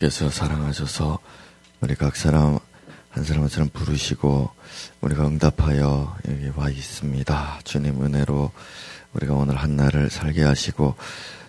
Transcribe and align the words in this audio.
께서 0.00 0.30
사랑하셔서 0.30 1.18
우리 1.80 1.96
각 1.96 2.14
사람 2.14 2.60
한 3.10 3.24
사람 3.24 3.42
한 3.42 3.48
사람 3.48 3.68
부르시고 3.68 4.48
우리가 5.00 5.26
응답하여 5.26 6.16
여기 6.28 6.52
와 6.54 6.70
있습니다. 6.70 7.58
주님 7.64 8.04
은혜로 8.04 8.52
우리가 9.14 9.34
오늘 9.34 9.56
한 9.56 9.74
날을 9.74 10.08
살게 10.08 10.44
하시고 10.44 10.94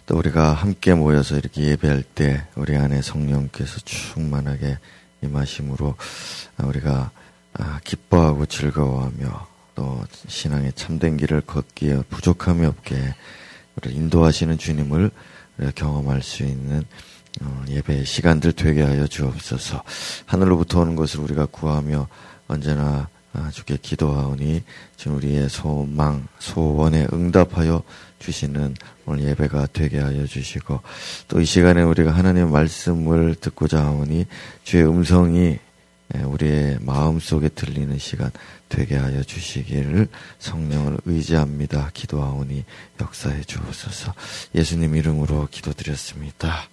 또 0.08 0.18
우리가 0.18 0.54
함께 0.54 0.96
모여서 0.96 1.38
이렇게 1.38 1.62
예배할 1.62 2.02
때 2.02 2.48
우리 2.56 2.76
안에 2.76 3.04
성령께서 3.04 3.82
충만하게 3.82 4.80
임하심으로 5.22 5.96
우리가 6.64 7.12
아, 7.54 7.80
기뻐하고 7.84 8.48
즐거워하며 8.48 9.48
또 9.76 10.04
신앙의 10.28 10.74
참된 10.74 11.18
길을 11.18 11.42
걷기에 11.42 12.02
부족함이 12.10 12.66
없게 12.66 13.14
우리를 13.76 13.96
인도하시는 13.96 14.58
주님을 14.58 15.12
경험할 15.76 16.24
수 16.24 16.42
있는 16.42 16.80
어, 16.80 17.09
예배 17.68 18.04
시간들 18.04 18.54
되게 18.54 18.84
하여 18.84 19.08
주옵소서. 19.08 19.84
하늘로부터 20.26 20.82
오는 20.82 20.96
것을 20.96 21.20
우리가 21.22 21.46
구하며 21.46 22.08
언제나 22.48 23.08
아, 23.32 23.52
주께 23.52 23.78
기도하오니 23.80 24.64
지금 24.98 25.18
우리의 25.18 25.50
소망, 25.50 26.28
소원에 26.40 27.06
응답하여 27.14 27.84
주시는 28.18 28.76
오늘 29.06 29.26
예배가 29.30 29.68
되게 29.72 30.00
하여 30.00 30.26
주시고 30.26 30.82
또 31.28 31.40
이 31.40 31.46
시간에 31.46 31.84
우리가 31.84 32.12
하나님의 32.12 32.52
말씀을 32.52 33.36
듣고자 33.36 33.86
하오니 33.86 34.26
주의 34.64 34.84
음성이 34.84 35.60
예, 36.16 36.22
우리의 36.24 36.80
마음 36.82 37.20
속에 37.20 37.50
들리는 37.50 38.00
시간 38.00 38.32
되게 38.68 38.98
하여 38.98 39.22
주시기를 39.22 40.08
성령을 40.40 40.98
의지합니다. 41.06 41.92
기도하오니 41.94 42.66
역사해 43.00 43.44
주옵소서. 43.44 44.16
예수님 44.56 44.96
이름으로 44.96 45.48
기도드렸습니다. 45.52 46.68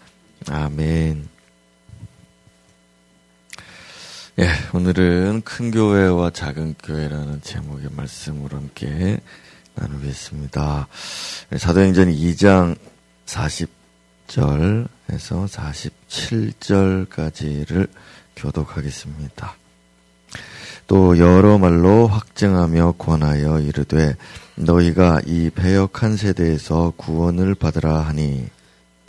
아멘. 0.48 1.28
예, 4.38 4.48
오늘은 4.72 5.42
큰 5.44 5.72
교회와 5.72 6.30
작은 6.30 6.76
교회라는 6.84 7.40
제목의 7.42 7.88
말씀으로 7.90 8.56
함께 8.56 9.18
나누겠습니다. 9.74 10.86
사도행전 11.56 12.12
2장 12.12 12.76
40절에서 13.26 13.68
47절까지를 16.68 17.88
교독하겠습니다. 18.36 19.56
또 20.86 21.18
여러 21.18 21.58
말로 21.58 22.06
확증하며 22.06 22.94
권하여 22.98 23.58
이르되 23.58 24.14
너희가 24.54 25.22
이 25.26 25.50
배역한 25.50 26.16
세대에서 26.16 26.92
구원을 26.96 27.56
받으라 27.56 28.02
하니 28.02 28.48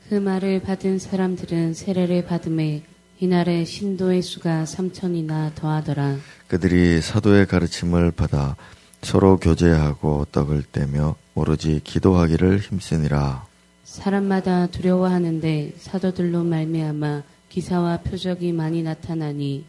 그 0.10 0.16
말을 0.16 0.62
받은 0.62 1.00
사람들은 1.00 1.74
세례를 1.74 2.24
받음에 2.26 2.82
이날에 3.20 3.66
신도의 3.66 4.22
수가 4.22 4.66
삼천이나 4.66 5.52
더하더라. 5.56 6.16
그들이 6.48 7.02
사도의 7.02 7.46
가르침을 7.48 8.12
받아 8.12 8.56
서로 9.02 9.38
교제하고 9.38 10.26
떡을 10.32 10.64
떼며 10.72 11.16
오로지 11.36 11.82
기도하기를 11.84 12.60
힘쓰니라. 12.60 13.46
사람마다 13.84 14.68
두려워하는데 14.68 15.74
사도들로 15.78 16.44
말미암아 16.44 17.24
기사와 17.50 17.98
표적이 17.98 18.54
많이 18.54 18.84
나타나니 18.84 19.66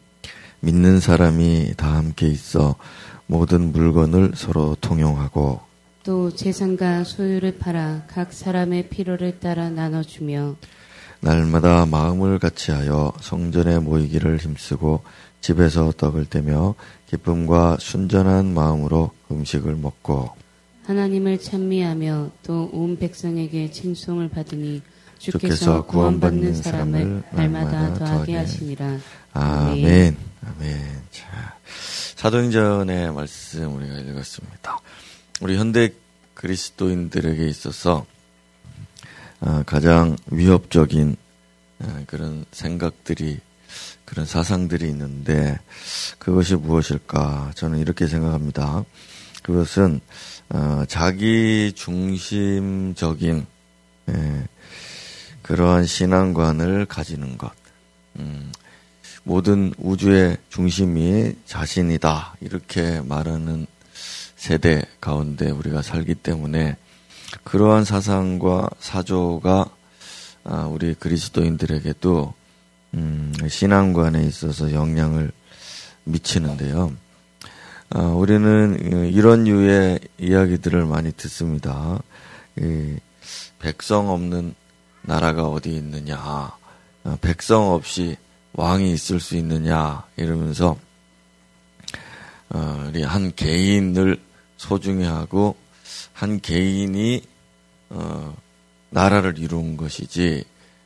믿는 0.60 1.00
사람이 1.00 1.74
다 1.76 1.96
함께 1.96 2.28
있어 2.28 2.76
모든 3.26 3.72
물건을 3.72 4.32
서로 4.36 4.76
통용하고 4.80 5.67
또 6.08 6.30
재산과 6.30 7.04
소유를 7.04 7.58
팔아 7.58 8.04
각 8.08 8.32
사람의 8.32 8.88
필요를 8.88 9.40
따라 9.40 9.68
나눠주며 9.68 10.56
날마다 11.20 11.84
마음을 11.84 12.38
같이하여 12.38 13.12
성전에 13.20 13.78
모이기를 13.80 14.38
힘쓰고 14.38 15.02
집에서 15.42 15.92
떡을 15.94 16.24
떼며 16.24 16.76
기쁨과 17.10 17.76
순전한 17.78 18.54
마음으로 18.54 19.10
음식을 19.30 19.76
먹고 19.76 20.30
하나님을 20.86 21.40
찬미하며 21.42 22.30
또 22.42 22.70
온 22.72 22.96
백성에게 22.96 23.70
칭송을 23.70 24.30
받으니 24.30 24.80
주께서 25.18 25.84
구원받는 25.84 26.54
사람을 26.54 27.24
날마다 27.32 27.92
더하게 27.92 28.34
하시니라. 28.34 28.96
아멘. 29.34 30.16
아멘. 30.46 30.78
자, 31.10 31.54
사도행전의 32.16 33.12
말씀 33.12 33.76
우리가 33.76 33.98
읽었습니다. 33.98 34.80
우리 35.40 35.56
현대 35.56 35.92
그리스도인들에게 36.34 37.46
있어서 37.46 38.06
아, 39.40 39.62
가장 39.64 40.16
위협적인 40.26 41.16
아, 41.80 42.02
그런 42.08 42.44
생각들이 42.50 43.38
그런 44.04 44.26
사상들이 44.26 44.88
있는데 44.88 45.60
그것이 46.18 46.56
무엇일까? 46.56 47.52
저는 47.54 47.78
이렇게 47.78 48.08
생각합니다. 48.08 48.84
그것은 49.44 50.00
어, 50.48 50.84
자기 50.88 51.72
중심적인 51.74 53.46
예, 54.08 54.48
그러한 55.42 55.84
신앙관을 55.84 56.86
가지는 56.86 57.38
것. 57.38 57.52
음, 58.18 58.50
모든 59.22 59.72
우주의 59.78 60.36
중심이 60.48 61.34
자신이다. 61.44 62.36
이렇게 62.40 63.02
말하는 63.02 63.66
세대 64.38 64.82
가운데 65.00 65.50
우리가 65.50 65.82
살기 65.82 66.14
때문에 66.14 66.76
그러한 67.42 67.84
사상과 67.84 68.70
사조가 68.78 69.66
아, 70.44 70.66
우리 70.66 70.94
그리스도인들에게도 70.94 72.32
음, 72.94 73.34
신앙관에 73.48 74.22
있어서 74.22 74.72
영향을 74.72 75.32
미치는데요. 76.04 76.92
아, 77.90 78.00
우리는 78.00 79.10
이런 79.12 79.46
유의 79.46 79.98
이야기들을 80.18 80.86
많이 80.86 81.12
듣습니다. 81.12 82.00
백성 83.58 84.08
없는 84.08 84.54
나라가 85.02 85.48
어디 85.48 85.74
있느냐, 85.74 86.16
아, 86.16 87.18
백성 87.20 87.72
없이 87.72 88.16
왕이 88.52 88.92
있을 88.92 89.18
수 89.18 89.36
있느냐 89.36 90.04
이러면서 90.16 90.78
어, 92.50 92.86
우리 92.88 93.02
한 93.02 93.34
개인을 93.34 94.27
소중히 94.58 95.04
하고 95.04 95.56
한 96.12 96.40
개인이 96.40 97.22
어, 97.88 98.36
나라를 98.90 99.38
이룬 99.38 99.78
것이지 99.78 100.44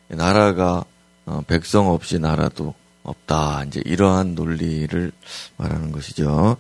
나라가 0.09 0.85
어, 1.27 1.43
백성 1.47 1.89
없이 1.89 2.21
나라도 2.21 2.75
없다. 3.03 3.65
이제 3.67 3.83
이러한 3.85 4.35
논리를 4.37 5.11
말하는 5.57 5.91
것이죠. 5.91 6.57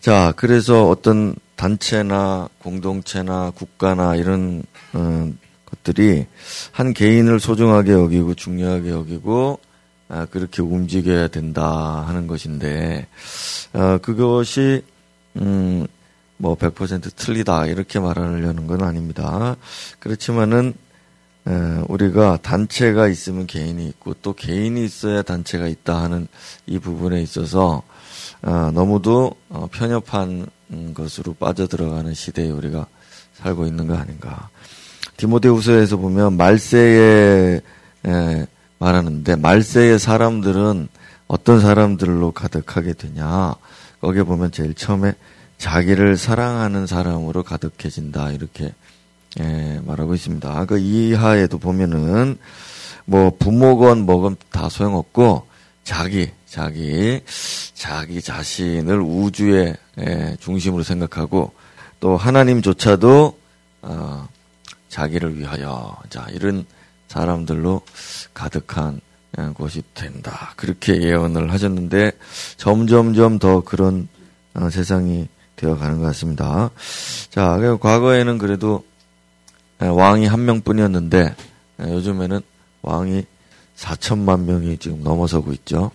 자, 0.00 0.32
그래서 0.36 0.88
어떤 0.88 1.36
단체나 1.56 2.48
공동체나 2.58 3.52
국가나 3.54 4.16
이런 4.16 4.64
어, 4.92 5.32
것들이 5.66 6.26
한 6.72 6.92
개인을 6.92 7.38
소중하게 7.40 7.92
여기고 7.92 8.34
중요하게 8.34 8.90
여기고 8.90 9.60
아, 10.08 10.26
그렇게 10.26 10.62
움직여야 10.62 11.28
된다 11.28 12.04
하는 12.06 12.26
것인데 12.26 13.06
어, 13.72 13.98
그것이 14.02 14.82
음, 15.36 15.86
뭐 16.36 16.56
100% 16.56 17.14
틀리다 17.16 17.66
이렇게 17.66 18.00
말하려는 18.00 18.66
건 18.66 18.82
아닙니다. 18.82 19.56
그렇지만은 20.00 20.74
우리가 21.88 22.38
단체가 22.42 23.08
있으면 23.08 23.46
개인이 23.46 23.86
있고 23.88 24.14
또 24.22 24.32
개인이 24.32 24.82
있어야 24.82 25.22
단체가 25.22 25.68
있다 25.68 26.02
하는 26.02 26.26
이 26.66 26.78
부분에 26.78 27.20
있어서 27.22 27.82
어, 28.42 28.70
너무도 28.72 29.34
어, 29.48 29.68
편협한 29.72 30.46
것으로 30.92 31.34
빠져들어가는 31.34 32.12
시대에 32.14 32.50
우리가 32.50 32.86
살고 33.34 33.66
있는 33.66 33.86
거 33.86 33.96
아닌가. 33.96 34.48
디모데후서에서 35.16 35.96
보면 35.96 36.36
말세에 36.36 37.60
말하는데 38.78 39.36
말세의 39.36 39.98
사람들은 39.98 40.88
어떤 41.26 41.60
사람들로 41.60 42.32
가득하게 42.32 42.94
되냐. 42.94 43.54
거기에 44.00 44.24
보면 44.24 44.50
제일 44.50 44.74
처음에 44.74 45.14
자기를 45.58 46.16
사랑하는 46.16 46.86
사람으로 46.86 47.42
가득해진다 47.42 48.32
이렇게 48.32 48.72
예, 49.40 49.80
말하고 49.84 50.14
있습니다. 50.14 50.66
그 50.66 50.78
이하에도 50.78 51.58
보면은 51.58 52.38
뭐 53.04 53.32
부모건 53.38 54.06
뭐건 54.06 54.36
다 54.50 54.68
소용없고 54.68 55.46
자기 55.82 56.30
자기 56.46 57.20
자기 57.74 58.22
자신을 58.22 59.00
우주의 59.00 59.74
예, 59.98 60.36
중심으로 60.40 60.82
생각하고 60.82 61.52
또 62.00 62.16
하나님조차도 62.16 63.38
어, 63.82 64.28
자기를 64.88 65.38
위하여 65.38 65.96
자 66.08 66.26
이런 66.30 66.64
사람들로 67.08 67.82
가득한 68.32 69.00
예, 69.38 69.42
곳이 69.54 69.82
된다. 69.94 70.52
그렇게 70.56 71.02
예언을 71.02 71.52
하셨는데 71.52 72.12
점점점 72.56 73.38
더 73.38 73.60
그런 73.60 74.08
어, 74.54 74.70
세상이 74.70 75.28
되어 75.56 75.76
가는 75.76 75.98
것 75.98 76.06
같습니다. 76.06 76.70
자, 77.30 77.58
과거에는 77.80 78.38
그래도 78.38 78.84
왕이 79.78 80.26
한 80.26 80.44
명뿐이었는데 80.44 81.34
요즘에는 81.80 82.40
왕이 82.82 83.24
4천만 83.76 84.44
명이 84.44 84.78
지금 84.78 85.02
넘어서고 85.02 85.52
있죠. 85.52 85.90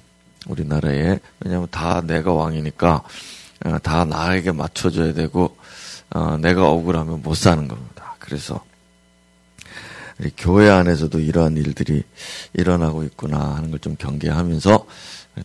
우리나라에. 0.47 1.19
왜냐하면 1.39 1.67
다 1.71 2.01
내가 2.01 2.33
왕이니까 2.33 3.03
어, 3.65 3.77
다 3.79 4.05
나에게 4.05 4.51
맞춰줘야 4.51 5.13
되고 5.13 5.55
어, 6.11 6.37
내가 6.37 6.69
억울하면 6.69 7.21
못 7.21 7.35
사는 7.35 7.67
겁니다. 7.67 8.15
그래서 8.19 8.63
교회 10.37 10.69
안에서도 10.69 11.19
이러한 11.19 11.55
일들이 11.57 12.03
일어나고 12.53 13.03
있구나 13.03 13.55
하는 13.55 13.71
걸 13.71 13.79
좀 13.79 13.95
경계하면서 13.97 14.85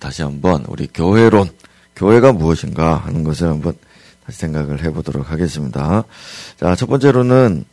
다시 0.01 0.23
한번 0.23 0.65
우리 0.67 0.89
교회론, 0.93 1.49
교회가 1.95 2.33
무엇인가 2.33 2.97
하는 2.97 3.23
것을 3.23 3.49
한번 3.49 3.75
다시 4.27 4.39
생각을 4.39 4.83
해보도록 4.85 5.31
하겠습니다. 5.31 6.05
자, 6.59 6.75
첫 6.75 6.87
번째로는 6.87 7.65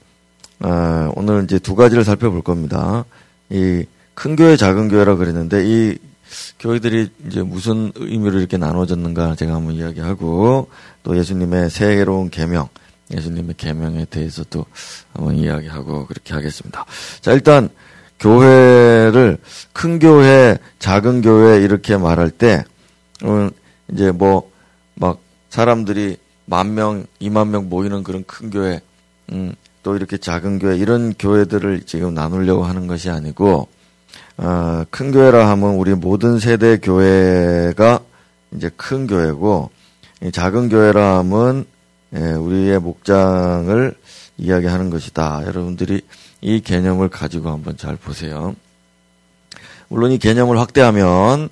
어, 0.59 1.11
오늘 1.15 1.43
이제 1.43 1.59
두 1.59 1.75
가지를 1.75 2.03
살펴볼 2.03 2.41
겁니다. 2.41 3.05
이 3.49 3.85
큰 4.13 4.35
교회, 4.35 4.55
작은 4.55 4.89
교회라 4.89 5.15
그랬는데 5.15 5.63
이 5.65 5.97
교회들이 6.59 7.09
이제 7.27 7.41
무슨 7.41 7.91
의미로 7.95 8.37
이렇게 8.37 8.57
나눠졌는가 8.57 9.35
제가 9.35 9.55
한번 9.55 9.73
이야기하고 9.73 10.69
또 11.03 11.17
예수님의 11.17 11.69
새로운 11.69 12.29
계명, 12.29 12.69
예수님의 13.11 13.55
계명에 13.57 14.05
대해서도 14.05 14.65
한번 15.13 15.37
이야기하고 15.37 16.05
그렇게 16.05 16.33
하겠습니다. 16.33 16.85
자, 17.21 17.31
일단 17.31 17.69
교회를 18.19 19.39
큰 19.73 19.97
교회, 19.97 20.57
작은 20.77 21.21
교회 21.21 21.63
이렇게 21.63 21.97
말할 21.97 22.29
때 22.29 22.63
음, 23.23 23.49
이제 23.91 24.11
뭐 24.11 24.51
막 24.95 25.19
사람들이 25.49 26.17
만 26.51 26.75
명, 26.75 27.05
이만 27.19 27.49
명 27.49 27.69
모이는 27.69 28.03
그런 28.03 28.25
큰 28.27 28.49
교회, 28.49 28.81
음, 29.31 29.53
또 29.83 29.95
이렇게 29.95 30.17
작은 30.17 30.59
교회 30.59 30.75
이런 30.75 31.13
교회들을 31.17 31.83
지금 31.85 32.13
나누려고 32.13 32.65
하는 32.65 32.87
것이 32.87 33.09
아니고 33.09 33.69
어, 34.35 34.83
큰 34.89 35.13
교회라 35.13 35.49
하면 35.49 35.75
우리 35.75 35.93
모든 35.93 36.39
세대 36.39 36.77
교회가 36.77 38.01
이제 38.53 38.69
큰 38.75 39.07
교회고 39.07 39.69
작은 40.33 40.67
교회라 40.67 41.19
하면 41.19 41.65
예, 42.13 42.19
우리의 42.19 42.79
목장을 42.79 43.95
이야기하는 44.37 44.89
것이다. 44.89 45.43
여러분들이 45.45 46.01
이 46.41 46.59
개념을 46.59 47.07
가지고 47.07 47.49
한번 47.49 47.77
잘 47.77 47.95
보세요. 47.95 48.53
물론 49.87 50.11
이 50.11 50.17
개념을 50.17 50.59
확대하면 50.59 51.47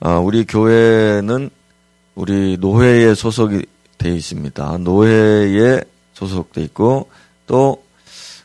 어, 0.00 0.18
우리 0.18 0.44
교회는 0.44 1.50
우리 2.16 2.56
노회에 2.58 3.14
소속이 3.14 3.64
되어 4.00 4.14
있습니다. 4.14 4.78
노회에 4.78 5.82
소속돼 6.14 6.62
있고 6.62 7.08
또 7.46 7.82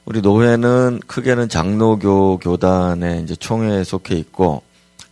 우리 0.04 0.22
노회는 0.22 1.00
크게는 1.07 1.50
장로교 1.50 2.38
교단의 2.38 3.24
이제 3.24 3.36
총회에 3.36 3.84
속해 3.84 4.16
있고 4.16 4.62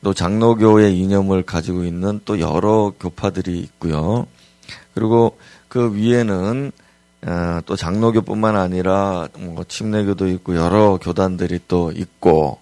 또 0.04 0.14
장로교의 0.14 1.00
이념을 1.00 1.44
가지고 1.44 1.86
있는 1.86 2.20
또 2.26 2.40
여러 2.40 2.94
교파들이 3.00 3.58
있고요. 3.60 4.28
그리고 4.94 5.38
그 5.70 5.96
위에는 5.96 6.72
어, 7.26 7.60
또 7.66 7.76
장로교뿐만 7.78 8.58
아니라 8.58 9.30
뭐 9.40 9.64
침례교도 9.64 10.28
있고 10.28 10.58
여러 10.58 11.00
교단들이 11.02 11.62
또 11.70 11.92
있고 11.92 12.60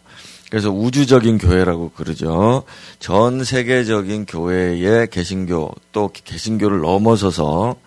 그래서 0.52 0.70
우주적인 0.70 1.38
교회라고 1.38 1.92
그러죠. 1.92 2.64
전 3.00 3.46
세계적인 3.46 4.26
교회의 4.26 5.08
개신교 5.10 5.72
또 5.94 6.12
개신교를 6.14 6.82
넘어서서 6.82 7.78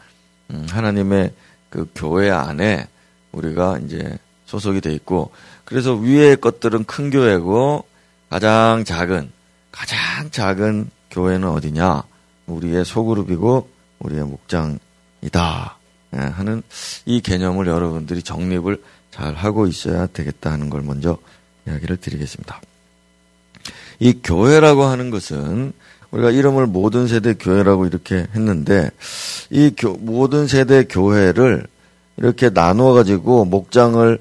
음, 0.50 0.66
하나님의 0.70 1.34
그 1.68 1.86
교회 1.94 2.30
안에 2.30 2.88
우리가 3.32 3.80
이제 3.84 4.16
소속이 4.46 4.80
돼 4.80 4.94
있고 4.94 5.30
그래서 5.66 5.92
위의 5.92 6.38
것들은 6.38 6.84
큰 6.84 7.10
교회고 7.10 7.84
가장 8.30 8.82
작은 8.84 9.30
가장 9.70 10.30
작은 10.30 10.88
교회는 11.10 11.46
어디냐? 11.46 12.02
우리의 12.46 12.86
소그룹이고 12.86 13.68
우리의 13.98 14.24
목장이다. 14.24 15.76
예, 16.14 16.18
하는 16.18 16.62
이 17.04 17.20
개념을 17.20 17.66
여러분들이 17.66 18.22
정립을 18.22 18.82
잘 19.10 19.34
하고 19.34 19.66
있어야 19.66 20.06
되겠다 20.06 20.50
하는 20.50 20.70
걸 20.70 20.80
먼저 20.80 21.18
이야기를 21.66 21.96
드리겠습니다. 21.98 22.60
이 24.00 24.20
교회라고 24.22 24.84
하는 24.84 25.10
것은 25.10 25.72
우리가 26.10 26.30
이름을 26.30 26.66
모든 26.66 27.08
세대 27.08 27.34
교회라고 27.34 27.86
이렇게 27.86 28.26
했는데 28.34 28.90
이 29.50 29.72
교, 29.76 29.94
모든 29.94 30.46
세대 30.46 30.84
교회를 30.84 31.66
이렇게 32.16 32.50
나누어 32.50 32.92
가지고 32.92 33.44
목장을 33.44 34.18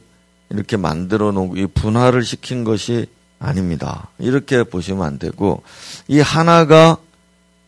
이렇게 0.49 0.77
만들어 0.77 1.31
놓고 1.31 1.57
이 1.57 1.67
분화를 1.67 2.23
시킨 2.23 2.63
것이 2.63 3.07
아닙니다. 3.39 4.09
이렇게 4.19 4.63
보시면 4.63 5.03
안 5.03 5.19
되고 5.19 5.63
이 6.07 6.19
하나가 6.19 6.97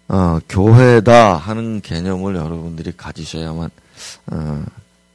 어, 0.07 0.39
교회다 0.47 1.35
하는 1.35 1.81
개념을 1.81 2.35
여러분들이 2.35 2.93
가지셔야만 2.95 3.69
어, 4.31 4.63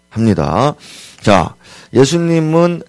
합니다. 0.08 0.74
자, 1.20 1.54
예수님은 1.94 2.82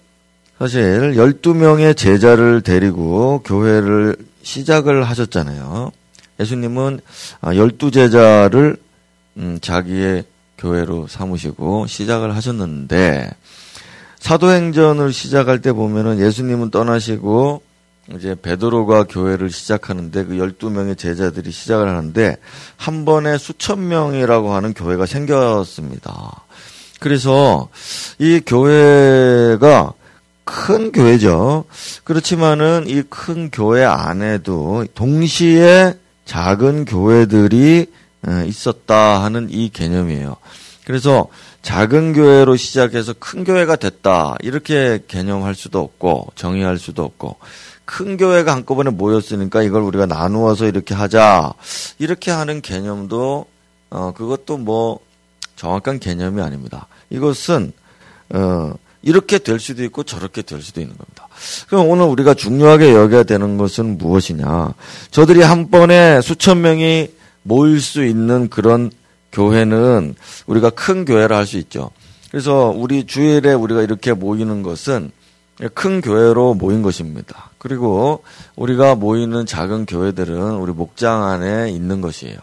사실 0.62 1.14
12명의 1.16 1.96
제자를 1.96 2.60
데리고 2.60 3.42
교회를 3.44 4.14
시작을 4.44 5.02
하셨잖아요. 5.02 5.90
예수님은 6.38 7.00
12제자를 7.40 8.76
아, 8.76 8.80
음, 9.38 9.58
자기의 9.60 10.22
교회로 10.58 11.08
삼으시고 11.08 11.88
시작을 11.88 12.36
하셨는데 12.36 13.28
사도행전을 14.20 15.12
시작할 15.12 15.60
때 15.62 15.72
보면은 15.72 16.20
예수님은 16.20 16.70
떠나시고 16.70 17.60
이제 18.14 18.36
베드로가 18.40 19.06
교회를 19.08 19.50
시작하는데 19.50 20.24
그 20.26 20.34
12명의 20.36 20.96
제자들이 20.96 21.50
시작을 21.50 21.88
하는데 21.88 22.36
한 22.76 23.04
번에 23.04 23.36
수천 23.36 23.88
명이라고 23.88 24.52
하는 24.52 24.74
교회가 24.74 25.06
생겼습니다. 25.06 26.44
그래서 27.00 27.68
이 28.20 28.40
교회가 28.46 29.94
큰 30.44 30.92
교회죠. 30.92 31.64
그렇지만은 32.04 32.84
이 32.88 33.02
큰 33.08 33.50
교회 33.50 33.84
안에도 33.84 34.84
동시에 34.94 35.94
작은 36.24 36.84
교회들이 36.84 37.86
있었다 38.46 39.22
하는 39.22 39.48
이 39.50 39.68
개념이에요. 39.70 40.36
그래서 40.84 41.28
작은 41.62 42.12
교회로 42.12 42.56
시작해서 42.56 43.14
큰 43.18 43.44
교회가 43.44 43.76
됐다. 43.76 44.34
이렇게 44.42 45.00
개념할 45.06 45.54
수도 45.54 45.78
없고, 45.80 46.32
정의할 46.34 46.78
수도 46.78 47.04
없고, 47.04 47.36
큰 47.84 48.16
교회가 48.16 48.52
한꺼번에 48.52 48.90
모였으니까 48.90 49.62
이걸 49.62 49.82
우리가 49.82 50.06
나누어서 50.06 50.66
이렇게 50.66 50.94
하자. 50.94 51.52
이렇게 51.98 52.32
하는 52.32 52.60
개념도, 52.62 53.46
어, 53.90 54.12
그것도 54.12 54.58
뭐, 54.58 54.98
정확한 55.54 56.00
개념이 56.00 56.42
아닙니다. 56.42 56.88
이것은, 57.10 57.72
어, 58.30 58.74
이렇게 59.02 59.38
될 59.38 59.58
수도 59.58 59.82
있고 59.84 60.04
저렇게 60.04 60.42
될 60.42 60.62
수도 60.62 60.80
있는 60.80 60.96
겁니다. 60.96 61.28
그럼 61.68 61.88
오늘 61.88 62.06
우리가 62.06 62.34
중요하게 62.34 62.94
여겨야 62.94 63.24
되는 63.24 63.56
것은 63.56 63.98
무엇이냐. 63.98 64.74
저들이 65.10 65.42
한 65.42 65.70
번에 65.70 66.20
수천 66.20 66.60
명이 66.60 67.10
모일 67.42 67.80
수 67.80 68.04
있는 68.04 68.48
그런 68.48 68.90
교회는 69.32 70.14
우리가 70.46 70.70
큰 70.70 71.04
교회라 71.04 71.36
할 71.36 71.46
수 71.46 71.58
있죠. 71.58 71.90
그래서 72.30 72.72
우리 72.74 73.06
주일에 73.06 73.52
우리가 73.52 73.82
이렇게 73.82 74.12
모이는 74.12 74.62
것은 74.62 75.10
큰 75.74 76.00
교회로 76.00 76.54
모인 76.54 76.82
것입니다. 76.82 77.50
그리고 77.58 78.24
우리가 78.56 78.94
모이는 78.94 79.46
작은 79.46 79.86
교회들은 79.86 80.56
우리 80.56 80.72
목장 80.72 81.24
안에 81.24 81.70
있는 81.70 82.00
것이에요. 82.00 82.36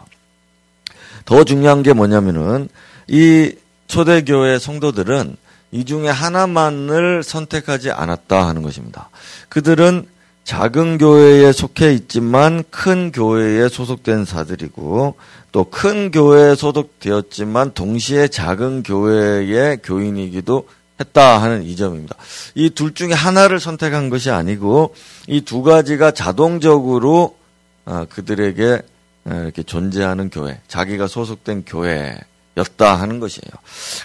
더 1.25 1.43
중요한 1.43 1.83
게 1.83 1.93
뭐냐면은 1.93 2.69
이 3.07 3.51
초대교회 3.87 4.59
성도들은 4.59 5.37
이 5.71 5.85
중에 5.85 6.09
하나만을 6.09 7.23
선택하지 7.23 7.91
않았다 7.91 8.47
하는 8.47 8.61
것입니다. 8.63 9.09
그들은 9.49 10.07
작은 10.43 10.97
교회에 10.97 11.51
속해 11.51 11.93
있지만 11.93 12.63
큰 12.71 13.11
교회에 13.11 13.69
소속된 13.69 14.25
사들이고 14.25 15.15
또 15.51 15.63
큰 15.65 16.09
교회에 16.11 16.55
소속되었지만 16.55 17.73
동시에 17.73 18.27
작은 18.29 18.81
교회의 18.83 19.79
교인이기도 19.83 20.67
했다 20.99 21.41
하는 21.41 21.63
이 21.63 21.75
점입니다. 21.75 22.15
이 22.55 22.69
둘 22.71 22.93
중에 22.93 23.13
하나를 23.13 23.59
선택한 23.59 24.09
것이 24.09 24.31
아니고 24.31 24.95
이 25.27 25.41
두 25.41 25.61
가지가 25.61 26.11
자동적으로 26.11 27.37
어, 27.85 28.05
그들에게 28.09 28.81
어, 29.25 29.33
이렇게 29.43 29.63
존재하는 29.63 30.29
교회, 30.29 30.59
자기가 30.67 31.07
소속된 31.07 31.65
교회였다 31.65 32.95
하는 32.95 33.19
것이에요. 33.19 33.51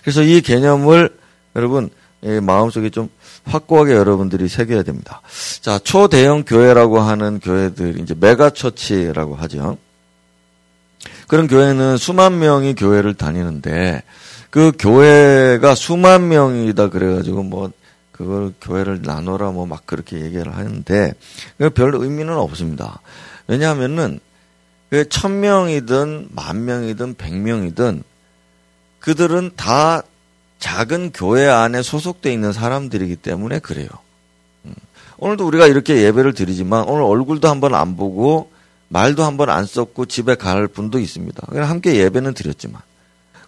그래서 0.03 0.23
이 0.23 0.41
개념을 0.43 1.11
여러분 1.57 1.91
마음속에 2.43 2.91
좀 2.91 3.09
확고하게 3.45 3.93
여러분들이 3.93 4.49
새겨야 4.49 4.83
됩니다. 4.83 5.21
자, 5.61 5.79
초대형 5.79 6.45
교회라고 6.45 7.01
하는 7.01 7.39
교회들, 7.39 8.01
이제 8.01 8.15
mega 8.19 8.52
church라고 8.52 9.35
하죠. 9.35 9.77
그런 11.29 11.47
교회는 11.47 11.99
수만 11.99 12.39
명이 12.39 12.77
교회를 12.77 13.13
다니는데, 13.15 14.03
그 14.49 14.73
교회가 14.79 15.75
수만 15.75 16.29
명이다 16.29 16.89
그래가지고 16.89 17.43
뭐, 17.43 17.71
그걸 18.13 18.55
교회를 18.61 19.03
나눠라 19.03 19.51
뭐 19.51 19.67
막 19.67 19.85
그렇게 19.87 20.21
얘기를 20.21 20.55
하는데 20.57 21.13
별 21.75 21.95
의미는 21.97 22.35
없습니다. 22.35 23.01
왜냐하면은 23.49 24.21
그 24.89 25.09
천 25.09 25.41
명이든 25.41 26.29
만 26.31 26.65
명이든 26.65 27.17
백 27.17 27.35
명이든 27.35 28.05
그들은 29.01 29.51
다 29.57 30.05
작은 30.65 31.13
교회 31.13 31.47
안에 31.47 31.83
소속돼 31.83 32.33
있는 32.33 32.55
사람들이기 32.55 33.17
때문에 33.17 33.59
그래요. 33.59 33.87
음. 34.65 34.73
오늘도 35.19 35.47
우리가 35.47 35.67
이렇게 35.67 36.03
예배를 36.03 36.33
드리지만 36.33 36.85
오늘 36.85 37.03
얼굴도 37.03 37.49
한번 37.49 37.75
안 37.75 37.97
보고 37.97 38.51
말도 38.89 39.25
한번 39.25 39.51
안 39.51 39.67
썼고 39.67 40.07
집에 40.07 40.37
갈 40.37 40.67
분도 40.67 40.99
있습니다. 40.99 41.49
그냥 41.51 41.69
함께 41.69 41.97
예배는 41.97 42.33
드렸지만 42.33 42.81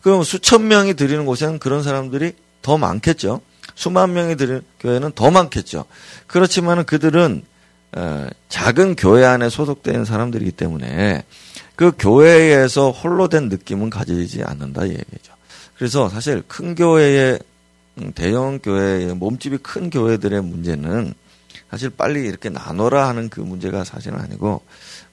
그럼 0.03 0.25
수천 0.25 0.69
명이 0.69 0.93
드리는 0.93 1.25
곳에는 1.25 1.59
그런 1.59 1.83
사람들이 1.83 2.35
더 2.61 2.77
많겠죠. 2.77 3.41
수만 3.75 4.13
명이 4.13 4.37
드리는 4.37 4.61
교회는 4.79 5.13
더 5.15 5.31
많겠죠. 5.31 5.87
그렇지만 6.27 6.85
그들은 6.85 7.45
어, 7.97 8.27
작은 8.51 8.95
교회 8.95 9.25
안에 9.25 9.49
소속된 9.49 10.05
사람들이기 10.05 10.53
때문에 10.53 11.25
그 11.77 11.93
교회에서 11.99 12.91
홀로 12.91 13.29
된 13.29 13.49
느낌은 13.49 13.89
가지지 13.89 14.43
않는다 14.45 14.85
이 14.85 14.91
얘기죠. 14.91 15.36
그래서 15.79 16.09
사실 16.09 16.43
큰 16.47 16.75
교회의 16.75 17.39
음, 17.99 18.13
대형 18.15 18.59
교회의 18.59 19.15
몸집이 19.15 19.59
큰 19.59 19.91
교회들의 19.91 20.43
문제는 20.43 21.15
사실 21.71 21.91
빨리 21.91 22.27
이렇게 22.27 22.49
나눠라 22.49 23.09
하는 23.09 23.29
그 23.29 23.41
문제가 23.41 23.85
사실은 23.85 24.21
아니고 24.21 24.63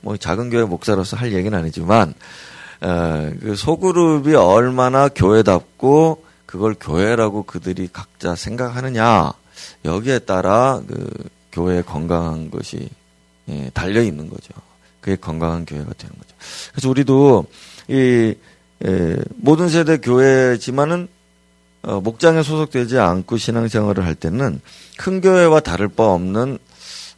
뭐 0.02 0.18
작은 0.18 0.50
교회 0.50 0.64
목사로서 0.64 1.18
할 1.18 1.34
얘기는 1.34 1.58
아니지만 1.58 2.14
어, 2.82 3.32
그 3.42 3.56
소그룹이 3.56 4.36
얼마나 4.36 5.08
교회답고 5.08 6.24
그걸 6.46 6.76
교회라고 6.80 7.44
그들이 7.44 7.90
각자 7.92 8.36
생각하느냐 8.36 9.34
여기에 9.86 10.20
따라 10.20 10.82
그 10.88 11.10
교회 11.52 11.82
건강한 11.82 12.52
것이 12.52 12.90
예, 13.50 13.70
달려 13.74 14.02
있는 14.02 14.30
거죠. 14.30 14.54
그게 15.02 15.16
건강한 15.16 15.66
교회가 15.66 15.94
되는 15.98 16.16
거죠. 16.16 16.36
그래서 16.72 16.90
우리도 16.90 17.46
이 17.90 18.34
예, 18.86 19.18
모든 19.36 19.70
세대 19.70 19.98
교회지만은 19.98 21.08
어, 21.84 22.00
목장에 22.00 22.44
소속되지 22.44 22.98
않고 22.98 23.38
신앙생활을 23.38 24.06
할 24.06 24.16
때는 24.16 24.62
큰 24.98 25.22
교회와 25.22 25.60
다를 25.60 25.88
바 25.90 26.06
없는 26.06 26.58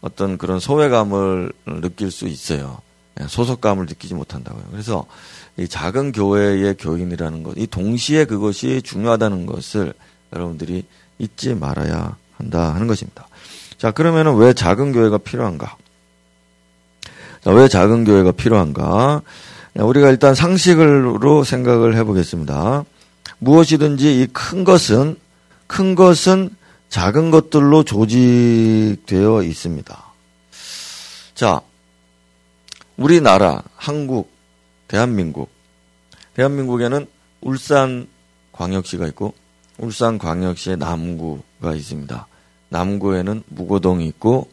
어떤 0.01 0.37
그런 0.37 0.59
소외감을 0.59 1.51
느낄 1.81 2.11
수 2.11 2.27
있어요. 2.27 2.79
예, 3.19 3.25
소속감을 3.27 3.85
느끼지 3.85 4.13
못한다고요. 4.13 4.63
그래서 4.71 5.05
이 5.57 5.67
작은 5.67 6.11
교회의 6.11 6.75
교인이라는 6.77 7.43
것, 7.43 7.53
이 7.57 7.67
동시에 7.67 8.25
그것이 8.25 8.81
중요하다는 8.81 9.45
것을 9.45 9.93
여러분들이 10.33 10.83
잊지 11.17 11.55
말아야 11.55 12.17
한다 12.37 12.73
하는 12.73 12.87
것입니다. 12.87 13.27
자, 13.77 13.91
그러면은 13.91 14.35
왜 14.35 14.53
작은 14.53 14.91
교회가 14.91 15.19
필요한가? 15.19 15.77
자, 17.43 17.51
왜 17.51 17.67
작은 17.67 18.03
교회가 18.03 18.31
필요한가? 18.33 19.21
우리가 19.83 20.09
일단 20.09 20.35
상식으로 20.35 21.43
생각을 21.43 21.95
해보겠습니다. 21.95 22.85
무엇이든지 23.39 24.21
이 24.21 24.27
큰 24.31 24.63
것은 24.63 25.17
큰 25.67 25.95
것은 25.95 26.55
작은 26.89 27.31
것들로 27.31 27.83
조직되어 27.83 29.43
있습니다. 29.43 30.03
자, 31.33 31.61
우리나라, 32.95 33.63
한국, 33.75 34.31
대한민국. 34.87 35.49
대한민국에는 36.35 37.07
울산 37.41 38.07
광역시가 38.53 39.07
있고 39.07 39.33
울산 39.77 40.17
광역시의 40.17 40.77
남구가 40.77 41.73
있습니다. 41.75 42.27
남구에는 42.69 43.43
무고동이 43.47 44.07
있고 44.07 44.49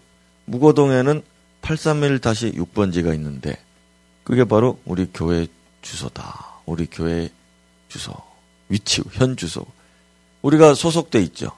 무고동에는 0.47 1.23
831-6번지가 1.63 3.15
있는데 3.15 3.57
그게 4.25 4.45
바로 4.45 4.79
우리 4.85 5.09
교회 5.13 5.47
주소다. 5.83 6.61
우리 6.67 6.87
교회 6.87 7.29
주소, 7.89 8.13
위치, 8.69 9.03
현 9.13 9.37
주소. 9.37 9.67
우리가 10.43 10.75
소속돼 10.75 11.21
있죠. 11.23 11.51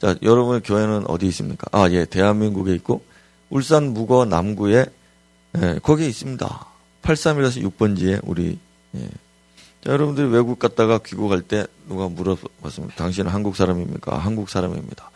자, 0.00 0.14
여러분의 0.22 0.60
교회는 0.62 1.04
어디 1.08 1.26
있습니까? 1.28 1.66
아, 1.72 1.88
예, 1.90 2.04
대한민국에 2.04 2.74
있고 2.74 3.02
울산 3.50 3.92
무거 3.94 4.24
남구에 4.24 4.86
예, 5.56 5.78
거기에 5.82 6.08
있습니다. 6.08 6.66
83이라서 7.02 7.62
6번지에 7.70 8.20
우리 8.24 8.58
예. 8.96 9.08
자, 9.84 9.92
여러분들이 9.92 10.28
외국 10.28 10.58
갔다가 10.58 10.98
귀국할 10.98 11.42
때 11.42 11.66
누가 11.88 12.08
물어봤습니다. 12.08 12.96
당신은 12.96 13.30
한국 13.30 13.56
사람입니까? 13.56 14.18
한국 14.18 14.48
사람입니다. 14.48 15.10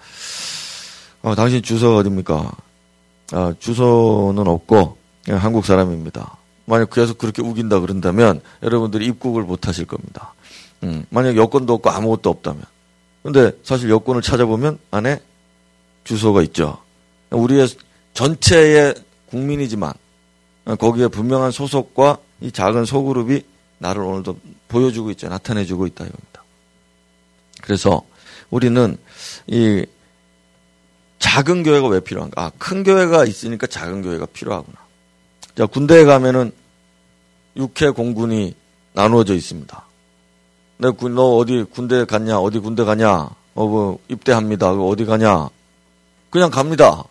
어, 1.23 1.35
당신 1.35 1.63
주소가 1.63 1.99
어딥니까? 1.99 2.53
아, 3.33 3.55
주소는 3.59 4.47
없고 4.47 4.97
그냥 5.25 5.43
한국 5.43 5.67
사람입니다. 5.67 6.37
만약 6.69 6.91
계속 6.91 7.17
그렇게 7.17 7.41
우긴다 7.41 7.81
그런다면 7.81 8.43
여러분들이 8.63 9.07
입국을 9.07 9.43
못 9.43 9.67
하실 9.67 9.87
겁니다. 9.87 10.35
음, 10.83 11.05
만약 11.09 11.35
여권도 11.37 11.73
없고 11.73 11.89
아무것도 11.91 12.29
없다면. 12.29 12.63
근데 13.23 13.53
사실 13.63 13.89
여권을 13.89 14.21
찾아보면 14.21 14.79
안에 14.91 15.21
주소가 16.05 16.43
있죠. 16.43 16.79
우리의 17.31 17.69
전체의 18.13 18.95
국민이지만 19.31 19.93
거기에 20.79 21.09
분명한 21.09 21.53
소속과 21.53 22.19
이 22.43 22.53
작은 22.53 22.85
소그룹이 22.85 23.43
나를 23.79 24.03
오늘도 24.03 24.39
보여주고 24.69 25.11
있죠. 25.13 25.29
나타내주고 25.29 25.87
있다 25.87 26.05
이겁니다. 26.05 26.45
그래서 27.63 28.03
우리는 28.51 28.97
이 29.47 29.87
작은 31.19 31.63
교회가 31.63 31.89
왜 31.89 32.01
필요한가? 32.01 32.45
아, 32.45 32.51
큰 32.59 32.83
교회가 32.85 33.25
있으니까 33.25 33.67
작은 33.67 34.03
교회가 34.03 34.27
필요하구나. 34.27 34.88
자, 35.59 35.67
군대에 35.67 36.05
가면은 36.05 36.53
육해 37.57 37.91
공군이 37.91 38.55
나누어져 38.93 39.35
있습니다. 39.35 39.85
너, 40.77 40.93
너 40.93 41.37
어디 41.37 41.65
군대 41.69 42.05
갔냐? 42.05 42.39
어디 42.39 42.61
군대 42.61 42.85
가냐? 42.85 43.29
어, 43.57 43.67
뭐, 43.67 43.99
입대합니다. 44.07 44.71
어디 44.71 45.05
가냐? 45.05 45.49
그냥 46.31 46.53
갑니다. 46.53 47.03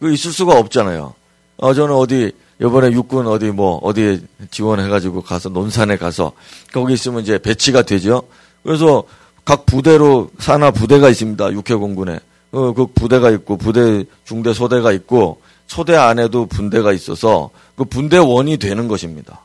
그 0.00 0.14
있을 0.14 0.32
수가 0.32 0.58
없잖아요. 0.58 1.12
어, 1.58 1.74
저는 1.74 1.94
어디 1.94 2.32
이번에 2.58 2.90
육군 2.90 3.26
어디 3.26 3.50
뭐 3.50 3.76
어디에 3.82 4.20
지원해가지고 4.50 5.20
가서 5.20 5.50
논산에 5.50 5.98
가서 5.98 6.32
거기 6.72 6.94
있으면 6.94 7.20
이제 7.20 7.36
배치가 7.36 7.82
되죠. 7.82 8.22
그래서 8.62 9.04
각 9.44 9.66
부대로 9.66 10.30
산하 10.38 10.70
부대가 10.70 11.10
있습니다. 11.10 11.52
육해 11.52 11.74
공군에 11.74 12.18
어, 12.52 12.72
그 12.72 12.86
부대가 12.86 13.28
있고 13.28 13.58
부대 13.58 14.04
중대 14.24 14.54
소대가 14.54 14.90
있고 14.90 15.42
소대 15.70 15.94
안에도 15.94 16.46
분대가 16.46 16.92
있어서 16.92 17.50
그 17.76 17.84
분대원이 17.84 18.56
되는 18.56 18.88
것입니다. 18.88 19.42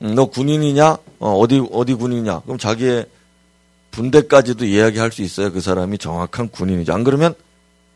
음, 0.00 0.14
너 0.14 0.24
군인이냐? 0.24 0.96
어, 1.18 1.32
어디 1.38 1.62
어디 1.70 1.92
군인이냐? 1.92 2.40
그럼 2.40 2.56
자기의 2.56 3.04
분대까지도 3.90 4.64
이야기할 4.64 5.12
수 5.12 5.20
있어야 5.20 5.50
그 5.50 5.60
사람이 5.60 5.98
정확한 5.98 6.48
군인이죠. 6.48 6.94
안 6.94 7.04
그러면 7.04 7.34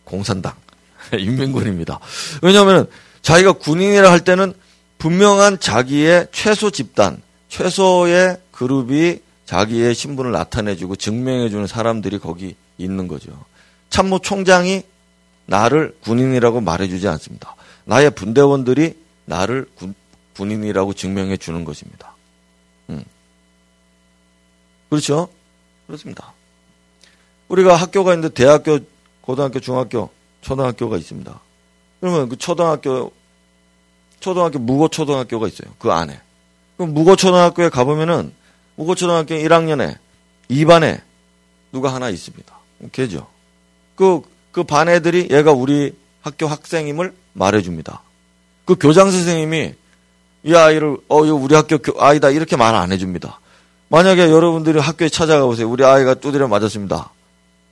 공산당, 0.05 0.53
인민군입니다. 1.19 2.01
왜냐하면 2.43 2.87
자기가 3.23 3.53
군인이라 3.53 4.13
할 4.13 4.21
때는 4.21 4.53
분명한 4.99 5.59
자기의 5.59 6.29
최소 6.33 6.71
집단, 6.71 7.23
최소의 7.49 8.37
그룹이 8.53 9.21
자기의 9.47 9.95
신분을 9.95 10.33
나타내주고 10.33 10.97
증명해주는 10.97 11.67
사람들이 11.67 12.19
거기 12.19 12.57
있는 12.77 13.09
거죠. 13.09 13.31
참모 13.89 14.19
총장이 14.19 14.83
나를 15.47 15.97
군인이라고 16.03 16.61
말해주지 16.61 17.09
않습니다. 17.09 17.57
나의 17.91 18.13
분대원들이 18.13 18.95
나를 19.25 19.69
군, 19.75 19.97
군인이라고 20.37 20.95
증명해 20.95 21.39
주는 21.39 21.65
것입니다. 21.65 22.15
음. 22.89 23.03
그렇죠? 24.89 25.29
그렇습니다. 25.89 26.33
우리가 27.49 27.75
학교가 27.75 28.15
있는데 28.15 28.33
대학교, 28.33 28.79
고등학교, 29.23 29.59
중학교, 29.59 30.09
초등학교가 30.41 30.99
있습니다. 30.99 31.41
그러면 31.99 32.29
그 32.29 32.37
초등학교, 32.39 33.11
초등학교, 34.21 34.61
무고초등학교가 34.61 35.49
있어요. 35.49 35.75
그 35.81 35.91
안에. 35.91 36.21
그럼 36.77 36.95
무고초등학교에 36.95 37.71
가보면은 37.71 38.33
무고초등학교 38.77 39.35
1학년에 39.35 39.99
2반에 40.49 41.03
누가 41.73 41.93
하나 41.93 42.09
있습니다. 42.09 42.57
걔죠. 42.93 43.27
그, 43.97 44.23
그 44.53 44.63
반 44.63 44.89
애들이 44.89 45.27
얘가 45.33 45.51
우리 45.51 45.93
학교 46.23 46.47
학생임을 46.47 47.19
말해줍니다. 47.33 48.03
그 48.65 48.77
교장 48.77 49.11
선생님이 49.11 49.75
이 50.45 50.55
아이를, 50.55 50.97
어, 51.09 51.25
이거 51.25 51.35
우리 51.35 51.55
학교 51.55 51.79
아이다. 51.99 52.31
이렇게 52.31 52.57
말 52.57 52.75
안 52.75 52.93
해줍니다. 52.93 53.41
만약에 53.89 54.31
여러분들이 54.31 54.79
학교에 54.79 55.09
찾아가 55.09 55.45
보세요. 55.47 55.69
우리 55.69 55.85
아이가 55.85 56.15
두드려 56.15 56.49
맞았습니다. 56.49 57.11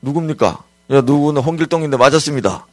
누굽니까? 0.03 0.63
야, 0.91 1.01
누구는 1.01 1.43
홍길동인데 1.43 1.97
맞았습니다. 1.97 2.67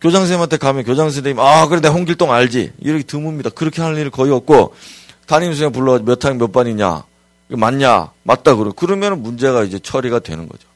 교장 0.00 0.22
선생님한테 0.22 0.56
가면 0.56 0.84
교장 0.84 1.10
선생님 1.10 1.38
아 1.38 1.68
그래 1.68 1.80
내가 1.80 1.94
홍길동 1.94 2.32
알지 2.32 2.72
이렇게 2.80 3.04
드뭅니다. 3.04 3.54
그렇게 3.54 3.82
하는 3.82 3.98
일 3.98 4.10
거의 4.10 4.32
없고 4.32 4.74
담임 5.26 5.50
선생님 5.50 5.72
불러 5.72 5.98
몇 6.00 6.24
학년 6.24 6.38
몇 6.38 6.50
반이냐 6.52 7.04
맞냐 7.48 8.10
맞다 8.24 8.56
그러 8.56 8.72
그러면 8.72 9.22
문제가 9.22 9.62
이제 9.62 9.78
처리가 9.78 10.18
되는 10.18 10.48
거죠. 10.48 10.66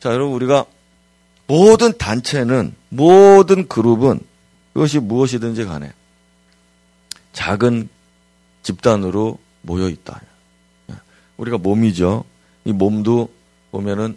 자 0.00 0.10
여러분 0.10 0.34
우리가 0.34 0.64
모든 1.46 1.96
단체는 1.98 2.74
모든 2.88 3.68
그룹은 3.68 4.20
그것이 4.72 4.98
무엇이든지 4.98 5.64
간에 5.64 5.92
작은 7.32 7.88
집단으로 8.62 9.38
모여 9.62 9.88
있다. 9.88 10.20
우리가 11.36 11.58
몸이죠. 11.58 12.24
이 12.64 12.72
몸도 12.72 13.32
보면은 13.70 14.16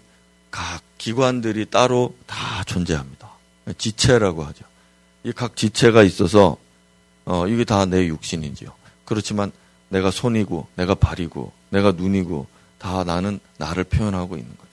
각 0.52 0.82
기관들이 0.98 1.66
따로 1.70 2.16
다 2.28 2.64
존재합니다. 2.66 3.30
지체라고 3.78 4.44
하죠. 4.46 4.64
이 5.24 5.32
각 5.32 5.56
지체가 5.56 6.04
있어서 6.04 6.58
어 7.26 7.48
이게 7.48 7.64
다 7.66 7.86
내 7.86 8.06
육신이지요. 8.08 8.70
그렇지만 9.06 9.52
내가 9.90 10.12
손이고 10.12 10.68
내가 10.76 10.94
발이고 10.94 11.52
내가 11.70 11.92
눈이고 11.92 12.48
다 12.78 13.04
나는 13.04 13.40
나를 13.58 13.86
표현하고 13.86 14.36
있는 14.38 14.50
거죠. 14.52 14.70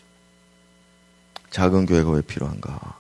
작은 1.51 1.87
교회가 1.87 2.11
왜 2.11 2.21
필요한가? 2.21 2.99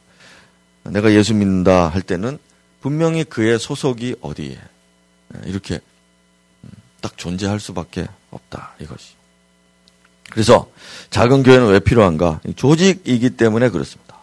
내가 0.85 1.13
예수 1.13 1.35
믿는다 1.35 1.89
할 1.89 2.01
때는 2.03 2.39
분명히 2.83 3.25
그의 3.25 3.59
소속이 3.59 4.17
어디에 4.21 4.59
이렇게 5.45 5.81
딱 7.01 7.17
존재할 7.17 7.59
수밖에 7.59 8.07
없다 8.31 8.75
이것이. 8.81 9.15
그래서 10.31 10.71
작은 11.11 11.43
교회는 11.43 11.69
왜 11.69 11.79
필요한가? 11.79 12.41
조직이기 12.57 13.31
때문에 13.31 13.69
그렇습니다. 13.71 14.17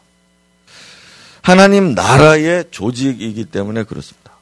하나님 1.41 1.95
나라의 1.95 2.65
조직이기 2.69 3.45
때문에 3.45 3.83
그렇습니다. 3.83 4.33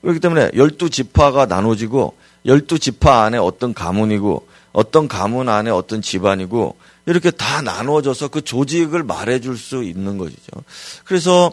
그렇기 0.00 0.20
때문에 0.20 0.50
열두 0.54 0.88
지파가 0.88 1.46
나눠지고 1.46 2.16
열두 2.46 2.78
지파 2.78 3.24
안에 3.24 3.38
어떤 3.38 3.74
가문이고 3.74 4.48
어떤 4.72 5.08
가문 5.08 5.48
안에 5.48 5.70
어떤 5.70 6.00
집안이고 6.00 6.76
이렇게 7.06 7.30
다 7.30 7.60
나눠져서 7.60 8.28
그 8.28 8.42
조직을 8.42 9.02
말해줄 9.02 9.58
수 9.58 9.82
있는 9.82 10.16
것이죠. 10.16 10.50
그래서 11.04 11.52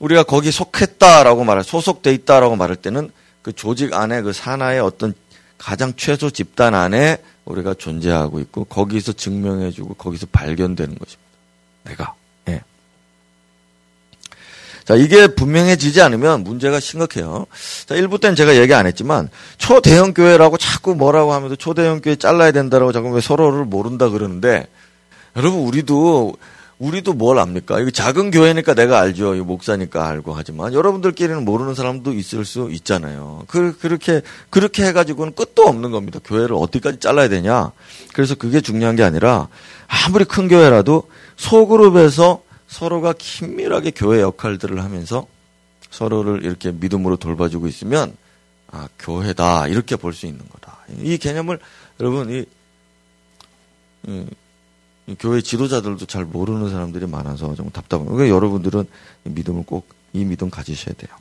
우리가 0.00 0.24
거기 0.24 0.50
속했다라고 0.50 1.44
말할 1.44 1.64
소속돼 1.64 2.12
있다라고 2.12 2.56
말할 2.56 2.76
때는 2.76 3.10
그 3.42 3.52
조직 3.52 3.94
안에 3.94 4.22
그 4.22 4.32
산하의 4.32 4.80
어떤 4.80 5.14
가장 5.58 5.94
최소 5.96 6.30
집단 6.30 6.74
안에 6.74 7.18
우리가 7.44 7.74
존재하고 7.74 8.40
있고 8.40 8.64
거기서 8.64 9.12
증명해주고 9.12 9.94
거기서 9.94 10.26
발견되는 10.32 10.96
것입니다. 10.98 11.30
내가. 11.84 12.14
예. 12.48 12.60
자, 14.84 14.94
이게 14.96 15.28
분명해지지 15.28 16.02
않으면 16.02 16.42
문제가 16.44 16.80
심각해요. 16.80 17.46
자, 17.86 17.94
1부 17.94 18.20
때는 18.20 18.36
제가 18.36 18.56
얘기 18.56 18.74
안 18.74 18.86
했지만 18.86 19.30
초대형 19.58 20.12
교회라고 20.12 20.58
자꾸 20.58 20.94
뭐라고 20.94 21.32
하면서 21.32 21.56
초대형 21.56 22.00
교회 22.02 22.16
잘라야 22.16 22.52
된다라고 22.52 22.92
자꾸 22.92 23.10
왜 23.10 23.20
서로를 23.20 23.64
모른다 23.64 24.08
그러는데 24.08 24.66
여러분 25.36 25.60
우리도 25.60 26.34
우리도 26.78 27.14
뭘 27.14 27.38
압니까? 27.38 27.80
이거 27.80 27.90
작은 27.90 28.30
교회니까 28.30 28.74
내가 28.74 29.00
알죠. 29.00 29.34
이 29.34 29.40
목사니까 29.40 30.06
알고 30.08 30.34
하지만 30.34 30.74
여러분들끼리는 30.74 31.42
모르는 31.44 31.74
사람도 31.74 32.12
있을 32.12 32.44
수 32.44 32.68
있잖아요. 32.70 33.44
그, 33.48 33.76
그렇게 33.78 34.20
그렇게 34.50 34.84
해가지고는 34.84 35.34
끝도 35.34 35.62
없는 35.62 35.90
겁니다. 35.90 36.20
교회를 36.22 36.54
어디까지 36.54 36.98
잘라야 37.00 37.28
되냐? 37.28 37.72
그래서 38.12 38.34
그게 38.34 38.60
중요한 38.60 38.94
게 38.94 39.02
아니라 39.04 39.48
아무리 39.88 40.24
큰 40.26 40.48
교회라도 40.48 41.08
소그룹에서 41.36 42.42
서로가 42.66 43.14
긴밀하게 43.16 43.92
교회 43.96 44.20
역할들을 44.20 44.82
하면서 44.84 45.26
서로를 45.90 46.44
이렇게 46.44 46.72
믿음으로 46.72 47.16
돌봐주고 47.16 47.68
있으면 47.68 48.14
아 48.70 48.88
교회다 48.98 49.68
이렇게 49.68 49.96
볼 49.96 50.12
수 50.12 50.26
있는 50.26 50.42
거다. 50.52 50.76
이 51.00 51.16
개념을 51.16 51.58
여러분 52.00 52.30
이, 52.30 52.44
이 54.06 54.26
교회 55.18 55.40
지도자들도 55.40 56.06
잘 56.06 56.24
모르는 56.24 56.70
사람들이 56.70 57.06
많아서 57.06 57.54
좀 57.54 57.70
답답해요. 57.70 58.06
그러니까 58.06 58.34
여러분들은 58.34 58.86
믿음을 59.24 59.64
꼭 59.64 59.96
이 60.16 60.24
믿음 60.24 60.48
가지셔야 60.48 60.94
돼요. 60.94 61.14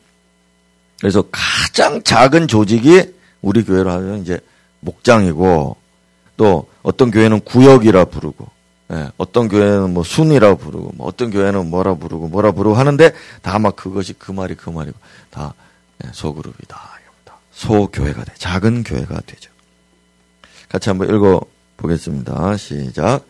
그래서 1.02 1.24
가장 1.30 2.02
작은 2.02 2.48
조직이 2.48 3.14
우리 3.42 3.64
교회로 3.66 3.92
하면 3.92 4.22
이제 4.22 4.40
목장이고 4.80 5.76
또 6.38 6.68
어떤 6.82 7.12
교회는 7.12 7.42
구역이라 7.42 8.06
부르고 8.06 8.48
예, 8.94 9.10
어떤 9.18 9.50
교회는 9.50 9.94
뭐 9.94 10.04
순이라 10.04 10.56
부르고 10.56 10.94
뭐 10.96 11.08
어떤 11.08 11.30
교회는 11.30 11.70
뭐라 11.70 11.96
부르고 11.96 12.30
뭐라 12.30 12.54
부르고 12.54 12.76
하는데 12.76 13.12
다 13.42 13.60
막 13.60 13.76
그것이 13.76 14.14
그 14.14 14.32
말이 14.32 14.56
그 14.56 14.70
말이고 14.70 14.98
다 15.30 15.54
예, 16.06 16.10
소그룹이다. 16.14 16.96
소교회가 17.52 18.24
돼. 18.26 18.34
작은 18.38 18.84
교회가 18.84 19.22
되죠. 19.26 19.50
같이 20.68 20.90
한번 20.90 21.10
읽어 21.14 21.40
보겠습니다. 21.78 22.58
시작. 22.58 23.26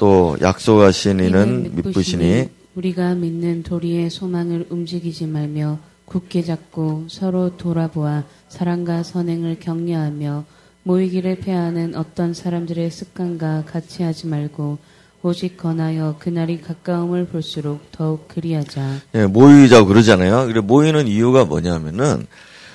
또 0.00 0.34
약속하신 0.40 1.20
이는 1.20 1.76
믿으시니 1.76 2.48
우리가 2.74 3.14
믿는 3.14 3.62
도리의 3.62 4.08
소망을 4.08 4.66
움직이지 4.70 5.26
말며 5.26 5.78
굳게 6.06 6.42
잡고 6.42 7.04
서로 7.08 7.58
돌아보아 7.58 8.24
사랑과 8.48 9.02
선행을 9.02 9.60
격려하며 9.60 10.44
모이기를 10.84 11.40
패하는 11.40 11.94
어떤 11.96 12.32
사람들의 12.32 12.90
습관과 12.90 13.64
같이 13.66 14.02
하지 14.02 14.26
말고 14.26 14.78
오직 15.22 15.58
권하여 15.58 16.16
그날이 16.18 16.62
가까움을 16.62 17.26
볼수록 17.26 17.92
더욱 17.92 18.26
그리하자. 18.26 19.00
예, 19.16 19.26
모이자고 19.26 19.86
그러잖아요. 19.86 20.46
그래 20.46 20.60
모이는 20.60 21.08
이유가 21.08 21.44
뭐냐면은 21.44 22.26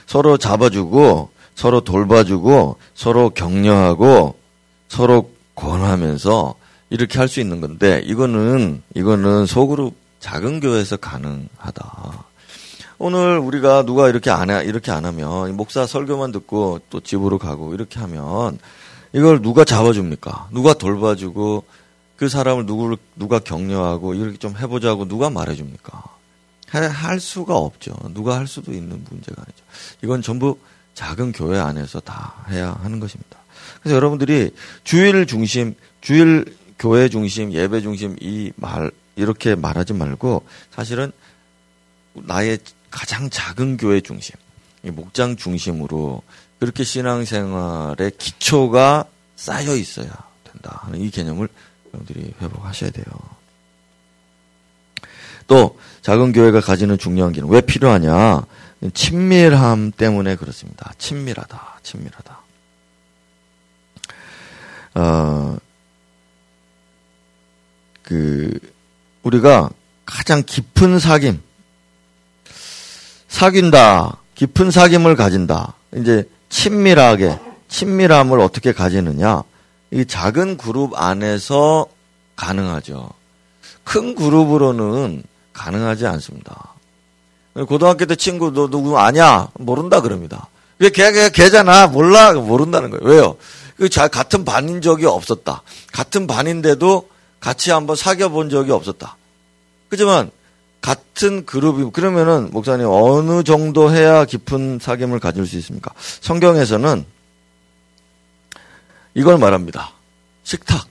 서로 0.05 0.38
잡아주고 0.38 1.29
서로 1.55 1.81
돌봐주고 1.81 2.75
서로 2.93 3.31
격려하고 3.31 4.35
서로 4.89 5.31
권하면서 5.55 6.53
이렇게 6.89 7.17
할 7.19 7.27
수 7.27 7.39
있는 7.39 7.61
건데 7.61 8.01
이거는 8.05 8.81
이거는 8.93 9.45
소그룹 9.45 9.95
작은 10.19 10.59
교회에서 10.59 10.97
가능하다. 10.97 12.25
오늘 12.97 13.37
우리가 13.39 13.83
누가 13.83 14.07
이렇게 14.07 14.31
안 14.31 14.49
해, 14.49 14.63
이렇게 14.63 14.91
안 14.91 15.05
하면 15.05 15.55
목사 15.55 15.85
설교만 15.85 16.31
듣고 16.31 16.79
또 16.89 17.01
집으로 17.01 17.37
가고 17.37 17.73
이렇게 17.73 17.99
하면 17.99 18.57
이걸 19.13 19.41
누가 19.41 19.65
잡아줍니까? 19.65 20.49
누가 20.51 20.73
돌봐주고 20.73 21.63
그 22.15 22.29
사람을 22.29 22.65
누구를 22.65 22.97
누가 23.15 23.39
격려하고 23.39 24.13
이렇게 24.13 24.37
좀 24.37 24.55
해보자고 24.57 25.07
누가 25.07 25.29
말해줍니까? 25.29 26.03
할 26.69 27.19
수가 27.19 27.55
없죠. 27.55 27.95
누가 28.13 28.37
할 28.37 28.47
수도 28.47 28.73
있는 28.73 29.03
문제가 29.09 29.41
아니죠. 29.41 29.63
이건 30.03 30.21
전부 30.21 30.57
작은 30.93 31.31
교회 31.31 31.59
안에서 31.59 31.99
다 31.99 32.45
해야 32.49 32.77
하는 32.81 32.99
것입니다. 32.99 33.37
그래서 33.81 33.95
여러분들이 33.95 34.51
주일 34.83 35.25
중심, 35.25 35.75
주일 36.01 36.45
교회 36.79 37.09
중심, 37.09 37.53
예배 37.53 37.81
중심 37.81 38.15
이 38.19 38.51
말, 38.55 38.91
이렇게 39.15 39.55
말하지 39.55 39.93
말고 39.93 40.45
사실은 40.71 41.11
나의 42.13 42.59
가장 42.91 43.29
작은 43.29 43.77
교회 43.77 44.01
중심, 44.01 44.35
목장 44.83 45.35
중심으로 45.35 46.21
그렇게 46.59 46.83
신앙생활의 46.83 48.11
기초가 48.17 49.05
쌓여 49.35 49.75
있어야 49.75 50.07
된다 50.43 50.81
하는 50.83 51.01
이 51.01 51.09
개념을 51.09 51.47
여러분들이 51.93 52.33
회복하셔야 52.41 52.91
돼요. 52.91 53.05
또 55.47 55.77
작은 56.01 56.31
교회가 56.31 56.61
가지는 56.61 56.97
중요한 56.97 57.33
기능 57.33 57.49
왜 57.49 57.61
필요하냐? 57.61 58.45
친밀함 58.93 59.91
때문에 59.91 60.35
그렇습니다. 60.35 60.93
친밀하다, 60.97 61.79
친밀하다. 61.83 62.39
어, 64.95 65.57
그 68.05 68.57
우리가 69.23 69.69
가장 70.05 70.43
깊은 70.43 70.99
사귐 70.99 71.39
사귄다 73.27 74.17
깊은 74.35 74.69
사귐을 74.69 75.15
가진다. 75.15 75.73
이제 75.95 76.29
친밀하게 76.49 77.39
친밀함을 77.67 78.39
어떻게 78.39 78.71
가지느냐? 78.71 79.43
이 79.91 80.05
작은 80.05 80.57
그룹 80.57 80.93
안에서 80.95 81.87
가능하죠. 82.35 83.09
큰 83.83 84.15
그룹으로는 84.15 85.23
가능하지 85.53 86.05
않습니다. 86.05 86.73
고등학교 87.67 88.05
때 88.05 88.15
친구 88.15 88.51
너 88.51 88.69
누구 88.69 88.99
아냐? 88.99 89.47
모른다 89.53 90.01
그럽니다. 90.01 90.47
왜 90.79 90.89
걔, 90.89 91.11
걔, 91.11 91.29
걔잖아. 91.29 91.87
몰라. 91.87 92.33
모른다는 92.33 92.89
거예요. 92.89 93.03
왜요? 93.05 93.37
그 93.77 93.87
같은 93.89 94.43
반인 94.43 94.81
적이 94.81 95.05
없었다. 95.05 95.61
같은 95.91 96.27
반인데도 96.27 97.07
같이 97.45 97.69
한번 97.69 97.95
사귀어 97.95 98.29
본 98.29 98.49
적이 98.49 98.71
없었다. 98.71 99.17
그지만 99.88 100.31
같은 100.81 101.45
그룹이 101.45 101.91
그러면은 101.91 102.49
목사님 102.49 102.88
어느 102.89 103.43
정도 103.43 103.91
해야 103.91 104.25
깊은 104.25 104.79
사귐을 104.79 105.19
가질 105.19 105.45
수 105.45 105.55
있습니까? 105.58 105.93
성경에서는 106.21 107.05
이걸 109.13 109.38
말합니다. 109.38 109.91
식탁. 110.43 110.88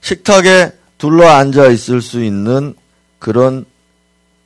식탁에 0.00 0.72
둘러 0.96 1.28
앉아 1.28 1.66
있을 1.66 2.00
수 2.00 2.24
있는 2.24 2.74
그런 3.18 3.66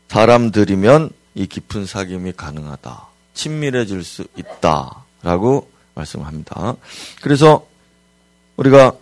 사람들이면 0.09 1.11
이 1.37 1.47
깊은 1.47 1.85
사귐이 1.85 2.35
가능하다. 2.35 3.07
친밀해질 3.35 4.03
수 4.03 4.27
있다 4.37 5.05
라고 5.23 5.71
말씀을 5.95 6.27
합니다. 6.27 6.75
그래서 7.23 7.69
우리가 8.57 8.97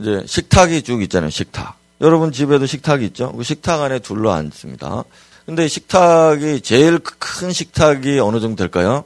이제 0.00 0.24
식탁이 0.26 0.82
쭉 0.82 1.02
있잖아요. 1.02 1.30
식탁. 1.30 1.78
여러분 2.00 2.32
집에도 2.32 2.64
식탁이 2.66 3.04
있죠? 3.06 3.32
그 3.32 3.42
식탁 3.42 3.82
안에 3.82 3.98
둘러 3.98 4.32
앉습니다. 4.32 5.04
근데 5.44 5.68
식탁이 5.68 6.62
제일 6.62 6.98
큰 6.98 7.52
식탁이 7.52 8.18
어느 8.20 8.40
정도 8.40 8.56
될까요? 8.56 9.04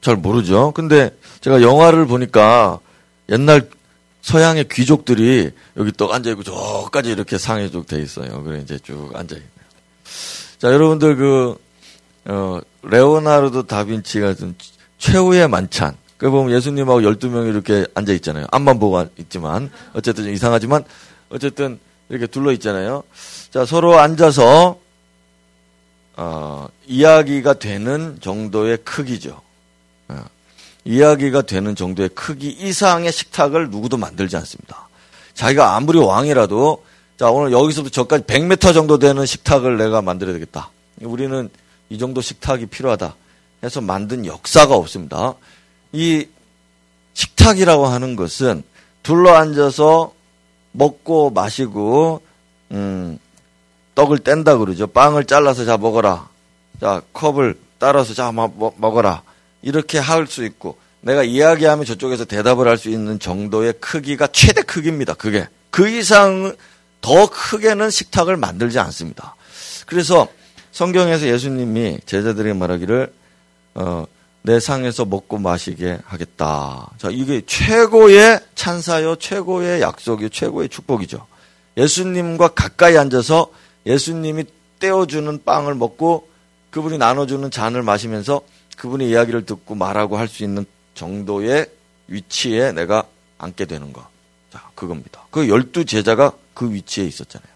잘 0.00 0.16
모르죠. 0.16 0.72
근데 0.72 1.16
제가 1.40 1.60
영화를 1.62 2.06
보니까 2.06 2.78
옛날 3.28 3.68
서양의 4.22 4.68
귀족들이 4.70 5.50
여기 5.76 5.92
또 5.92 6.12
앉아있고 6.12 6.42
저까지 6.42 7.10
이렇게 7.10 7.38
상에 7.38 7.70
쭉 7.70 7.86
돼 7.86 8.00
있어요. 8.00 8.42
그래 8.44 8.60
이제 8.62 8.78
쭉 8.78 9.10
앉아있네요. 9.14 9.50
자, 10.58 10.68
여러분들 10.72 11.16
그, 11.16 11.56
어, 12.26 12.60
레오나르도 12.82 13.66
다빈치가 13.66 14.34
좀 14.34 14.54
최후의 14.98 15.48
만찬. 15.48 15.96
그 16.20 16.30
보면 16.30 16.54
예수님하고 16.54 17.00
12명이 17.00 17.48
이렇게 17.48 17.86
앉아 17.94 18.12
있잖아요. 18.12 18.46
앞만 18.50 18.78
보고 18.78 19.02
있지만. 19.16 19.70
어쨌든 19.94 20.24
좀 20.24 20.34
이상하지만, 20.34 20.84
어쨌든 21.30 21.80
이렇게 22.10 22.26
둘러 22.26 22.52
있잖아요. 22.52 23.02
자, 23.50 23.64
서로 23.64 23.98
앉아서, 23.98 24.78
어, 26.16 26.68
이야기가 26.86 27.54
되는 27.54 28.18
정도의 28.20 28.76
크기죠. 28.84 29.40
어, 30.08 30.22
이야기가 30.84 31.40
되는 31.42 31.74
정도의 31.74 32.10
크기 32.10 32.50
이상의 32.50 33.12
식탁을 33.12 33.70
누구도 33.70 33.96
만들지 33.96 34.36
않습니다. 34.36 34.88
자기가 35.32 35.74
아무리 35.74 35.98
왕이라도 35.98 36.84
자 37.16 37.30
오늘 37.30 37.52
여기서부터 37.52 37.92
저까지 37.92 38.24
100m 38.24 38.74
정도 38.74 38.98
되는 38.98 39.24
식탁을 39.24 39.78
내가 39.78 40.02
만들어야 40.02 40.34
되겠다. 40.34 40.70
우리는 41.00 41.48
이 41.88 41.98
정도 41.98 42.20
식탁이 42.20 42.66
필요하다 42.66 43.14
해서 43.62 43.80
만든 43.80 44.26
역사가 44.26 44.74
없습니다. 44.74 45.34
이 45.92 46.26
식탁이라고 47.14 47.86
하는 47.86 48.16
것은 48.16 48.62
둘러 49.02 49.34
앉아서 49.34 50.12
먹고 50.72 51.30
마시고 51.30 52.22
음, 52.72 53.18
떡을 53.94 54.18
뗀다 54.18 54.56
그러죠. 54.58 54.86
빵을 54.86 55.24
잘라서 55.24 55.64
자 55.64 55.76
먹어라. 55.76 56.28
자 56.80 57.02
컵을 57.12 57.58
따라서 57.78 58.14
자 58.14 58.32
먹어라. 58.32 59.22
이렇게 59.62 59.98
할 59.98 60.26
수 60.26 60.44
있고 60.44 60.78
내가 61.02 61.22
이야기하면 61.24 61.84
저쪽에서 61.84 62.24
대답을 62.24 62.68
할 62.68 62.76
수 62.78 62.88
있는 62.88 63.18
정도의 63.18 63.74
크기가 63.80 64.26
최대 64.28 64.62
크기입니다. 64.62 65.14
그게 65.14 65.48
그 65.70 65.88
이상 65.88 66.54
더 67.00 67.28
크게는 67.28 67.90
식탁을 67.90 68.36
만들지 68.36 68.78
않습니다. 68.78 69.34
그래서 69.86 70.28
성경에서 70.72 71.26
예수님이 71.26 71.98
제자들에게 72.06 72.52
말하기를 72.54 73.12
어, 73.74 74.06
내 74.42 74.58
상에서 74.58 75.04
먹고 75.04 75.38
마시게 75.38 75.98
하겠다. 76.04 76.90
자, 76.98 77.08
이게 77.10 77.42
최고의 77.44 78.40
찬사요, 78.54 79.16
최고의 79.16 79.82
약속이요, 79.82 80.30
최고의 80.30 80.68
축복이죠. 80.68 81.26
예수님과 81.76 82.48
가까이 82.48 82.96
앉아서 82.96 83.50
예수님이 83.86 84.44
떼어주는 84.78 85.44
빵을 85.44 85.74
먹고 85.74 86.28
그분이 86.70 86.98
나눠주는 86.98 87.50
잔을 87.50 87.82
마시면서 87.82 88.40
그분의 88.76 89.10
이야기를 89.10 89.44
듣고 89.44 89.74
말하고 89.74 90.16
할 90.16 90.28
수 90.28 90.42
있는 90.42 90.64
정도의 90.94 91.70
위치에 92.08 92.72
내가 92.72 93.04
앉게 93.38 93.66
되는 93.66 93.92
거. 93.92 94.06
자, 94.52 94.70
그겁니다. 94.74 95.26
그 95.30 95.48
열두 95.48 95.84
제자가 95.84 96.32
그 96.54 96.72
위치에 96.72 97.04
있었잖아요. 97.04 97.50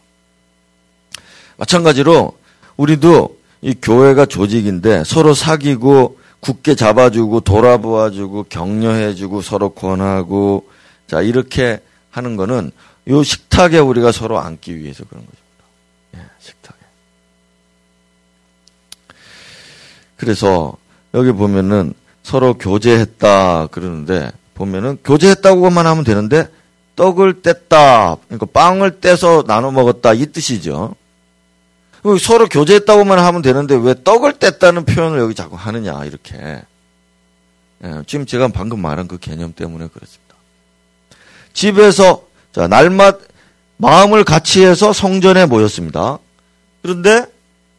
마찬가지로 1.56 2.36
우리도 2.76 3.38
이 3.62 3.74
교회가 3.80 4.26
조직인데 4.26 5.04
서로 5.04 5.34
사귀고 5.34 6.18
굳게 6.44 6.74
잡아주고 6.74 7.40
돌아보아주고 7.40 8.44
격려해주고 8.50 9.40
서로 9.40 9.70
권하고 9.70 10.68
자 11.06 11.22
이렇게 11.22 11.80
하는 12.10 12.36
거는 12.36 12.70
요 13.08 13.22
식탁에 13.22 13.78
우리가 13.78 14.12
서로 14.12 14.38
앉기 14.38 14.76
위해서 14.76 15.04
그런 15.08 15.24
거죠. 15.24 15.38
예, 16.16 16.20
식탁에. 16.38 16.78
그래서 20.16 20.76
여기 21.14 21.32
보면은 21.32 21.94
서로 22.22 22.54
교제했다 22.54 23.68
그러는데 23.68 24.30
보면은 24.54 24.98
교제했다고만 25.02 25.86
하면 25.86 26.04
되는데 26.04 26.48
떡을 26.96 27.40
뗐다 27.40 28.18
그러니까 28.28 28.46
빵을 28.52 29.00
떼서 29.00 29.44
나눠 29.46 29.70
먹었다 29.70 30.12
이 30.12 30.26
뜻이죠. 30.26 30.94
서로 32.20 32.46
교제했다고만 32.48 33.18
하면 33.18 33.42
되는데 33.42 33.74
왜 33.76 33.94
떡을 34.04 34.34
뗐다는 34.34 34.86
표현을 34.86 35.18
여기 35.18 35.34
자꾸 35.34 35.56
하느냐 35.56 36.04
이렇게 36.04 36.62
예, 37.82 38.02
지금 38.06 38.26
제가 38.26 38.48
방금 38.48 38.80
말한 38.80 39.08
그 39.08 39.18
개념 39.18 39.52
때문에 39.54 39.88
그렇습니다. 39.88 40.34
집에서 41.52 42.26
자 42.52 42.68
날마다 42.68 43.18
마음을 43.78 44.24
같이 44.24 44.64
해서 44.64 44.92
성전에 44.92 45.46
모였습니다. 45.46 46.18
그런데 46.82 47.26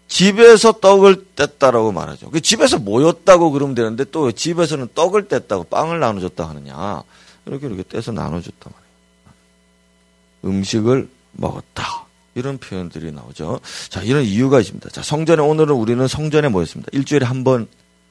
집에서 0.07 0.73
떡을 0.73 1.25
뗐다라고 1.35 1.93
말하죠. 1.93 2.29
그 2.29 2.41
집에서 2.41 2.77
모였다고 2.77 3.51
그러면 3.51 3.75
되는데 3.75 4.05
또 4.05 4.31
집에서는 4.31 4.89
떡을 4.93 5.27
뗐다고 5.27 5.69
빵을 5.69 5.99
나눠줬다 5.99 6.47
하느냐. 6.49 7.03
이렇게 7.45 7.67
이렇게 7.67 7.83
떼서 7.83 8.11
나눠줬단 8.11 8.73
말이에요. 8.73 10.57
음식을 10.57 11.09
먹었다. 11.33 12.04
이런 12.35 12.57
표현들이 12.57 13.11
나오죠. 13.11 13.59
자, 13.89 14.01
이런 14.01 14.23
이유가 14.23 14.59
있습니다. 14.59 14.89
자, 14.89 15.01
성전에, 15.01 15.41
오늘은 15.41 15.73
우리는 15.75 16.05
성전에 16.07 16.49
모였습니다. 16.49 16.89
일주일에 16.93 17.25
한 17.25 17.43
번 17.43 17.67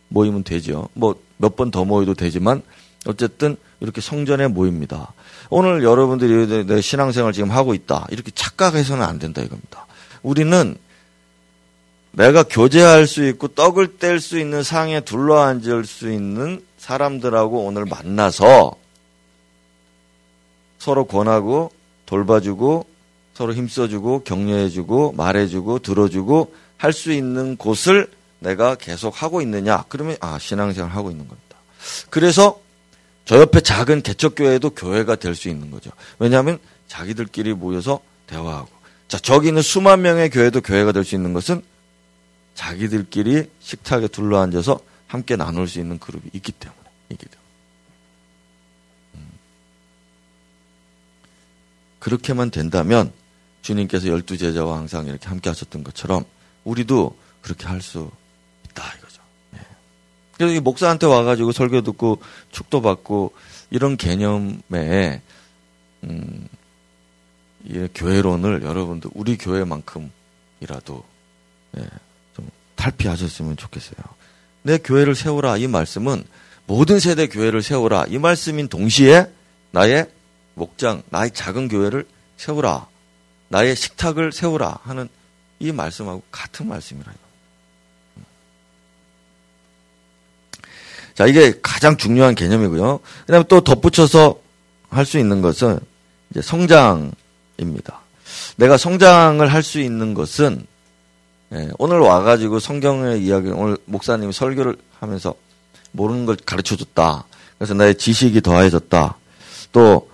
모이면 0.09 0.45
되죠. 0.45 0.89
뭐, 0.95 1.15
몇 1.37 1.57
번 1.57 1.71
더 1.71 1.85
모여도 1.85 2.15
되지만, 2.15 2.63
어쨌든 3.07 3.57
이렇게 3.81 4.01
성전에 4.01 4.47
모입니다. 4.49 5.13
오늘 5.51 5.83
여러분들이 5.85 6.65
내 6.67 6.81
신앙생활 6.81 7.35
지금 7.35 7.51
하고 7.51 7.75
있다. 7.75 8.07
이렇게 8.11 8.31
착각해서는 8.35 9.05
안 9.05 9.19
된다 9.19 9.43
이겁니다. 9.43 9.87
우리는 10.23 10.77
내가 12.13 12.45
교제할 12.45 13.07
수 13.07 13.27
있고 13.27 13.49
떡을 13.49 13.99
뗄 13.99 14.21
수 14.21 14.39
있는 14.39 14.63
상에 14.63 15.01
둘러앉을 15.03 15.85
수 15.85 16.11
있는 16.11 16.65
사람들하고 16.79 17.65
오늘 17.67 17.85
만나서 17.85 18.75
서로 20.79 21.05
권하고 21.05 21.73
돌봐주고 22.07 22.87
서로 23.35 23.53
힘써주고 23.55 24.23
격려해주고 24.25 25.13
말해주고 25.13 25.81
들어주고 25.81 26.55
할 26.77 26.93
수 26.93 27.13
있는 27.13 27.57
곳을 27.57 28.11
내가 28.41 28.75
계속 28.75 29.23
하고 29.23 29.41
있느냐? 29.41 29.85
그러면 29.89 30.17
아 30.21 30.39
신앙생활 30.39 30.91
하고 30.91 31.11
있는 31.11 31.27
겁니다. 31.27 31.57
그래서 32.11 32.61
저 33.25 33.41
옆에 33.41 33.61
작은 33.61 34.03
개척교회도 34.03 34.71
교회가 34.71 35.17
될 35.17 35.35
수 35.35 35.49
있는 35.49 35.71
거죠. 35.71 35.91
왜냐하면 36.19 36.59
자기들끼리 36.89 37.55
모여서 37.55 38.01
대화하고 38.27 38.69
자 39.09 39.19
저기 39.19 39.49
있는 39.49 39.63
수만 39.63 40.03
명의 40.03 40.29
교회도 40.31 40.61
교회가 40.61 40.93
될 40.93 41.05
수 41.05 41.15
있는 41.15 41.33
것은 41.33 41.63
자기들끼리 42.55 43.51
식탁에 43.61 44.09
둘러앉아서 44.09 44.79
함께 45.07 45.37
나눌 45.37 45.67
수 45.67 45.81
있는 45.81 45.99
그룹이 45.99 46.25
있기 46.35 46.53
때문에 46.53 46.79
때문에 47.09 47.39
음. 49.15 49.31
그렇게만 51.99 52.51
된다면 52.51 53.13
주님께서 53.65 54.09
열두 54.09 54.37
제자와 54.37 54.77
항상 54.77 55.07
이렇게 55.07 55.27
함께 55.27 55.49
하셨던 55.49 55.85
것처럼 55.85 56.25
우리도 56.65 57.17
그렇게 57.41 57.67
할 57.67 57.81
수 57.81 58.11
있다 58.67 58.85
이거죠. 58.99 59.23
예. 59.55 59.61
그래서 60.37 60.55
이 60.55 60.61
목사한테 60.61 61.07
와가지고 61.07 61.53
설교 61.53 61.81
듣고 61.81 62.21
축도 62.53 62.83
받고 62.83 63.33
이런 63.71 63.97
개념에 63.97 65.23
음, 66.05 66.49
이 67.65 67.89
교회론을 67.95 68.63
여러분들 68.63 69.11
우리 69.15 69.39
교회만큼이라도 69.39 71.03
예, 71.79 71.89
좀 72.37 72.51
탈피하셨으면 72.77 73.57
좋겠어요. 73.57 73.97
내 74.63 74.77
교회를 74.77 75.15
세우라 75.15 75.57
이 75.57 75.67
말씀은 75.69 76.25
모든 76.67 77.01
세대 77.01 77.29
교회를 77.29 77.63
세우라 77.63 78.07
이 78.09 78.19
말씀인 78.19 78.69
동시에 78.69 79.31
나의 79.71 80.07
목장 80.55 81.03
나의 81.09 81.31
작은 81.31 81.69
교회를 81.69 82.07
세우라 82.37 82.89
나의 83.55 83.77
식탁을 83.77 84.33
세우라 84.33 84.81
하는 84.83 85.09
이 85.61 85.71
말씀하고 85.71 86.25
같은 86.33 86.67
말씀이라. 86.67 87.07
자, 91.15 91.27
이게 91.27 91.55
가장 91.63 91.97
중요한 91.97 92.35
개념이고요. 92.35 92.99
그 93.27 93.33
다음에 93.33 93.45
또 93.49 93.61
덧붙여서 93.61 94.41
할 94.91 95.07
수 95.07 95.19
있는 95.19 95.41
것은 95.41 95.79
이제 96.31 96.43
성장입니다. 96.43 98.01
내가 98.57 98.77
성장을 98.77 99.47
할 99.53 99.63
수 99.63 99.79
있는 99.79 100.15
것은 100.15 100.67
예, 101.53 101.71
오늘 101.79 102.01
와가지고 102.01 102.59
성경의 102.59 103.25
이야기, 103.25 103.51
오늘 103.51 103.77
목사님이 103.85 104.33
설교를 104.33 104.77
하면서 104.99 105.33
모르는 105.93 106.27
걸 106.27 106.37
가르쳐 106.45 106.75
줬다. 106.75 107.25
그래서 107.59 107.75
나의 107.75 107.99
지식이 107.99 108.41
더해졌다. 108.41 109.17
또 109.71 110.11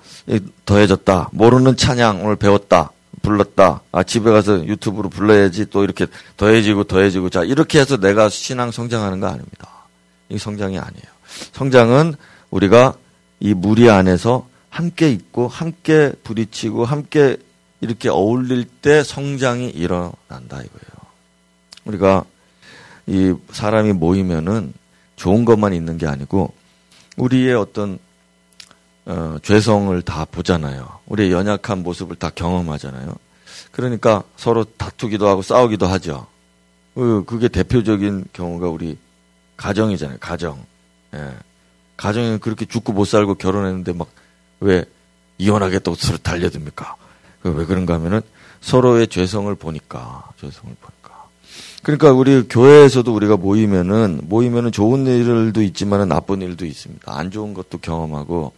더해졌다. 0.66 1.30
모르는 1.32 1.78
찬양 1.78 2.22
오늘 2.22 2.36
배웠다. 2.36 2.90
불렀다. 3.22 3.82
아, 3.92 4.02
집에 4.02 4.30
가서 4.30 4.64
유튜브로 4.66 5.08
불러야지 5.08 5.70
또 5.70 5.84
이렇게 5.84 6.06
더해지고 6.36 6.84
더해지고 6.84 7.30
자, 7.30 7.44
이렇게 7.44 7.80
해서 7.80 7.96
내가 7.96 8.28
신앙 8.28 8.70
성장하는 8.70 9.20
거 9.20 9.28
아닙니다. 9.28 9.68
이 10.28 10.38
성장이 10.38 10.78
아니에요. 10.78 11.04
성장은 11.52 12.14
우리가 12.50 12.94
이 13.40 13.54
무리 13.54 13.90
안에서 13.90 14.48
함께 14.68 15.10
있고 15.10 15.48
함께 15.48 16.12
부딪히고 16.22 16.84
함께 16.84 17.36
이렇게 17.80 18.08
어울릴 18.08 18.64
때 18.64 19.02
성장이 19.02 19.70
일어난다 19.70 20.56
이거예요. 20.56 21.00
우리가 21.84 22.24
이 23.06 23.34
사람이 23.50 23.94
모이면은 23.94 24.72
좋은 25.16 25.44
것만 25.44 25.72
있는 25.72 25.98
게 25.98 26.06
아니고 26.06 26.52
우리의 27.16 27.54
어떤 27.54 27.98
어, 29.06 29.36
죄성을 29.42 30.00
다 30.02 30.24
보잖아요. 30.24 30.88
우리의 31.06 31.32
연약한 31.32 31.82
모습을 31.82 32.16
다 32.16 32.30
경험하잖아요. 32.34 33.14
그러니까 33.72 34.22
서로 34.36 34.64
다투기도 34.64 35.28
하고 35.28 35.42
싸우기도 35.42 35.86
하죠. 35.86 36.26
그, 36.94 37.24
그게 37.26 37.48
대표적인 37.48 38.26
경우가 38.32 38.68
우리 38.68 38.98
가정이잖아요. 39.56 40.18
가정. 40.20 40.64
예. 41.14 41.34
가정에 41.96 42.38
그렇게 42.38 42.64
죽고 42.64 42.92
못 42.92 43.04
살고 43.04 43.34
결혼했는데 43.34 43.92
막 43.92 44.08
왜 44.60 44.84
이혼하겠다고 45.38 45.96
서로 45.96 46.18
달려듭니까? 46.18 46.96
왜 47.42 47.64
그런가 47.64 47.94
하면은 47.94 48.20
서로의 48.60 49.08
죄성을 49.08 49.52
보니까, 49.54 50.28
죄성을 50.38 50.76
보니까. 50.80 51.24
그러니까 51.82 52.12
우리 52.12 52.46
교회에서도 52.46 53.12
우리가 53.12 53.38
모이면은, 53.38 54.20
모이면은 54.24 54.70
좋은 54.70 55.06
일도 55.06 55.62
있지만은 55.62 56.08
나쁜 56.08 56.42
일도 56.42 56.66
있습니다. 56.66 57.10
안 57.10 57.30
좋은 57.30 57.54
것도 57.54 57.78
경험하고, 57.78 58.52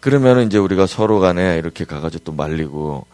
그러면은 0.00 0.46
이제 0.46 0.58
우리가 0.58 0.86
서로 0.86 1.20
간에 1.20 1.58
이렇게 1.58 1.84
가가지고 1.84 2.24
또 2.24 2.32
말리고, 2.32 3.06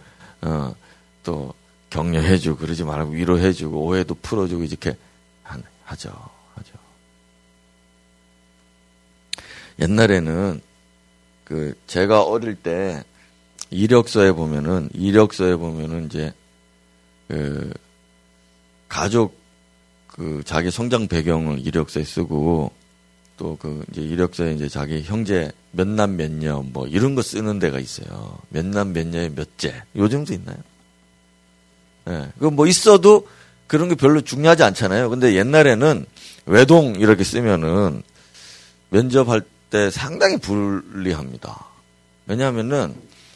어, 0.43 0.75
또 1.23 1.55
격려해주고, 1.91 2.59
그러지 2.59 2.85
말고 2.85 3.13
위로해주고, 3.13 3.79
오해도 3.81 4.15
풀어주고, 4.15 4.65
이렇게 4.65 4.97
하죠. 5.89 6.11
하죠. 6.55 6.73
옛날에는 9.81 10.61
그 11.45 11.75
제가 11.87 12.23
어릴 12.23 12.55
때 12.57 13.03
이력서에 13.71 14.33
보면은 14.33 14.91
이력서에 14.93 15.57
보면은 15.57 16.07
이제 16.07 16.33
그 17.29 17.73
가족 18.89 19.39
그 20.09 20.43
자기 20.45 20.71
성장 20.71 21.09
배경을 21.09 21.67
이력서에 21.67 22.05
쓰고 22.05 22.73
또 23.39 23.57
그 23.59 23.85
이제 23.91 24.03
이력서에 24.03 24.53
이제 24.53 24.69
자기 24.69 25.03
형제 25.03 25.51
몇 25.71 25.87
남 25.89 26.17
몇 26.17 26.31
녀 26.31 26.63
뭐 26.63 26.87
이런 26.87 27.15
거 27.15 27.23
쓰는 27.23 27.59
데가 27.59 27.79
있어요. 27.79 28.39
몇 28.51 28.67
남 28.67 28.93
몇 28.93 29.07
녀의 29.07 29.31
몇째 29.35 29.83
요즘도 29.97 30.35
있나요? 30.35 30.57
예. 32.09 32.11
네. 32.11 32.33
그뭐 32.39 32.67
있어도 32.67 33.27
그런 33.67 33.89
게 33.89 33.95
별로 33.95 34.21
중요하지 34.21 34.63
않잖아요. 34.65 35.09
근데 35.11 35.35
옛날에는 35.35 36.05
외동 36.47 36.97
이렇게 36.97 37.23
쓰면은 37.25 38.03
면접할 38.91 39.43
때 39.71 39.91
상당히 39.91 40.39
불리합니다. 40.39 41.67
왜냐하면은 42.27 42.95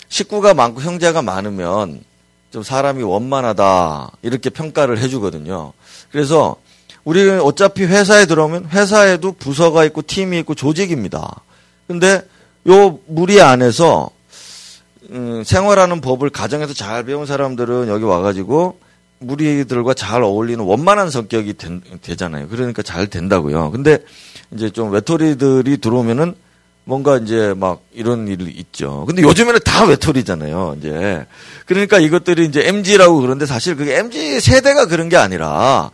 식구가 0.08 0.54
많고 0.54 0.80
형제가 0.80 1.22
많으면 1.22 2.02
좀 2.50 2.62
사람이 2.62 3.02
원만하다 3.02 4.12
이렇게 4.22 4.50
평가를 4.50 4.98
해주거든요. 4.98 5.72
그래서 6.10 6.56
우리 7.04 7.28
어차피 7.28 7.84
회사에 7.84 8.26
들어오면 8.26 8.66
회사에도 8.66 9.32
부서가 9.32 9.84
있고 9.84 10.02
팀이 10.02 10.38
있고 10.40 10.54
조직입니다. 10.54 11.42
근데 11.88 12.22
요 12.68 12.98
무리 13.06 13.40
안에서 13.40 14.10
음, 15.10 15.42
생활하는 15.44 16.00
법을 16.00 16.30
가정에서 16.30 16.74
잘 16.74 17.04
배운 17.04 17.26
사람들은 17.26 17.88
여기 17.88 18.04
와가지고 18.04 18.78
무리들과 19.18 19.94
잘 19.94 20.22
어울리는 20.22 20.64
원만한 20.64 21.10
성격이 21.10 21.54
된, 21.54 21.82
되잖아요. 22.02 22.48
그러니까 22.48 22.82
잘 22.82 23.08
된다고요. 23.08 23.70
근데 23.70 23.98
이제 24.52 24.70
좀 24.70 24.90
외톨이들이 24.90 25.78
들어오면은 25.78 26.34
뭔가 26.84 27.16
이제 27.16 27.54
막 27.56 27.82
이런 27.92 28.26
일이 28.26 28.50
있죠. 28.50 29.04
근데 29.06 29.22
요즘에는 29.22 29.60
다 29.64 29.84
외톨이잖아요. 29.84 30.76
이제 30.78 31.24
그러니까 31.66 31.98
이것들이 31.98 32.44
이제 32.46 32.66
MG라고 32.66 33.20
그런데 33.20 33.46
사실 33.46 33.76
그게 33.76 33.98
MG 33.98 34.40
세대가 34.40 34.86
그런 34.86 35.08
게 35.08 35.16
아니라 35.16 35.90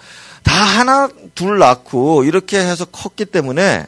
다 0.49 0.55
하나 0.65 1.09
둘 1.35 1.59
낳고 1.59 2.25
이렇게 2.25 2.59
해서 2.59 2.87
컸기 2.87 3.27
때문에 3.27 3.87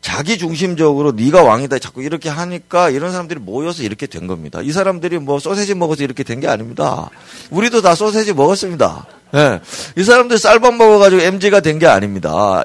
자기 0.00 0.38
중심적으로 0.38 1.12
네가 1.12 1.42
왕이다 1.42 1.78
자꾸 1.80 2.02
이렇게 2.02 2.30
하니까 2.30 2.88
이런 2.88 3.10
사람들이 3.12 3.40
모여서 3.40 3.82
이렇게 3.82 4.06
된 4.06 4.26
겁니다. 4.26 4.60
이 4.62 4.72
사람들이 4.72 5.18
뭐 5.18 5.38
소세지 5.38 5.74
먹어서 5.74 6.02
이렇게 6.04 6.22
된 6.24 6.40
게 6.40 6.48
아닙니다. 6.48 7.10
우리도 7.50 7.82
다 7.82 7.94
소세지 7.94 8.32
먹었습니다. 8.32 9.06
예. 9.34 9.36
네. 9.36 9.60
이 9.96 10.04
사람들 10.04 10.38
쌀밥 10.38 10.74
먹어가지고 10.74 11.20
MG가 11.20 11.60
된 11.60 11.78
게 11.78 11.86
아닙니다. 11.86 12.64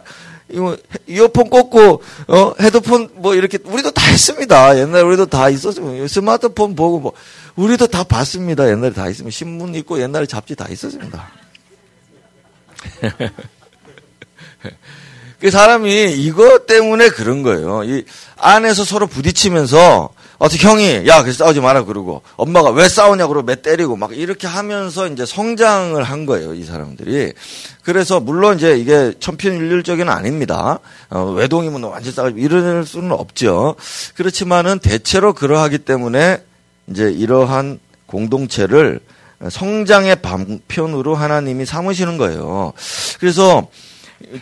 이거 0.50 0.78
이어폰 1.08 1.50
꽂고 1.50 2.02
어 2.28 2.54
헤드폰 2.62 3.10
뭐 3.16 3.36
이렇게 3.36 3.58
우리도 3.66 3.92
다 3.92 4.06
했습니다. 4.06 4.78
옛날에 4.80 5.02
우리도 5.02 5.26
다 5.26 5.50
있었어요. 5.50 6.08
스마트폰 6.08 6.76
보고 6.76 7.00
뭐 7.00 7.12
우리도 7.56 7.88
다 7.88 8.04
봤습니다. 8.04 8.70
옛날에 8.70 8.94
다 8.94 9.10
있으면 9.10 9.32
신문 9.32 9.76
읽고 9.76 10.00
옛날에 10.00 10.28
잡지 10.28 10.56
다 10.56 10.68
있었습니다. 10.70 11.28
그 15.40 15.52
사람이 15.52 16.14
이것 16.14 16.68
때문에 16.68 17.10
그런 17.10 17.44
거예요. 17.44 17.84
이 17.84 18.06
안에서 18.38 18.86
서로 18.86 19.08
부딪히면서 19.08 20.10
어떻게 20.38 20.68
형이 20.68 21.08
야 21.08 21.22
그래서 21.22 21.44
싸우지 21.44 21.62
마라. 21.62 21.84
그러고 21.84 22.22
엄마가 22.38 22.72
왜 22.72 22.88
싸우냐 22.88 23.28
그러고 23.28 23.46
매 23.46 23.62
때리고 23.62 23.96
막 23.96 24.16
이렇게 24.16 24.48
하면서 24.48 25.08
이제 25.08 25.26
성장을 25.26 26.02
한 26.02 26.26
거예요 26.26 26.54
이 26.54 26.64
사람들이. 26.64 27.34
그래서 27.84 28.20
물론 28.20 28.58
이제 28.58 28.78
이게 28.78 29.14
천편일률적인 29.20 30.08
아닙니다. 30.08 30.80
어, 31.10 31.26
외동이면 31.26 31.84
완전 31.84 32.14
싸우고 32.14 32.38
이럴 32.38 32.86
수는 32.86 33.12
없죠. 33.12 33.76
그렇지만은 34.16 34.80
대체로 34.80 35.34
그러하기 35.34 35.80
때문에 35.80 36.42
이제 36.88 37.12
이러한 37.12 37.80
공동체를 38.06 39.00
성장의 39.50 40.18
방편으로 40.18 41.16
하나님이 41.16 41.66
삼으시는 41.66 42.18
거예요 42.18 42.74
그래서 43.20 43.68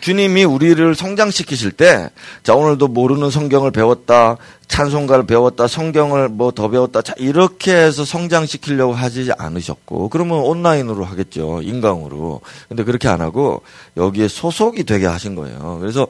주님이 0.00 0.44
우리를 0.44 0.94
성장시키실 0.94 1.72
때, 1.72 2.08
자, 2.42 2.54
오늘도 2.54 2.88
모르는 2.88 3.30
성경을 3.30 3.70
배웠다, 3.72 4.36
찬송가를 4.68 5.26
배웠다, 5.26 5.66
성경을 5.66 6.28
뭐 6.28 6.52
더 6.52 6.68
배웠다, 6.68 7.02
자, 7.02 7.14
이렇게 7.18 7.74
해서 7.74 8.04
성장시키려고 8.04 8.92
하지 8.92 9.30
않으셨고, 9.36 10.08
그러면 10.08 10.38
온라인으로 10.38 11.04
하겠죠. 11.04 11.60
인강으로. 11.62 12.40
근데 12.68 12.84
그렇게 12.84 13.08
안 13.08 13.20
하고, 13.20 13.62
여기에 13.96 14.28
소속이 14.28 14.84
되게 14.84 15.06
하신 15.06 15.34
거예요. 15.34 15.78
그래서 15.80 16.06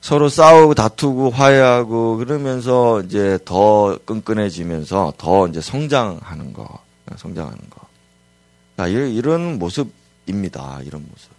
서로 0.00 0.28
싸우고 0.28 0.74
다투고 0.74 1.30
화해하고, 1.30 2.16
그러면서 2.16 3.00
이제 3.02 3.38
더 3.44 3.98
끈끈해지면서 4.04 5.14
더 5.16 5.46
이제 5.46 5.60
성장하는 5.60 6.52
거, 6.52 6.80
성장하는 7.16 7.58
거. 7.70 7.91
자, 8.82 8.88
이런 8.88 9.60
모습입니다. 9.60 10.80
이런 10.84 11.06
모습. 11.08 11.30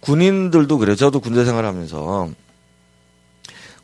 군인들도 0.00 0.78
그래요. 0.78 0.96
저도 0.96 1.20
군대 1.20 1.44
생활하면서 1.44 2.30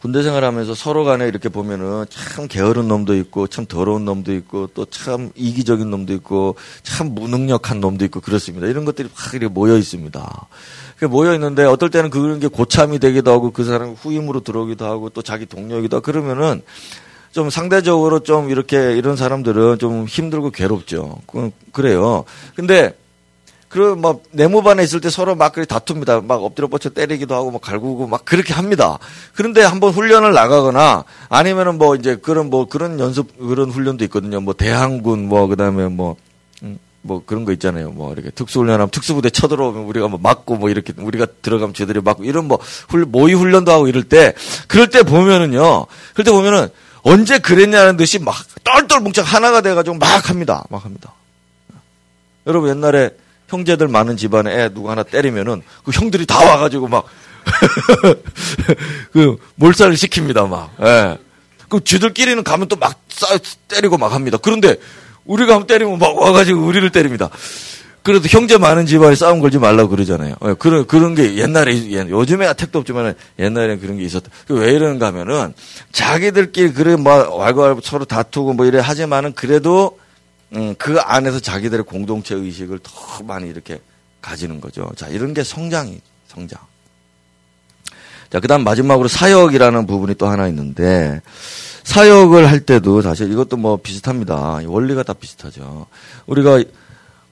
군대 0.00 0.22
생활하면서 0.22 0.74
서로 0.74 1.04
간에 1.04 1.28
이렇게 1.28 1.50
보면은 1.50 2.06
참 2.08 2.48
게으른 2.48 2.88
놈도 2.88 3.16
있고 3.16 3.48
참 3.48 3.66
더러운 3.66 4.06
놈도 4.06 4.32
있고 4.32 4.68
또 4.68 4.86
참 4.86 5.30
이기적인 5.34 5.90
놈도 5.90 6.14
있고 6.14 6.56
참 6.82 7.14
무능력한 7.14 7.82
놈도 7.82 8.06
있고 8.06 8.22
그렇습니다. 8.22 8.66
이런 8.66 8.86
것들이 8.86 9.10
확 9.12 9.34
이렇게 9.34 9.52
모여 9.52 9.76
있습니다. 9.76 10.46
모여 11.10 11.34
있는데 11.34 11.64
어떨 11.64 11.90
때는 11.90 12.08
그런 12.08 12.40
게 12.40 12.48
고참이 12.48 12.98
되기도 12.98 13.30
하고 13.30 13.50
그 13.50 13.64
사람 13.64 13.92
후임으로 13.92 14.40
들어오기도 14.40 14.86
하고 14.86 15.10
또 15.10 15.20
자기 15.20 15.44
동료이기도 15.44 15.98
하고 15.98 16.02
그러면은 16.04 16.62
좀 17.32 17.48
상대적으로 17.50 18.20
좀 18.20 18.50
이렇게 18.50 18.96
이런 18.96 19.16
사람들은 19.16 19.78
좀 19.78 20.06
힘들고 20.06 20.50
괴롭죠. 20.50 21.18
그래요. 21.72 22.24
근데 22.56 22.94
그리고 23.70 23.94
막 23.94 24.22
네모반에 24.32 24.82
있을 24.82 25.00
때 25.00 25.10
서로 25.10 25.36
막 25.36 25.52
그렇게 25.52 25.68
다툽니다. 25.68 26.22
막 26.22 26.42
엎드려 26.42 26.66
뻗쳐 26.66 26.90
때리기도 26.90 27.36
하고 27.36 27.52
막 27.52 27.60
갈구고 27.60 28.08
막 28.08 28.24
그렇게 28.24 28.52
합니다. 28.52 28.98
그런데 29.32 29.62
한번 29.62 29.92
훈련을 29.92 30.32
나가거나 30.32 31.04
아니면은 31.28 31.78
뭐 31.78 31.94
이제 31.94 32.16
그런 32.16 32.50
뭐 32.50 32.66
그런 32.66 32.98
연습 32.98 33.38
그런 33.38 33.70
훈련도 33.70 34.02
있거든요. 34.06 34.40
뭐 34.40 34.54
대항군 34.54 35.28
뭐 35.28 35.46
그다음에 35.46 35.86
뭐뭐 35.86 36.16
음, 36.64 36.78
뭐 37.02 37.22
그런 37.24 37.44
거 37.44 37.52
있잖아요. 37.52 37.92
뭐 37.92 38.12
이렇게 38.12 38.30
특수훈련하면 38.30 38.90
특수부대 38.90 39.30
쳐들어오면 39.30 39.84
우리가 39.84 40.08
뭐 40.08 40.18
맞고 40.20 40.56
뭐 40.56 40.68
이렇게 40.68 40.92
우리가 40.98 41.26
들어가면 41.40 41.72
쟤들이 41.72 42.00
맞고 42.00 42.24
이런 42.24 42.48
뭐 42.48 42.58
훌, 42.88 43.04
모의 43.04 43.36
훈련도 43.36 43.70
하고 43.70 43.86
이럴 43.86 44.02
때 44.02 44.34
그럴 44.66 44.90
때 44.90 45.04
보면은요. 45.04 45.86
그럴 46.14 46.24
때 46.24 46.32
보면은 46.32 46.70
언제 47.02 47.38
그랬냐는 47.38 47.96
듯이 47.96 48.18
막 48.18 48.36
똘똘 48.64 49.00
뭉쳐 49.00 49.22
하나가 49.22 49.60
돼가지고 49.60 49.96
막 49.96 50.28
합니다. 50.28 50.64
막 50.70 50.84
합니다. 50.84 51.12
여러분 52.46 52.70
옛날에 52.70 53.10
형제들 53.48 53.88
많은 53.88 54.16
집안에 54.16 54.52
애 54.52 54.68
누구 54.72 54.90
하나 54.90 55.02
때리면은 55.02 55.62
그 55.84 55.90
형들이 55.92 56.26
다 56.26 56.38
와가지고 56.38 56.88
막 56.88 57.04
그 59.12 59.36
몰살을 59.56 59.94
시킵니다 59.94 60.48
막. 60.48 60.74
예. 60.82 61.18
그 61.68 61.82
쥐들끼리는 61.82 62.42
가면 62.42 62.68
또 62.68 62.76
막 62.76 62.98
때리고 63.68 63.98
막 63.98 64.12
합니다. 64.12 64.38
그런데 64.40 64.76
우리가 65.24 65.54
한번 65.54 65.66
때리면 65.66 65.98
막 65.98 66.16
와가지고 66.16 66.60
우리를 66.64 66.88
때립니다. 66.90 67.28
그래도 68.02 68.26
형제 68.28 68.56
많은 68.56 68.86
집안에 68.86 69.14
싸움 69.14 69.40
걸지 69.40 69.58
말라고 69.58 69.90
그러잖아요. 69.90 70.34
예, 70.46 70.54
그런, 70.58 70.86
그런 70.86 71.14
게 71.14 71.36
옛날에, 71.36 71.74
요즘에 72.08 72.52
택도 72.54 72.78
없지만 72.78 73.14
옛날에 73.38 73.76
그런 73.76 73.98
게 73.98 74.04
있었다. 74.04 74.30
그왜 74.46 74.72
이러는가 74.72 75.08
하면은 75.08 75.52
자기들끼리 75.92 76.72
그래, 76.72 76.96
뭐, 76.96 77.12
왈가왈부 77.12 77.82
서로 77.84 78.04
다투고 78.06 78.54
뭐 78.54 78.64
이래 78.64 78.78
하지만은 78.78 79.34
그래도 79.34 79.98
음, 80.54 80.74
그 80.78 80.98
안에서 80.98 81.40
자기들의 81.40 81.84
공동체 81.84 82.34
의식을 82.34 82.80
더 82.82 83.22
많이 83.22 83.48
이렇게 83.48 83.80
가지는 84.20 84.60
거죠. 84.60 84.90
자, 84.96 85.06
이런 85.08 85.34
게 85.34 85.44
성장이, 85.44 86.00
성장. 86.26 86.58
자, 88.30 88.40
그 88.40 88.48
다음 88.48 88.64
마지막으로 88.64 89.08
사역이라는 89.08 89.86
부분이 89.86 90.14
또 90.14 90.26
하나 90.26 90.48
있는데, 90.48 91.20
사역을 91.84 92.48
할 92.48 92.60
때도 92.60 93.02
사실 93.02 93.30
이것도 93.32 93.56
뭐 93.56 93.76
비슷합니다. 93.76 94.60
원리가 94.66 95.02
다 95.02 95.12
비슷하죠. 95.12 95.86
우리가 96.26 96.62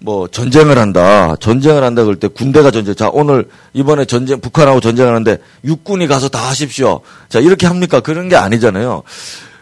뭐 0.01 0.29
전쟁을 0.29 0.79
한다. 0.79 1.35
전쟁을 1.41 1.83
한다 1.83 2.03
그럴 2.05 2.17
때 2.17 2.29
군대가 2.29 2.71
전쟁. 2.71 2.95
자, 2.95 3.11
오늘 3.13 3.49
이번에 3.73 4.05
전쟁 4.05 4.41
북한하고 4.41 4.81
전쟁을 4.81 5.11
하는데 5.11 5.39
육군이 5.65 6.07
가서 6.07 6.29
다 6.29 6.49
하십시오. 6.49 7.01
자, 7.29 7.41
이렇게 7.41 7.67
합니까? 7.67 8.01
그런 8.01 8.29
게 8.29 8.37
아니잖아요. 8.37 9.03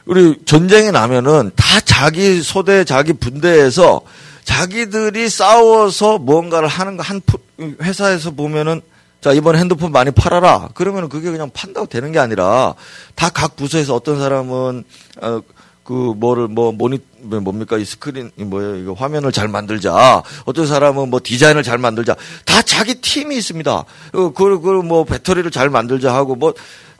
우리 0.05 0.37
전쟁이 0.45 0.93
나면은 0.93 1.51
다 1.57 1.81
자기 1.81 2.43
소대, 2.43 2.85
자기 2.85 3.13
분대에서 3.15 4.03
자기들이 4.45 5.29
싸워서 5.29 6.19
무언가를 6.19 6.69
하는 6.69 6.97
거한 6.97 7.21
회사에서 7.83 8.31
보면은 8.31 8.83
자, 9.21 9.33
이번에 9.33 9.59
핸드폰 9.59 9.91
많이 9.91 10.11
팔아라. 10.13 10.69
그러면은 10.75 11.09
그게 11.09 11.31
그냥 11.33 11.51
판다고 11.53 11.87
되는 11.87 12.13
게 12.13 12.19
아니라 12.21 12.75
다 13.17 13.31
각 13.31 13.57
부서에서 13.57 13.95
어떤 13.95 14.21
사람은 14.21 14.85
어, 15.23 15.41
그 15.87 15.93
뭐를 15.93 16.49
뭐 16.49 16.73
모니 16.73 16.99
뭐 17.21 17.41
뭡니까? 17.41 17.79
이 17.79 17.85
스크린 17.85 18.31
뭐예요? 18.37 18.77
이거 18.77 18.93
화면을 18.93 19.31
잘 19.33 19.49
만들자. 19.49 20.23
어떤 20.45 20.67
사람은 20.67 21.11
뭐 21.11 21.21
디자인을 21.23 21.63
잘 21.63 21.79
만들자. 21.79 22.17
다 22.45 22.63
자기 22.63 22.97
팀이 22.97 23.37
있습니다. 23.37 23.85
그그 24.13 24.83
뭐 24.85 25.05
배터리를 25.05 25.51
잘 25.51 25.71
만들자 25.71 26.15
하고 26.15 26.35
뭐 26.35 26.55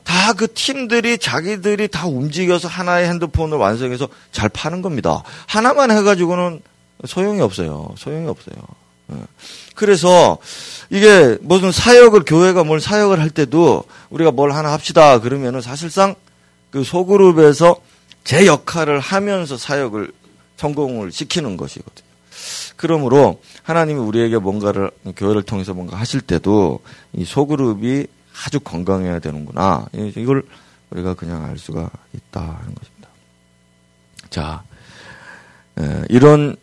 다 0.07 0.33
그 0.33 0.47
팀들이 0.53 1.17
자기들이 1.17 1.89
다 1.89 2.07
움직여서 2.07 2.67
하나의 2.67 3.09
핸드폰을 3.09 3.57
완성해서 3.57 4.07
잘 4.31 4.47
파는 4.49 4.81
겁니다. 4.81 5.23
하나만 5.47 5.91
해가지고는 5.91 6.61
소용이 7.05 7.41
없어요. 7.41 7.93
소용이 7.97 8.27
없어요. 8.27 8.55
예. 9.11 9.15
그래서 9.75 10.37
이게 10.89 11.37
무슨 11.41 11.71
사역을 11.71 12.23
교회가 12.25 12.63
뭘 12.63 12.79
사역을 12.79 13.19
할 13.19 13.29
때도 13.29 13.83
우리가 14.09 14.31
뭘 14.31 14.51
하나 14.51 14.71
합시다 14.71 15.19
그러면은 15.19 15.61
사실상 15.61 16.15
그 16.71 16.83
소그룹에서 16.83 17.75
제 18.27 18.45
역할을 18.45 18.99
하면서 18.99 19.55
사역을 19.55 20.11
성공을 20.57 21.13
시키는 21.13 21.55
것이거든요. 21.55 22.05
그러므로 22.75 23.41
하나님이 23.63 24.01
우리에게 24.01 24.37
뭔가를 24.37 24.91
교회를 25.15 25.43
통해서 25.43 25.73
뭔가 25.73 25.95
하실 25.95 26.19
때도 26.19 26.81
이 27.13 27.23
소그룹이 27.23 28.05
아주 28.45 28.59
건강해야 28.59 29.19
되는구나. 29.19 29.85
이걸 29.93 30.43
우리가 30.89 31.13
그냥 31.13 31.45
알 31.45 31.57
수가 31.57 31.89
있다 32.13 32.41
하는 32.41 32.75
것입니다. 32.75 33.07
자, 34.29 34.63
이런 36.09 36.57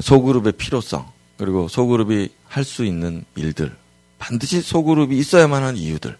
소그룹의 0.00 0.52
필요성 0.52 1.06
그리고 1.36 1.68
소그룹이 1.68 2.30
할 2.48 2.64
수 2.64 2.86
있는 2.86 3.22
일들 3.34 3.76
반드시 4.18 4.62
소그룹이 4.62 5.18
있어야만 5.18 5.62
하는 5.62 5.76
이유들 5.76 6.16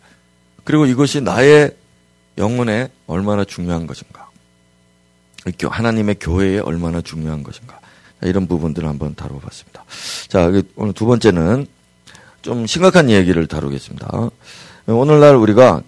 그리고 0.64 0.84
이것이 0.84 1.22
나의 1.22 1.74
영혼에 2.36 2.90
얼마나 3.06 3.42
중요한 3.42 3.86
것인가 3.86 4.25
하나님의 5.68 6.16
교회에 6.20 6.58
얼마나 6.58 7.00
중요한 7.00 7.42
것인가. 7.42 7.80
이런 8.22 8.46
부분들을 8.46 8.88
한번 8.88 9.14
다뤄봤습니다. 9.14 9.84
자, 10.28 10.50
오늘 10.76 10.92
두 10.92 11.06
번째는 11.06 11.66
좀 12.42 12.66
심각한 12.66 13.10
얘기를 13.10 13.46
다루겠습니다. 13.46 14.30
오늘날 14.86 15.36
우리가 15.36 15.82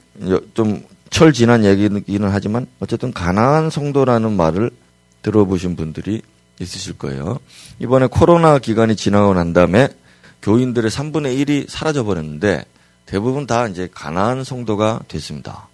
좀 0.54 0.82
철 1.10 1.32
지난 1.32 1.64
얘기는 1.64 2.28
하지만 2.30 2.66
어쨌든 2.80 3.12
가난한 3.12 3.70
성도라는 3.70 4.36
말을 4.36 4.70
들어보신 5.22 5.76
분들이 5.76 6.22
있으실 6.60 6.98
거예요. 6.98 7.38
이번에 7.78 8.06
코로나 8.06 8.58
기간이 8.58 8.96
지나고 8.96 9.34
난 9.34 9.52
다음에 9.52 9.88
교인들의 10.42 10.90
3분의 10.90 11.44
1이 11.44 11.68
사라져 11.68 12.04
버렸는데 12.04 12.64
대부분 13.06 13.46
다 13.46 13.66
이제 13.68 13.88
가난한 13.92 14.44
성도가 14.44 15.00
됐습니다. 15.08 15.68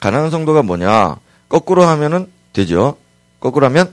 가난한 0.00 0.30
성도가 0.30 0.62
뭐냐? 0.62 1.16
거꾸로 1.48 1.84
하면은 1.84 2.28
되죠. 2.52 2.96
거꾸로 3.42 3.66
하면 3.66 3.92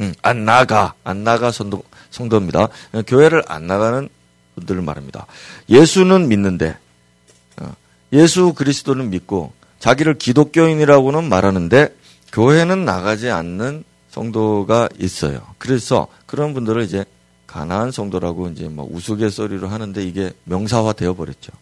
음, 0.00 0.14
안 0.22 0.46
나가 0.46 0.94
안 1.04 1.24
나가 1.24 1.52
성도 1.52 1.82
성도입니다. 2.10 2.68
교회를 3.06 3.42
안 3.46 3.66
나가는 3.66 4.08
분들을 4.54 4.80
말합니다. 4.80 5.26
예수는 5.68 6.28
믿는데 6.28 6.76
어, 7.60 7.72
예수 8.14 8.54
그리스도는 8.54 9.10
믿고 9.10 9.52
자기를 9.78 10.18
기독교인이라고는 10.18 11.28
말하는데 11.28 11.94
교회는 12.32 12.84
나가지 12.86 13.28
않는 13.30 13.84
성도가 14.08 14.88
있어요. 14.98 15.42
그래서 15.58 16.08
그런 16.26 16.54
분들을 16.54 16.82
이제 16.82 17.04
가난한 17.46 17.92
성도라고 17.92 18.48
이제 18.48 18.68
뭐 18.68 18.88
우스갯소리로 18.90 19.68
하는데 19.68 20.02
이게 20.02 20.32
명사화 20.44 20.94
되어 20.94 21.14
버렸죠. 21.14 21.52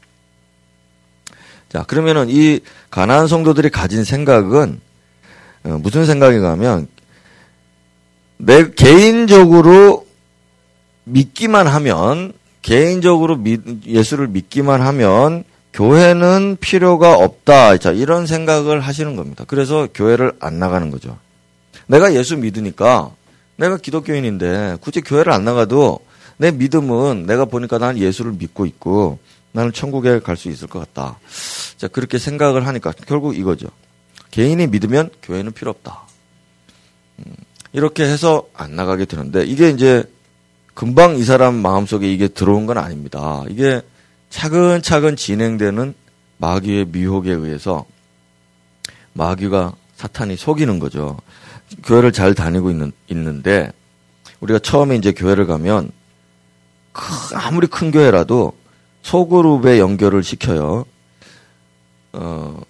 자, 1.70 1.82
그러면은 1.82 2.28
이 2.30 2.60
가난한 2.90 3.26
성도들이 3.26 3.70
가진 3.70 4.04
생각은 4.04 4.80
어, 5.64 5.79
무슨 5.83 6.07
생각이 6.07 6.38
가면 6.38 6.88
내 8.38 8.71
개인적으로 8.71 10.07
믿기만 11.05 11.66
하면 11.66 12.33
개인적으로 12.62 13.37
믿, 13.37 13.61
예수를 13.87 14.29
믿기만 14.29 14.81
하면 14.83 15.44
교회는 15.73 16.57
필요가 16.61 17.14
없다. 17.14 17.77
자, 17.79 17.92
이런 17.92 18.27
생각을 18.27 18.81
하시는 18.81 19.16
겁니다. 19.16 19.44
그래서 19.47 19.88
교회를 19.94 20.33
안 20.40 20.59
나가는 20.59 20.90
거죠. 20.90 21.18
내가 21.87 22.14
예수 22.14 22.37
믿으니까 22.37 23.11
내가 23.57 23.77
기독교인인데 23.77 24.77
굳이 24.81 25.01
교회를 25.01 25.33
안 25.33 25.44
나가도 25.44 26.01
내 26.37 26.51
믿음은 26.51 27.27
내가 27.27 27.44
보니까 27.44 27.79
나는 27.79 27.99
예수를 27.99 28.33
믿고 28.33 28.66
있고 28.66 29.18
나는 29.53 29.73
천국에 29.73 30.21
갈 30.21 30.37
수 30.37 30.49
있을 30.49 30.68
것 30.68 30.79
같다. 30.81 31.18
자, 31.77 31.88
그렇게 31.88 32.18
생각을 32.18 32.66
하니까 32.66 32.92
결국 33.07 33.37
이거죠. 33.37 33.68
개인이 34.30 34.66
믿으면 34.66 35.10
교회는 35.22 35.52
필요 35.52 35.70
없다. 35.70 36.02
음, 37.20 37.34
이렇게 37.72 38.04
해서 38.04 38.48
안 38.54 38.76
나가게 38.76 39.04
되는데 39.04 39.44
이게 39.44 39.70
이제 39.70 40.04
금방 40.74 41.16
이 41.16 41.24
사람 41.24 41.56
마음속에 41.56 42.12
이게 42.12 42.28
들어온 42.28 42.66
건 42.66 42.78
아닙니다. 42.78 43.42
이게 43.48 43.82
차근차근 44.30 45.16
진행되는 45.16 45.94
마귀의 46.36 46.86
미혹에 46.86 47.32
의해서 47.32 47.84
마귀가 49.14 49.74
사탄이 49.96 50.36
속이는 50.36 50.78
거죠. 50.78 51.18
교회를 51.84 52.12
잘 52.12 52.34
다니고 52.34 52.70
있는, 52.70 52.92
있는데 53.08 53.72
우리가 54.40 54.60
처음에 54.60 54.96
이제 54.96 55.12
교회를 55.12 55.46
가면 55.46 55.90
아무리 57.34 57.66
큰 57.66 57.90
교회라도 57.90 58.52
소그룹에 59.02 59.78
연결을 59.78 60.22
시켜요. 60.22 60.84
어, 62.12 62.60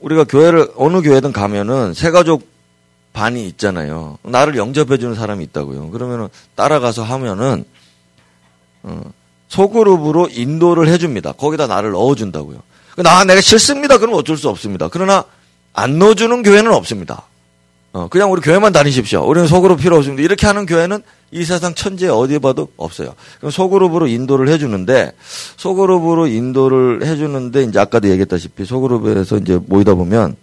우리가 0.00 0.24
교회를 0.24 0.68
어느 0.76 1.02
교회든 1.02 1.32
가면은 1.32 1.94
새 1.94 2.10
가족 2.10 2.48
반이 3.12 3.46
있잖아요. 3.48 4.18
나를 4.22 4.56
영접해 4.56 4.98
주는 4.98 5.14
사람이 5.14 5.44
있다고요. 5.44 5.90
그러면은 5.90 6.28
따라가서 6.54 7.02
하면은 7.02 7.64
어, 8.82 9.00
소그룹으로 9.48 10.28
인도를 10.32 10.88
해줍니다. 10.88 11.32
거기다 11.32 11.66
나를 11.66 11.92
넣어준다고요. 11.92 12.62
나 12.96 13.24
내가 13.24 13.40
싫습니다. 13.40 13.98
그럼 13.98 14.14
어쩔 14.14 14.36
수 14.36 14.48
없습니다. 14.48 14.88
그러나 14.88 15.24
안 15.72 15.98
넣어주는 15.98 16.42
교회는 16.42 16.72
없습니다. 16.72 17.24
어, 17.94 18.08
그냥 18.08 18.32
우리 18.32 18.40
교회만 18.40 18.72
다니십시오. 18.72 19.22
우리는 19.26 19.46
속으로 19.46 19.76
필요 19.76 19.96
없습니다. 19.96 20.22
이렇게 20.22 20.46
하는 20.46 20.64
교회는 20.64 21.02
이 21.30 21.44
세상 21.44 21.74
천지에 21.74 22.08
어디 22.08 22.38
봐도 22.38 22.68
없어요. 22.78 23.14
그럼 23.38 23.50
소그룹으로 23.50 24.06
인도를 24.06 24.48
해주는데, 24.48 25.12
소그룹으로 25.56 26.26
인도를 26.26 27.04
해주는데, 27.04 27.64
이제 27.64 27.78
아까도 27.78 28.08
얘기했다시피 28.08 28.64
소그룹에서 28.64 29.38
이제 29.38 29.58
모이다 29.66 29.94
보면, 29.94 30.36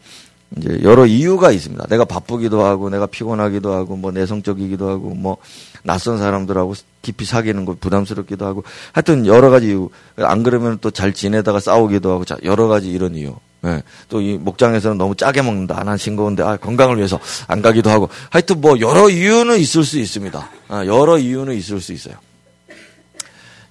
이제 0.57 0.79
여러 0.83 1.07
이유가 1.07 1.51
있습니다. 1.51 1.87
내가 1.87 2.05
바쁘기도 2.05 2.63
하고, 2.63 2.89
내가 2.91 3.07
피곤하기도 3.07 3.73
하고, 3.73 3.95
뭐 3.95 4.11
내성적이기도 4.11 4.87
하고, 4.87 5.09
뭐 5.15 5.37
낯선 5.83 6.19
사람들하고 6.19 6.75
깊이 7.01 7.25
사귀는 7.25 7.65
거 7.65 7.75
부담스럽기도 7.79 8.45
하고, 8.45 8.63
하여튼 8.93 9.25
여러 9.25 9.49
가지 9.49 9.67
이유. 9.67 9.89
안 10.17 10.43
그러면 10.43 10.77
또 10.81 10.91
잘 10.91 11.13
지내다가 11.13 11.59
싸우기도 11.59 12.11
하고, 12.11 12.25
자, 12.25 12.37
여러 12.43 12.67
가지 12.67 12.91
이런 12.91 13.15
이유. 13.15 13.35
네. 13.61 13.83
또이 14.07 14.37
목장에서는 14.37 14.97
너무 14.97 15.15
짜게 15.15 15.41
먹는다. 15.41 15.83
난 15.83 15.97
싱거운데 15.97 16.43
아, 16.43 16.57
건강을 16.57 16.97
위해서 16.97 17.19
안 17.47 17.61
가기도 17.61 17.89
하고. 17.89 18.09
하여튼 18.29 18.61
뭐 18.61 18.79
여러 18.79 19.09
이유는 19.09 19.59
있을 19.59 19.83
수 19.83 19.99
있습니다. 19.99 20.49
아, 20.69 20.85
여러 20.85 21.17
이유는 21.17 21.55
있을 21.55 21.81
수 21.81 21.91
있어요. 21.91 22.15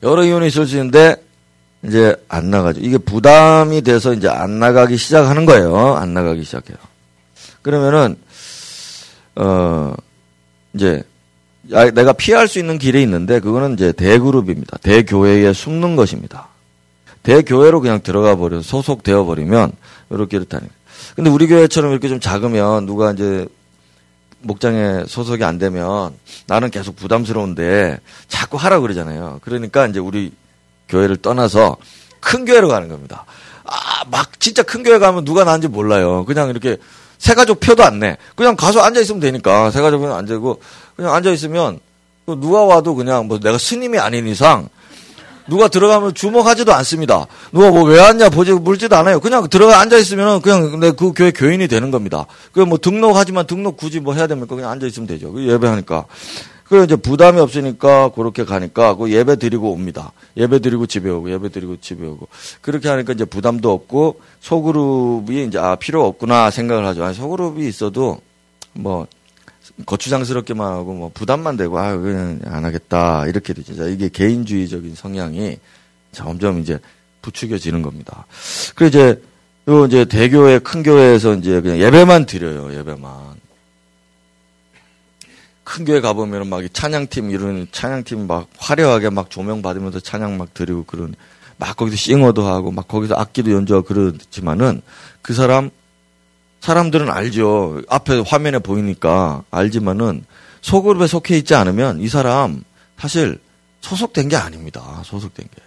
여러 0.03 0.25
이유는 0.25 0.47
있을 0.47 0.67
수 0.67 0.77
있는데 0.77 1.17
이제 1.85 2.15
안 2.29 2.51
나가죠. 2.51 2.81
이게 2.81 2.99
부담이 2.99 3.83
돼서 3.83 4.13
이제 4.13 4.29
안 4.29 4.59
나가기 4.59 4.97
시작하는 4.97 5.47
거예요. 5.47 5.95
안 5.95 6.13
나가기 6.13 6.45
시작해요. 6.45 6.77
그러면은 7.63 8.17
어 9.37 9.95
이제 10.75 11.03
내가 11.63 12.13
피할 12.13 12.49
수 12.49 12.59
있는 12.59 12.79
길이 12.79 13.03
있는데 13.03 13.41
그거는 13.41 13.75
이제 13.75 13.93
대그룹입니다. 13.93 14.79
대교회에 14.79 15.53
숨는 15.53 15.97
것입니다. 15.97 16.48
대교회로 17.23 17.81
그냥 17.81 18.01
들어가 18.03 18.37
버려 18.37 18.63
소속되어 18.63 19.25
버리면 19.25 19.73
이렇게 20.11 20.37
이렇다니. 20.37 20.67
근데 21.17 21.31
우리 21.31 21.47
교회처럼 21.47 21.93
이렇게 21.93 22.09
좀 22.09 22.21
작으면 22.21 22.87
누가 22.87 23.13
이제 23.13 23.47
목장에 24.41 25.05
소속이 25.07 25.45
안 25.45 25.59
되면 25.59 26.15
나는 26.47 26.71
계속 26.71 26.97
부담스러운데 26.97 27.99
자꾸 28.29 28.57
하라 28.57 28.81
그러잖아요. 28.81 29.41
그러니까 29.43 29.87
이제 29.87 29.99
우리 29.99 30.33
교회를 30.89 31.17
떠나서 31.17 31.77
큰 32.21 32.45
교회로 32.45 32.69
가는 32.69 32.89
겁니다. 32.89 33.25
아, 33.65 34.05
막 34.11 34.41
진짜 34.41 34.63
큰 34.63 34.83
교회 34.83 34.99
가면 34.99 35.25
누가 35.25 35.45
나는지 35.45 35.69
몰라요. 35.69 36.25
그냥 36.25 36.49
이렇게 36.49 36.79
세 37.19 37.35
가족 37.35 37.61
표도 37.61 37.83
안 37.83 37.99
내. 37.99 38.17
그냥 38.37 38.57
가서 38.57 38.81
앉아 38.81 39.01
있으면 39.01 39.21
되니까 39.21 39.71
세 39.71 39.81
가족은 39.81 40.11
앉아고 40.11 40.61
그냥 40.97 41.15
앉아 41.15 41.31
있으면 41.33 41.81
누가 42.27 42.65
와도 42.65 42.95
그냥 42.95 43.27
뭐 43.27 43.39
내가 43.41 43.59
스님이 43.59 43.99
아닌 43.99 44.27
이상 44.27 44.69
누가 45.49 45.69
들어가면 45.69 46.15
주목하지도 46.15 46.73
않습니다. 46.75 47.27
누가 47.53 47.71
뭐 47.71 47.83
왜 47.89 47.99
왔냐 48.01 48.29
보지 48.29 48.53
물지도 48.53 48.97
않아요. 48.97 49.19
그냥 49.21 49.49
들어가 49.49 49.81
앉아 49.81 49.97
있으면 49.99 50.43
그냥 50.43 50.79
내 50.81 50.91
그 50.93 51.13
교회 51.15 51.31
교인이 51.31 51.67
되는 51.69 51.91
겁니다. 51.91 52.27
그 52.53 52.61
뭐 52.61 52.77
등록하지만 52.79 53.47
등록 53.47 53.77
굳이 53.77 53.99
뭐 54.01 54.15
해야 54.15 54.27
됩니까? 54.27 54.55
그냥 54.55 54.71
앉아 54.71 54.87
있으면 54.87 55.07
되죠. 55.07 55.33
그 55.33 55.47
예배하니까. 55.49 56.05
그래 56.65 56.85
이제 56.85 56.97
부담이 56.97 57.41
없으니까 57.41 58.11
그렇게 58.11 58.45
가니까 58.45 58.95
그 58.95 59.11
예배 59.11 59.37
드리고 59.37 59.73
옵니다. 59.73 60.13
예배 60.37 60.59
드리고 60.59 60.85
집에 60.87 61.09
오고 61.09 61.31
예배 61.33 61.49
드리고 61.49 61.79
집에 61.81 62.07
오고 62.07 62.29
그렇게 62.61 62.91
하니까 62.91 63.15
이제 63.15 63.25
부담도 63.25 63.73
없고 63.73 64.21
소그룹이 64.41 65.45
이제 65.45 65.59
아 65.59 65.77
필요 65.77 66.05
없구나 66.07 66.51
생각을 66.51 66.85
하죠. 66.89 67.05
아니, 67.05 67.15
소그룹이 67.15 67.67
있어도 67.67 68.21
뭐 68.75 69.07
거추장스럽게만 69.87 70.73
하고 70.73 70.95
뭐 70.95 71.11
부담만 71.13 71.57
되고 71.57 71.79
아 71.79 71.97
그냥 71.97 72.41
안 72.45 72.65
하겠다 72.65 73.27
이렇게 73.27 73.53
되죠. 73.53 73.89
이게 73.89 74.09
개인주의적인 74.09 74.95
성향이 74.95 75.59
점점 76.13 76.59
이제 76.59 76.79
부추겨지는 77.23 77.83
겁니다. 77.83 78.27
그 78.75 78.87
이제 78.87 79.21
요 79.69 79.85
이제 79.85 80.05
대교회 80.05 80.59
큰 80.59 80.83
교회에서 80.83 81.35
이제 81.35 81.61
그냥 81.61 81.79
예배만 81.79 82.27
드려요. 82.27 82.75
예배만. 82.75 83.39
큰 85.63 85.85
교회 85.85 86.01
가보면 86.01 86.49
막 86.49 86.63
찬양팀 86.73 87.31
이런 87.31 87.67
찬양팀 87.71 88.27
막 88.27 88.49
화려하게 88.57 89.11
막 89.11 89.29
조명 89.29 89.61
받으면서 89.61 90.01
찬양 90.01 90.39
막 90.39 90.55
드리고 90.55 90.85
그런 90.85 91.15
막 91.59 91.77
거기서 91.77 91.97
싱어도 91.97 92.47
하고 92.47 92.73
막 92.73 92.89
거기서 92.89 93.15
악기도 93.17 93.53
연주하고 93.53 93.87
그러지만은 93.87 94.81
그 95.21 95.35
사람 95.35 95.71
사람들은 96.61 97.11
알죠. 97.11 97.83
앞에 97.89 98.23
화면에 98.27 98.59
보이니까 98.59 99.43
알지만은 99.51 100.25
소그룹에 100.61 101.07
속해 101.07 101.37
있지 101.39 101.55
않으면 101.55 102.01
이 102.01 102.09
사람 102.09 102.63
사실 102.99 103.39
소속된 103.81 104.29
게 104.29 104.37
아닙니다. 104.37 105.03
소속된 105.05 105.47
게. 105.47 105.63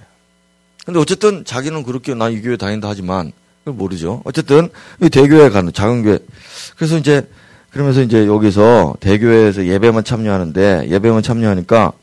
근데 0.85 0.99
어쨌든 0.99 1.45
자기는 1.45 1.83
그렇게 1.83 2.13
나 2.13 2.29
이 2.29 2.41
교회 2.41 2.57
다닌다 2.57 2.89
하지만 2.89 3.31
모르죠. 3.63 4.21
어쨌든 4.25 4.69
대교회 5.11 5.49
가는 5.49 5.71
작은 5.71 6.03
교회. 6.03 6.19
그래서 6.75 6.97
이제 6.97 7.27
그러면서 7.69 8.01
이제 8.01 8.27
여기서 8.27 8.95
대교회에서 8.99 9.65
예배만 9.65 10.03
참여하는데 10.03 10.89
예배만 10.89 11.21
참여하니까 11.23 11.93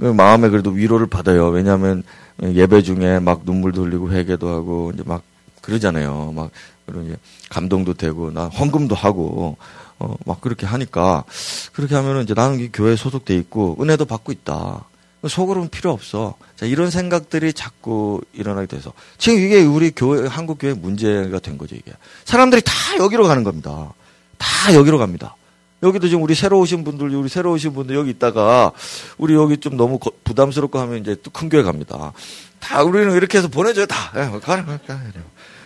그 0.00 0.06
마음에 0.06 0.48
그래도 0.48 0.70
위로를 0.70 1.06
받아요. 1.06 1.48
왜냐하면 1.48 2.02
예배 2.42 2.82
중에 2.82 3.20
막 3.20 3.42
눈물도 3.44 3.84
흘리고 3.84 4.10
회개도 4.10 4.48
하고 4.48 4.90
이제 4.92 5.04
막 5.06 5.22
그러잖아요. 5.60 6.32
막 6.34 6.50
그런 6.86 7.16
감동도 7.50 7.94
되고 7.94 8.30
나 8.30 8.46
헌금도 8.48 8.94
하고 8.94 9.56
어 9.58 9.82
막 10.26 10.40
그렇게 10.40 10.66
하니까 10.66 11.24
그렇게 11.72 11.94
하면은 11.94 12.24
이제 12.24 12.34
나는 12.34 12.58
이 12.58 12.70
교회에 12.72 12.96
소속돼 12.96 13.36
있고 13.36 13.76
은혜도 13.80 14.04
받고 14.04 14.32
있다. 14.32 14.84
속으로는 15.28 15.68
필요 15.68 15.92
없어. 15.92 16.34
자, 16.56 16.66
이런 16.66 16.90
생각들이 16.90 17.52
자꾸 17.52 18.20
일어나게 18.32 18.66
돼서 18.66 18.92
지금 19.18 19.38
이게 19.38 19.62
우리 19.62 19.92
교회 19.92 20.26
한국 20.26 20.58
교회 20.58 20.74
문제가 20.74 21.38
된 21.38 21.56
거죠 21.56 21.76
이게 21.76 21.92
사람들이 22.24 22.62
다 22.62 22.72
여기로 22.98 23.28
가는 23.28 23.44
겁니다. 23.44 23.92
다 24.38 24.74
여기로 24.74 24.98
갑니다. 24.98 25.36
여기도 25.84 26.08
지금 26.08 26.22
우리 26.24 26.34
새로 26.34 26.58
오신 26.60 26.82
분들, 26.84 27.14
우리 27.14 27.28
새로 27.28 27.52
오신 27.52 27.72
분들 27.72 27.94
여기 27.94 28.10
있다가 28.10 28.72
우리 29.18 29.34
여기 29.34 29.58
좀 29.58 29.76
너무 29.76 30.00
부담스럽고 30.24 30.80
하면 30.80 30.98
이제 30.98 31.16
또 31.22 31.30
큰 31.30 31.48
교회 31.48 31.62
갑니다. 31.62 32.12
다 32.58 32.82
우리는 32.82 33.12
이렇게 33.12 33.38
해서 33.38 33.48
보내줘요. 33.48 33.86
다. 33.86 34.12
예, 34.16 34.20
가라, 34.40 34.64
가라, 34.64 34.78
가라. 34.86 35.10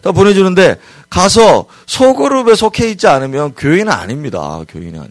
다 0.06 0.12
보내주는데 0.12 0.78
가서 1.10 1.66
소그룹에 1.86 2.54
속해 2.54 2.88
있지 2.90 3.08
않으면 3.08 3.54
교인은 3.54 3.90
아닙니다. 3.90 4.60
교인이 4.68 4.96
아니에요. 4.96 5.10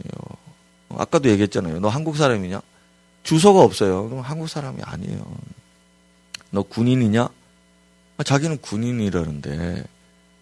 아까도 0.98 1.30
얘기했잖아요. 1.30 1.82
너 1.82 1.90
한국 1.90 2.16
사람이냐? 2.16 2.62
주소가 3.24 3.60
없어요. 3.60 4.08
그럼 4.08 4.24
한국 4.24 4.48
사람이 4.48 4.78
아니에요. 4.82 5.20
너 6.52 6.62
군인이냐? 6.64 7.28
아, 8.18 8.24
자기는 8.24 8.60
군인이라는데, 8.62 9.84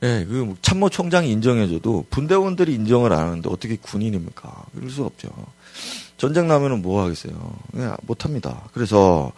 예, 0.03 0.25
그뭐 0.29 0.55
참모총장이 0.61 1.31
인정해줘도 1.31 2.05
분대원들이 2.11 2.75
인정을 2.75 3.11
안 3.11 3.19
하는데 3.19 3.49
어떻게 3.49 3.75
군인입니까? 3.77 4.65
그럴 4.75 4.91
수 4.91 5.03
없죠. 5.03 5.29
전쟁 6.17 6.47
나면은 6.47 6.83
뭐 6.83 7.01
하겠어요? 7.03 7.33
예, 7.77 7.89
못 8.03 8.23
합니다. 8.25 8.61
그래서 8.71 9.31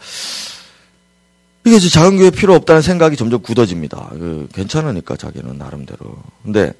이게 1.66 1.78
이제 1.78 1.90
작은 1.90 2.18
교회 2.18 2.30
필요 2.30 2.54
없다는 2.54 2.82
생각이 2.84 3.16
점점 3.16 3.42
굳어집니다. 3.42 4.10
그 4.12 4.48
괜찮으니까 4.54 5.16
자기는 5.16 5.58
나름대로. 5.58 6.18
근데 6.44 6.74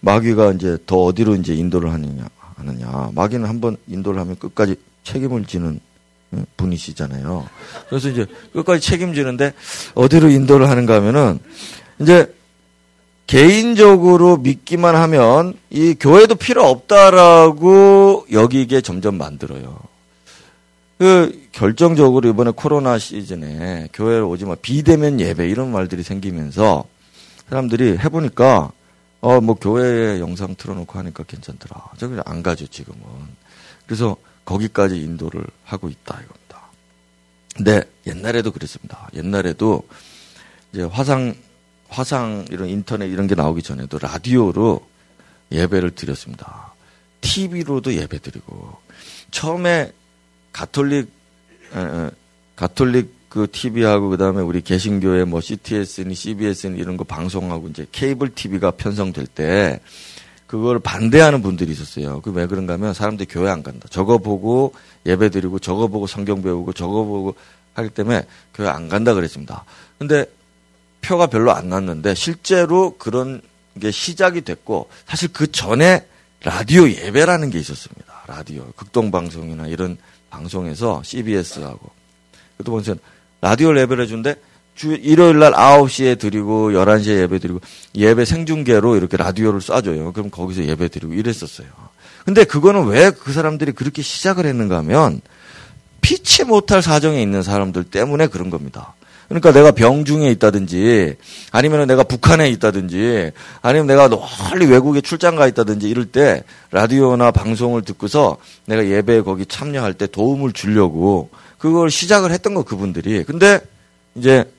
마귀가 0.00 0.52
이제 0.52 0.76
더 0.86 1.04
어디로 1.04 1.36
이제 1.36 1.54
인도를 1.54 1.92
하느냐 1.92 2.26
하느냐. 2.56 3.10
마귀는 3.14 3.48
한번 3.48 3.76
인도를 3.86 4.20
하면 4.20 4.36
끝까지 4.36 4.76
책임을 5.04 5.44
지는 5.46 5.80
분이시잖아요. 6.56 7.48
그래서 7.88 8.08
이제 8.08 8.26
끝까지 8.52 8.80
책임지는데 8.80 9.54
어디로 9.94 10.30
인도를 10.30 10.68
하는가 10.68 10.96
하면은 10.96 11.38
이제 12.00 12.34
개인적으로 13.28 14.38
믿기만 14.38 14.96
하면 14.96 15.54
이 15.70 15.94
교회도 15.98 16.34
필요 16.36 16.64
없다라고 16.64 18.26
여기게 18.32 18.80
점점 18.80 19.16
만들어요. 19.16 19.78
그 20.98 21.48
결정적으로 21.52 22.28
이번에 22.28 22.50
코로나 22.54 22.98
시즌에 22.98 23.88
교회를 23.92 24.24
오지 24.24 24.44
마 24.46 24.56
비대면 24.56 25.20
예배 25.20 25.48
이런 25.48 25.70
말들이 25.70 26.02
생기면서 26.02 26.84
사람들이 27.48 27.98
해보니까 27.98 28.72
어 29.20 29.40
뭐 29.40 29.54
교회 29.56 30.20
영상 30.20 30.54
틀어놓고 30.56 30.98
하니까 30.98 31.24
괜찮더라. 31.24 31.90
저기 31.96 32.16
안 32.24 32.42
가죠 32.42 32.66
지금은. 32.66 33.00
그래서 33.86 34.16
거기까지 34.44 34.96
인도를 35.00 35.44
하고 35.64 35.88
있다 35.88 36.20
이겁니다. 36.22 36.62
근데 37.56 37.82
옛날에도 38.06 38.52
그랬습니다. 38.52 39.08
옛날에도 39.14 39.82
이제 40.72 40.82
화상 40.82 41.34
화상 41.88 42.44
이런 42.50 42.68
인터넷 42.68 43.06
이런 43.06 43.26
게 43.26 43.34
나오기 43.34 43.62
전에도 43.62 43.98
라디오로 43.98 44.86
예배를 45.50 45.92
드렸습니다. 45.92 46.74
TV로도 47.20 47.94
예배 47.94 48.18
드리고 48.18 48.76
처음에 49.30 49.92
가톨릭 50.58 51.08
가톨릭 52.56 53.28
그 53.28 53.46
TV하고 53.50 54.08
그다음에 54.08 54.42
우리 54.42 54.60
개신교회 54.60 55.24
뭐 55.24 55.40
CTS니 55.40 56.14
CBS니 56.14 56.78
이런 56.80 56.96
거 56.96 57.04
방송하고 57.04 57.68
이제 57.68 57.86
케이블 57.92 58.34
TV가 58.34 58.72
편성될 58.72 59.28
때 59.28 59.80
그걸 60.48 60.80
반대하는 60.80 61.42
분들이 61.42 61.70
있었어요. 61.70 62.20
그 62.22 62.32
왜 62.32 62.46
그런가 62.46 62.72
하면 62.72 62.92
사람들이 62.92 63.28
교회 63.30 63.50
안 63.50 63.62
간다. 63.62 63.86
저거 63.90 64.18
보고 64.18 64.74
예배 65.06 65.28
드리고 65.28 65.60
저거 65.60 65.86
보고 65.86 66.08
성경 66.08 66.42
배우고 66.42 66.72
저거 66.72 67.04
보고 67.04 67.36
하기 67.74 67.90
때문에 67.90 68.26
교회 68.54 68.68
안 68.68 68.88
간다 68.88 69.14
그랬습니다. 69.14 69.64
근데 69.98 70.24
표가 71.02 71.28
별로 71.28 71.52
안 71.52 71.68
났는데 71.68 72.14
실제로 72.14 72.96
그런 72.98 73.42
게 73.78 73.92
시작이 73.92 74.40
됐고 74.40 74.88
사실 75.06 75.32
그 75.32 75.52
전에 75.52 76.04
라디오 76.42 76.88
예배라는 76.88 77.50
게 77.50 77.60
있었습니다. 77.60 78.24
라디오 78.26 78.64
극동 78.74 79.12
방송이나 79.12 79.68
이런 79.68 79.98
방송에서 80.30 81.02
CBS하고 81.04 81.90
그것도 82.56 82.72
보세요. 82.72 82.96
라디오 83.40 83.76
예배를 83.76 84.04
해준데 84.04 84.36
주 84.74 84.92
일요일 84.94 85.38
날 85.38 85.52
9시에 85.52 86.18
드리고 86.18 86.70
11시에 86.70 87.22
예배 87.22 87.38
드리고 87.38 87.60
예배 87.96 88.24
생중계로 88.24 88.96
이렇게 88.96 89.16
라디오를 89.16 89.60
쏴줘요. 89.60 90.12
그럼 90.12 90.30
거기서 90.30 90.64
예배 90.64 90.88
드리고 90.88 91.14
이랬었어요. 91.14 91.66
근데 92.24 92.44
그거는 92.44 92.86
왜 92.86 93.10
그 93.10 93.32
사람들이 93.32 93.72
그렇게 93.72 94.02
시작을 94.02 94.46
했는가 94.46 94.76
하면 94.78 95.20
피치 96.00 96.44
못할 96.44 96.82
사정에 96.82 97.20
있는 97.20 97.42
사람들 97.42 97.84
때문에 97.84 98.28
그런 98.28 98.50
겁니다. 98.50 98.94
그러니까 99.28 99.52
내가 99.52 99.72
병중에 99.72 100.30
있다든지 100.30 101.16
아니면 101.52 101.86
내가 101.86 102.02
북한에 102.02 102.48
있다든지 102.48 103.32
아니면 103.60 103.86
내가 103.86 104.08
멀리 104.08 104.64
외국에 104.66 105.02
출장 105.02 105.36
가 105.36 105.46
있다든지 105.46 105.88
이럴 105.88 106.06
때 106.06 106.42
라디오나 106.70 107.30
방송을 107.30 107.82
듣고서 107.82 108.38
내가 108.64 108.86
예배에 108.86 109.20
거기 109.20 109.44
참여할 109.44 109.94
때 109.94 110.06
도움을 110.06 110.52
주려고 110.52 111.28
그걸 111.58 111.90
시작을 111.90 112.30
했던 112.30 112.54
거 112.54 112.62
그분들이. 112.62 113.24
근데 113.24 113.60
이제 114.14 114.50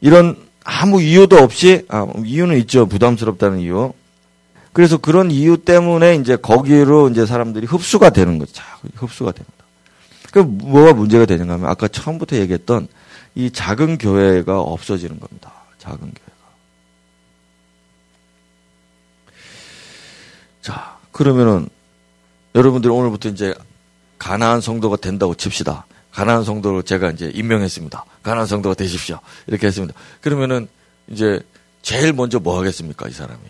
이런 0.00 0.36
아무 0.64 1.02
이유도 1.02 1.36
없이 1.36 1.84
아, 1.88 2.06
이유는 2.24 2.56
있죠. 2.60 2.86
부담스럽다는 2.86 3.60
이유. 3.60 3.92
그래서 4.72 4.96
그런 4.96 5.30
이유 5.30 5.58
때문에 5.58 6.16
이제 6.16 6.36
거기로 6.36 7.10
이제 7.10 7.26
사람들이 7.26 7.66
흡수가 7.66 8.10
되는 8.10 8.38
거죠. 8.38 8.62
흡수가 8.96 9.32
됩니다. 9.32 9.52
그 10.32 10.38
뭐가 10.38 10.94
문제가 10.94 11.26
되는가 11.26 11.54
하면 11.54 11.68
아까 11.68 11.86
처음부터 11.86 12.36
얘기했던 12.36 12.88
이 13.34 13.50
작은 13.50 13.98
교회가 13.98 14.60
없어지는 14.60 15.18
겁니다. 15.18 15.52
작은 15.78 15.98
교회가. 15.98 16.34
자, 20.62 20.98
그러면은 21.12 21.68
여러분들 22.54 22.90
오늘부터 22.90 23.28
이제 23.28 23.54
가나안 24.18 24.60
성도가 24.60 24.96
된다고 24.96 25.34
칩시다. 25.34 25.86
가나안 26.12 26.44
성도로 26.44 26.82
제가 26.82 27.10
이제 27.10 27.30
임명했습니다. 27.34 28.04
가나안 28.22 28.46
성도가 28.46 28.74
되십시오. 28.76 29.18
이렇게 29.48 29.66
했습니다. 29.66 29.94
그러면은 30.20 30.68
이제 31.08 31.40
제일 31.82 32.12
먼저 32.12 32.38
뭐 32.38 32.58
하겠습니까, 32.58 33.08
이 33.08 33.12
사람이? 33.12 33.40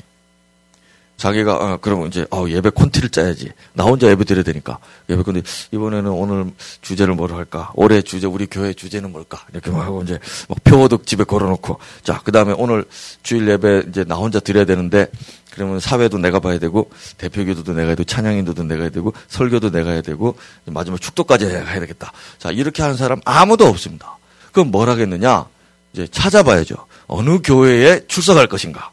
자기가 1.17 1.55
어, 1.57 1.79
그러면 1.81 2.09
이제 2.09 2.27
어, 2.31 2.45
예배 2.49 2.71
콘티를 2.71 3.09
짜야지. 3.11 3.51
나 3.73 3.85
혼자 3.85 4.09
예배 4.09 4.25
드려야 4.25 4.43
되니까 4.43 4.79
예배 5.09 5.23
콘티 5.23 5.43
이번에는 5.73 6.11
오늘 6.11 6.53
주제를 6.83 7.15
뭐로 7.15 7.37
할까? 7.37 7.71
올해 7.75 8.03
주제 8.03 8.27
우리 8.27 8.47
교회 8.47 8.73
주제는 8.73 9.13
뭘까? 9.13 9.47
이렇게 9.53 9.71
하고 9.71 10.03
이제 10.03 10.19
막 10.49 10.63
표어도 10.65 11.03
집에 11.05 11.25
걸어놓고 11.25 11.79
자 12.03 12.21
그다음에 12.21 12.55
오늘 12.59 12.85
주일 13.23 13.49
예배 13.49 13.85
이제 13.89 14.05
나 14.05 14.17
혼자 14.17 14.41
드려야 14.41 14.65
되는데 14.65 15.09
그러면 15.53 15.79
사회도 15.79 16.19
내가 16.19 16.41
봐야 16.41 16.59
되고 16.59 16.91
대표기도도 17.19 17.75
내가 17.75 17.91
되고 17.95 18.05
찬양인도도 18.05 18.65
내가 18.65 18.83
해야 18.83 18.91
되고 18.91 19.13
설교도 19.29 19.71
내가 19.71 19.93
해야 19.93 20.03
되고 20.03 20.37
마지막 20.65 21.01
축도까지 21.01 21.47
해야 21.47 21.81
되겠다. 21.81 22.13
자 22.39 22.51
이렇게 22.51 22.83
하는 22.83 22.97
사람 22.97 23.21
아무도 23.25 23.67
없습니다. 23.67 24.19
그럼 24.53 24.71
뭘 24.71 24.89
하겠느냐? 24.89 25.47
이제 25.93 26.09
찾아봐야죠. 26.09 26.75
어느 27.07 27.41
교회에 27.43 28.07
출석할 28.09 28.49
것인가? 28.49 28.91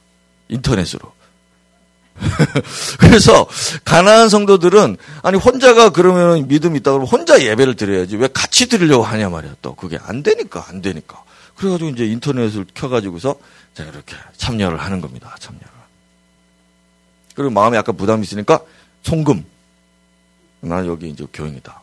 인터넷으로. 0.50 1.12
그래서 3.00 3.48
가난한 3.84 4.30
성도들은 4.30 4.98
아니 5.24 5.38
혼자가 5.38 5.90
그러면 5.90 6.48
믿음 6.48 6.76
있다 6.76 6.92
그러면 6.92 7.08
혼자 7.08 7.42
예배를 7.42 7.76
드려야지. 7.76 8.16
왜 8.18 8.28
같이 8.28 8.68
드리려고 8.68 9.04
하냐 9.04 9.30
말이야 9.30 9.56
또. 9.62 9.76
그게 9.76 9.98
안 10.02 10.24
되니까 10.24 10.66
안 10.68 10.82
되니까. 10.82 11.24
그래가지고 11.56 11.90
이제 11.92 12.06
인터넷을 12.06 12.66
켜가지고서 12.74 13.36
제가 13.74 13.92
이렇게 13.92 14.16
참여를 14.38 14.80
하는 14.80 15.02
겁니다 15.02 15.36
참여를. 15.40 15.68
그리고 17.36 17.52
마음에 17.52 17.78
약간 17.78 17.96
부담이 17.96 18.24
있으니까 18.24 18.62
송금. 19.04 19.46
나는 20.62 20.88
여기 20.88 21.10
이제 21.10 21.26
교인이다. 21.34 21.82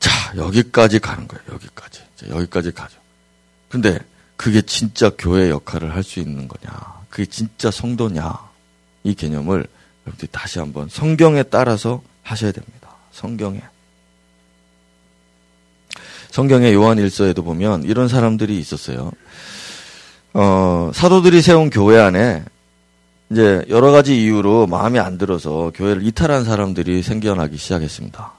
자 0.00 0.32
여기까지 0.36 0.98
가는 0.98 1.28
거예요 1.28 1.44
여기까지. 1.52 2.00
여기까지 2.28 2.72
가죠. 2.72 2.98
근데 3.68 3.98
그게 4.40 4.62
진짜 4.62 5.10
교회 5.18 5.50
역할을 5.50 5.94
할 5.94 6.02
수 6.02 6.18
있는 6.18 6.48
거냐? 6.48 6.70
그게 7.10 7.26
진짜 7.26 7.70
성도냐? 7.70 8.38
이 9.04 9.14
개념을 9.14 9.66
여러분들이 10.06 10.28
다시 10.32 10.58
한번 10.58 10.88
성경에 10.88 11.42
따라서 11.42 12.00
하셔야 12.22 12.50
됩니다. 12.50 12.88
성경에. 13.12 13.60
성경의 16.30 16.72
요한 16.72 16.96
일서에도 16.96 17.44
보면 17.44 17.82
이런 17.82 18.08
사람들이 18.08 18.58
있었어요. 18.58 19.12
어, 20.32 20.90
사도들이 20.94 21.42
세운 21.42 21.68
교회 21.68 22.00
안에 22.00 22.42
이제 23.28 23.62
여러 23.68 23.90
가지 23.90 24.22
이유로 24.22 24.68
마음에 24.68 24.98
안 24.98 25.18
들어서 25.18 25.70
교회를 25.74 26.02
이탈한 26.06 26.44
사람들이 26.44 27.02
생겨나기 27.02 27.58
시작했습니다. 27.58 28.32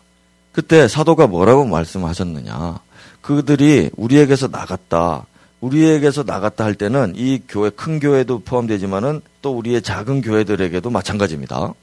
그때 0.52 0.88
사도가 0.88 1.28
뭐라고 1.28 1.66
말씀하셨느냐? 1.66 2.80
그들이 3.22 3.92
우리에게서 3.96 4.48
나갔다. 4.48 5.28
우리에게서 5.62 6.24
나갔다 6.24 6.66
할 6.66 6.76
때는 6.76 7.14
이 7.16 7.42
교회 7.48 7.70
큰 7.70 8.00
교회도 8.00 8.40
포함되지만은 8.40 9.22
또 9.42 9.56
우리의 9.58 9.82
작은 9.82 10.22
교회들에게도 10.22 10.90
마찬가지입니다. 10.90 11.74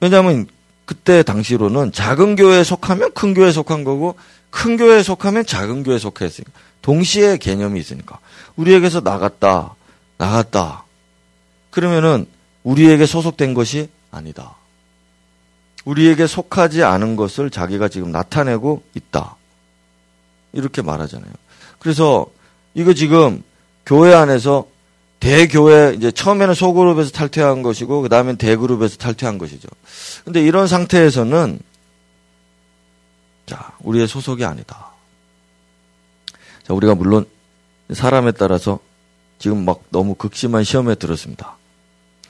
왜냐하면 0.00 0.46
그때 0.84 1.22
당시로는 1.22 1.92
작은 1.92 2.36
교회에 2.36 2.64
속하면 2.64 3.12
큰 3.12 3.34
교회에 3.34 3.52
속한 3.52 3.84
거고 3.84 4.14
큰 4.50 4.76
교회에 4.76 5.02
속하면 5.02 5.44
작은 5.44 5.82
교회에 5.82 5.98
속했으니까 5.98 6.52
동시에 6.82 7.38
개념이 7.38 7.80
있으니까 7.80 8.18
우리에게서 8.56 9.00
나갔다 9.00 9.74
나갔다 10.16 10.84
그러면은 11.70 12.26
우리에게 12.62 13.06
소속된 13.06 13.54
것이 13.54 13.88
아니다. 14.10 14.56
우리에게 15.84 16.26
속하지 16.26 16.82
않은 16.82 17.16
것을 17.16 17.50
자기가 17.50 17.88
지금 17.88 18.12
나타내고 18.12 18.82
있다. 18.94 19.36
이렇게 20.52 20.82
말하잖아요. 20.82 21.32
그래서 21.78 22.26
이거 22.78 22.94
지금 22.94 23.42
교회 23.84 24.14
안에서 24.14 24.68
대교회 25.18 25.94
이제 25.96 26.12
처음에는 26.12 26.54
소그룹에서 26.54 27.10
탈퇴한 27.10 27.62
것이고 27.62 28.02
그 28.02 28.08
다음엔 28.08 28.36
대그룹에서 28.36 28.98
탈퇴한 28.98 29.36
것이죠. 29.38 29.68
근데 30.24 30.40
이런 30.44 30.68
상태에서는 30.68 31.58
자, 33.46 33.72
우리의 33.80 34.06
소속이 34.06 34.44
아니다. 34.44 34.92
자, 36.62 36.72
우리가 36.72 36.94
물론 36.94 37.26
사람에 37.92 38.30
따라서 38.30 38.78
지금 39.40 39.64
막 39.64 39.82
너무 39.90 40.14
극심한 40.14 40.62
시험에 40.62 40.94
들었습니다. 40.94 41.56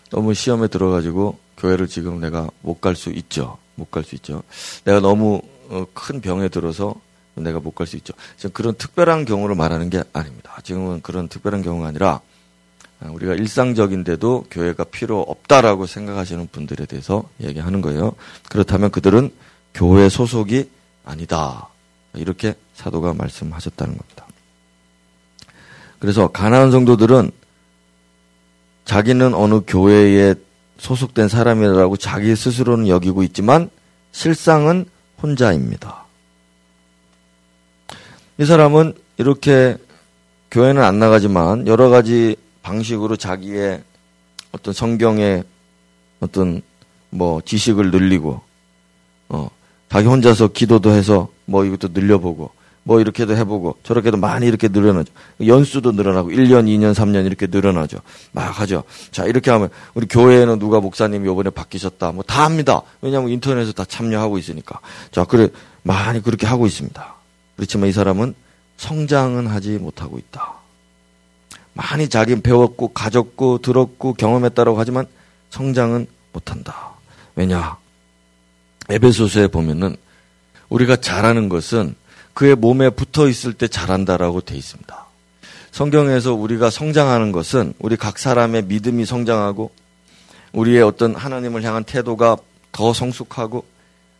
너무 0.08 0.32
시험에 0.32 0.68
들어가지고 0.68 1.38
교회를 1.58 1.88
지금 1.88 2.20
내가 2.20 2.48
못 2.62 2.80
갈 2.80 2.96
수 2.96 3.10
있죠. 3.10 3.58
못 3.74 3.90
갈 3.90 4.02
수 4.02 4.14
있죠. 4.14 4.42
내가 4.84 5.00
너무 5.00 5.42
어, 5.68 5.84
큰 5.92 6.22
병에 6.22 6.48
들어서 6.48 6.94
내가 7.42 7.60
못 7.60 7.74
갈 7.74 7.86
수 7.86 7.96
있죠. 7.96 8.12
지금 8.36 8.50
그런 8.52 8.74
특별한 8.74 9.24
경우를 9.24 9.54
말하는 9.54 9.90
게 9.90 10.02
아닙니다. 10.12 10.56
지금은 10.62 11.00
그런 11.02 11.28
특별한 11.28 11.62
경우가 11.62 11.88
아니라 11.88 12.20
아, 13.00 13.08
우리가 13.10 13.34
일상적인데도 13.34 14.46
교회가 14.50 14.84
필요 14.84 15.20
없다라고 15.20 15.86
생각하시는 15.86 16.48
분들에 16.50 16.86
대해서 16.86 17.28
얘기하는 17.40 17.80
거예요. 17.80 18.14
그렇다면 18.48 18.90
그들은 18.90 19.30
교회 19.74 20.08
소속이 20.08 20.68
아니다. 21.04 21.68
이렇게 22.14 22.54
사도가 22.74 23.14
말씀하셨다는 23.14 23.96
겁니다. 23.96 24.26
그래서 26.00 26.28
가난한 26.28 26.70
성도들은 26.72 27.30
자기는 28.84 29.34
어느 29.34 29.60
교회에 29.66 30.34
소속된 30.78 31.28
사람이라고 31.28 31.96
자기 31.96 32.34
스스로는 32.34 32.88
여기고 32.88 33.22
있지만 33.24 33.70
실상은 34.12 34.86
혼자입니다. 35.22 36.06
이 38.38 38.44
사람은 38.44 38.94
이렇게 39.16 39.76
교회는 40.50 40.82
안 40.82 40.98
나가지만 40.98 41.66
여러 41.66 41.88
가지 41.88 42.36
방식으로 42.62 43.16
자기의 43.16 43.82
어떤 44.52 44.72
성경의 44.72 45.44
어떤 46.20 46.62
뭐 47.10 47.40
지식을 47.44 47.90
늘리고 47.90 48.40
어 49.28 49.50
자기 49.90 50.06
혼자서 50.06 50.48
기도도 50.48 50.90
해서 50.90 51.28
뭐 51.46 51.64
이것도 51.64 51.88
늘려보고 51.92 52.50
뭐 52.84 53.00
이렇게도 53.00 53.36
해보고 53.36 53.76
저렇게도 53.82 54.16
많이 54.16 54.46
이렇게 54.46 54.68
늘어나죠. 54.68 55.12
연수도 55.46 55.92
늘어나고 55.92 56.30
1년, 56.30 56.64
2년, 56.66 56.94
3년 56.94 57.26
이렇게 57.26 57.46
늘어나죠. 57.46 57.98
막 58.32 58.58
하죠. 58.60 58.84
자, 59.10 59.26
이렇게 59.26 59.50
하면 59.50 59.68
우리 59.92 60.06
교회에는 60.06 60.58
누가 60.58 60.80
목사님이 60.80 61.26
요번에 61.26 61.50
바뀌셨다. 61.50 62.12
뭐 62.12 62.22
다 62.26 62.44
합니다. 62.44 62.80
왜냐하면 63.02 63.30
인터넷에 63.30 63.72
다 63.72 63.84
참여하고 63.84 64.38
있으니까. 64.38 64.80
자, 65.10 65.24
그래 65.24 65.48
많이 65.82 66.22
그렇게 66.22 66.46
하고 66.46 66.66
있습니다. 66.66 67.17
그렇지만 67.58 67.88
이 67.88 67.92
사람은 67.92 68.36
성장은 68.76 69.48
하지 69.48 69.78
못하고 69.78 70.16
있다. 70.16 70.54
많이 71.74 72.08
자기 72.08 72.40
배웠고 72.40 72.92
가졌고 72.92 73.58
들었고 73.58 74.14
경험했다라고 74.14 74.78
하지만 74.78 75.06
성장은 75.50 76.06
못한다. 76.32 76.92
왜냐? 77.34 77.76
에베소서에 78.88 79.48
보면은 79.48 79.96
우리가 80.68 80.96
잘하는 80.96 81.48
것은 81.48 81.96
그의 82.32 82.54
몸에 82.54 82.90
붙어 82.90 83.28
있을 83.28 83.52
때 83.54 83.66
잘한다라고 83.66 84.40
돼 84.40 84.56
있습니다. 84.56 85.06
성경에서 85.72 86.34
우리가 86.34 86.70
성장하는 86.70 87.32
것은 87.32 87.74
우리 87.80 87.96
각 87.96 88.20
사람의 88.20 88.66
믿음이 88.66 89.04
성장하고 89.04 89.72
우리의 90.52 90.82
어떤 90.82 91.16
하나님을 91.16 91.64
향한 91.64 91.82
태도가 91.82 92.36
더 92.70 92.92
성숙하고 92.92 93.64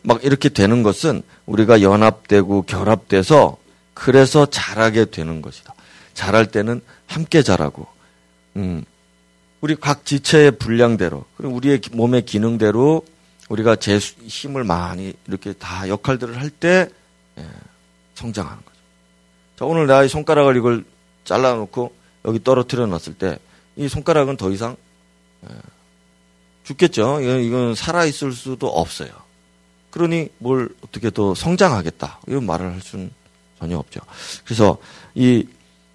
막 0.03 0.25
이렇게 0.25 0.49
되는 0.49 0.83
것은 0.83 1.23
우리가 1.47 1.83
연합되고 1.83 2.63
결합돼서 2.63 3.57
그래서 3.95 4.47
잘하게 4.47 5.07
되는 5.07 5.43
것이다. 5.43 5.75
잘할 6.15 6.47
때는 6.47 6.81
함께 7.07 7.43
잘하고, 7.43 7.87
음, 8.57 8.85
우리 9.61 9.75
각 9.75 10.05
지체의 10.05 10.53
분량대로, 10.53 11.25
그리고 11.37 11.55
우리의 11.55 11.81
몸의 11.93 12.25
기능대로 12.25 13.05
우리가 13.49 13.77
제 13.77 13.99
힘을 13.99 14.65
많이 14.65 15.15
이렇게 15.27 15.53
다 15.53 15.89
역할들을 15.89 16.39
할때 16.41 16.89
예, 17.39 17.47
성장하는 18.15 18.59
거죠. 18.59 18.79
자, 19.57 19.65
오늘 19.65 19.87
나의 19.87 20.09
손가락을 20.09 20.57
이걸 20.57 20.85
잘라놓고 21.25 21.93
여기 22.25 22.43
떨어뜨려 22.43 22.87
놨을 22.87 23.15
때 23.19 23.39
이 23.79 23.89
손가락은 23.89 24.37
더 24.37 24.51
이상 24.51 24.77
예, 25.49 25.55
죽겠죠. 26.65 27.21
이건, 27.23 27.41
이건 27.41 27.75
살아있을 27.77 28.33
수도 28.33 28.67
없어요. 28.67 29.09
그러니 29.91 30.29
뭘 30.39 30.69
어떻게 30.83 31.11
더 31.11 31.35
성장하겠다. 31.35 32.21
이런 32.27 32.45
말을 32.47 32.73
할 32.73 32.81
수는 32.81 33.11
전혀 33.59 33.77
없죠. 33.79 34.01
그래서 34.45 34.79
이 35.15 35.47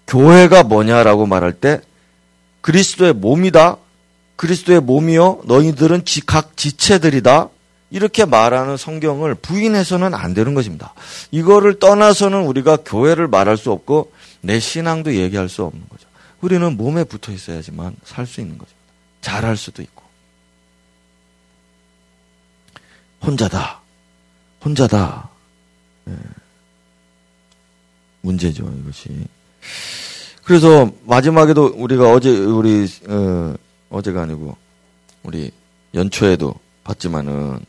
교회가 0.06 0.64
뭐냐라고 0.64 1.26
말할 1.26 1.52
때 1.54 1.80
그리스도의 2.60 3.12
몸이다. 3.14 3.76
그리스도의 4.36 4.80
몸이요. 4.80 5.42
너희들은 5.44 6.02
각 6.26 6.56
지체들이다. 6.56 7.48
이렇게 7.90 8.24
말하는 8.24 8.76
성경을 8.76 9.36
부인해서는 9.36 10.14
안 10.14 10.34
되는 10.34 10.54
것입니다. 10.54 10.94
이거를 11.30 11.78
떠나서는 11.78 12.42
우리가 12.42 12.78
교회를 12.84 13.28
말할 13.28 13.56
수 13.56 13.70
없고 13.70 14.12
내 14.40 14.58
신앙도 14.58 15.14
얘기할 15.14 15.48
수 15.48 15.62
없는 15.62 15.84
거죠. 15.88 16.08
우리는 16.40 16.76
몸에 16.76 17.04
붙어 17.04 17.30
있어야지만 17.32 17.94
살 18.04 18.26
수 18.26 18.40
있는 18.40 18.58
거죠. 18.58 18.72
잘할 19.20 19.56
수도 19.56 19.80
있고. 19.82 20.02
혼자다. 23.22 23.83
혼자다. 24.64 25.28
네. 26.04 26.14
문제죠, 28.22 28.72
이것이. 28.80 29.26
그래서 30.44 30.90
마지막에도 31.04 31.66
우리가 31.66 32.12
어제 32.12 32.30
우리 32.30 32.86
어, 33.08 33.54
어제가 33.90 34.22
아니고 34.22 34.56
우리 35.22 35.50
연초에도 35.94 36.54
봤지만은 36.84 37.60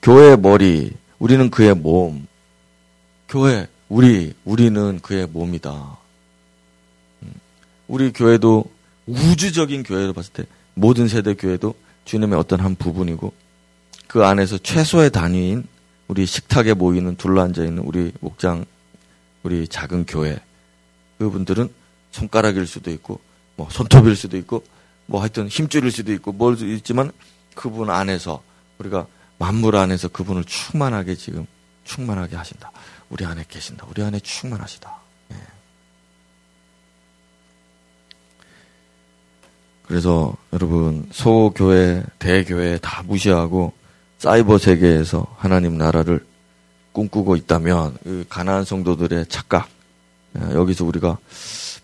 교회의 0.00 0.38
머리, 0.38 0.92
우리는 1.18 1.50
그의 1.50 1.74
몸. 1.74 2.26
교회, 3.28 3.66
우리, 3.88 4.34
우리는 4.44 5.00
그의 5.00 5.26
몸이다. 5.26 5.98
음. 7.22 7.32
우리 7.88 8.12
교회도 8.12 8.64
우주적인 9.06 9.84
교회로 9.84 10.12
봤을 10.12 10.32
때 10.32 10.44
모든 10.74 11.08
세대 11.08 11.34
교회도 11.34 11.74
주님의 12.04 12.38
어떤 12.38 12.60
한 12.60 12.74
부분이고 12.74 13.32
그 14.08 14.24
안에서 14.24 14.58
최소의 14.58 15.10
단위인 15.10 15.66
우리 16.12 16.26
식탁에 16.26 16.74
모이는 16.74 17.16
둘러앉아 17.16 17.64
있는 17.64 17.78
우리 17.84 18.12
목장, 18.20 18.66
우리 19.42 19.66
작은 19.66 20.04
교회 20.04 20.38
그분들은 21.16 21.72
손가락일 22.10 22.66
수도 22.66 22.90
있고 22.90 23.18
뭐 23.56 23.66
손톱일 23.70 24.14
수도 24.14 24.36
있고 24.36 24.62
뭐 25.06 25.22
하여튼 25.22 25.48
힘줄일 25.48 25.90
수도 25.90 26.12
있고 26.12 26.32
뭘 26.32 26.54
수도 26.58 26.70
있지만 26.70 27.12
그분 27.54 27.88
안에서 27.88 28.42
우리가 28.76 29.06
만물 29.38 29.74
안에서 29.74 30.08
그분을 30.08 30.44
충만하게 30.44 31.14
지금 31.14 31.46
충만하게 31.84 32.36
하신다. 32.36 32.70
우리 33.08 33.24
안에 33.24 33.46
계신다. 33.48 33.86
우리 33.88 34.02
안에 34.02 34.20
충만하시다. 34.20 34.94
예. 35.32 35.36
그래서 39.86 40.36
여러분 40.52 41.08
소교회, 41.10 42.02
대교회 42.18 42.76
다 42.82 43.02
무시하고 43.02 43.72
사이버 44.22 44.56
세계에서 44.56 45.26
하나님 45.36 45.76
나라를 45.76 46.24
꿈꾸고 46.92 47.34
있다면 47.34 47.98
그 48.04 48.24
가난한 48.28 48.64
성도들의 48.64 49.26
착각 49.26 49.68
예, 50.38 50.54
여기서 50.54 50.84
우리가 50.84 51.18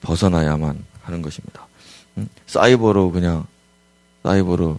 벗어나야만 0.03 0.85
하는 1.03 1.21
것입니다. 1.21 1.67
음, 2.17 2.29
사이버로 2.47 3.11
그냥 3.11 3.45
사이버로 4.23 4.79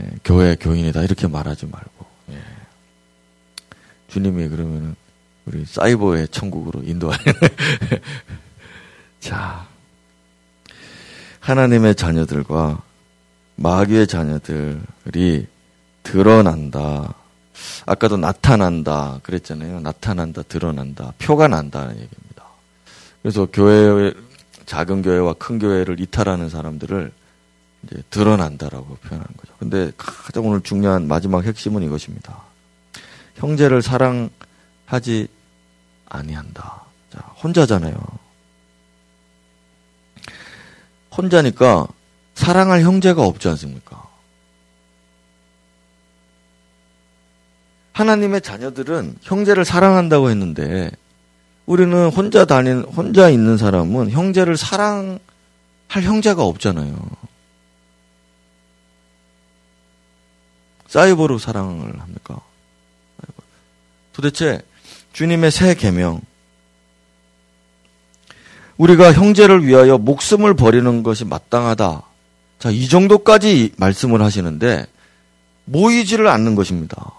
예, 0.00 0.10
교회 0.22 0.54
교인이다 0.54 1.02
이렇게 1.02 1.26
말하지 1.26 1.66
말고 1.66 2.06
예. 2.30 2.42
주님이 4.06 4.46
그러면은 4.46 4.94
우리 5.46 5.64
사이버의 5.64 6.28
천국으로 6.28 6.84
인도하는 6.84 7.24
자 9.18 9.66
하나님의 11.40 11.96
자녀들과 11.96 12.80
마귀의 13.56 14.06
자녀들이 14.06 15.48
드러난다. 16.02 17.14
아까도 17.86 18.16
나타난다 18.16 19.20
그랬잖아요. 19.22 19.80
나타난다, 19.80 20.42
드러난다, 20.42 21.12
표가 21.18 21.48
난다는 21.48 21.94
얘기입니다. 21.94 22.44
그래서 23.22 23.46
교회 23.52 24.12
작은 24.66 25.02
교회와 25.02 25.34
큰 25.34 25.58
교회를 25.58 26.00
이탈하는 26.00 26.48
사람들을 26.50 27.12
이제 27.84 28.02
드러난다라고 28.10 28.96
표현하는 28.96 29.36
거죠. 29.36 29.52
근데 29.58 29.92
가장 29.96 30.46
오늘 30.46 30.60
중요한 30.60 31.08
마지막 31.08 31.44
핵심은 31.44 31.82
이것입니다. 31.82 32.42
형제를 33.36 33.82
사랑하지 33.82 35.28
아니한다. 36.06 36.82
자, 37.12 37.18
혼자잖아요. 37.42 37.96
혼자니까 41.16 41.86
사랑할 42.34 42.82
형제가 42.82 43.22
없지 43.24 43.48
않습니까? 43.48 44.07
하나님의 47.98 48.42
자녀들은 48.42 49.16
형제를 49.22 49.64
사랑한다고 49.64 50.30
했는데 50.30 50.88
우리는 51.66 52.08
혼자 52.10 52.44
다닌 52.44 52.82
혼자 52.82 53.28
있는 53.28 53.56
사람은 53.56 54.10
형제를 54.10 54.56
사랑할 54.56 55.18
형제가 55.88 56.44
없잖아요. 56.44 56.96
사이버로 60.86 61.38
사랑을 61.38 61.98
합니까? 61.98 62.40
도대체 64.12 64.62
주님의 65.12 65.50
새 65.50 65.74
계명 65.74 66.20
우리가 68.76 69.12
형제를 69.12 69.66
위하여 69.66 69.98
목숨을 69.98 70.54
버리는 70.54 71.02
것이 71.02 71.24
마땅하다. 71.24 72.02
자, 72.60 72.70
이 72.70 72.88
정도까지 72.88 73.72
말씀을 73.76 74.22
하시는데 74.22 74.86
모이지를 75.64 76.28
않는 76.28 76.54
것입니다. 76.54 77.17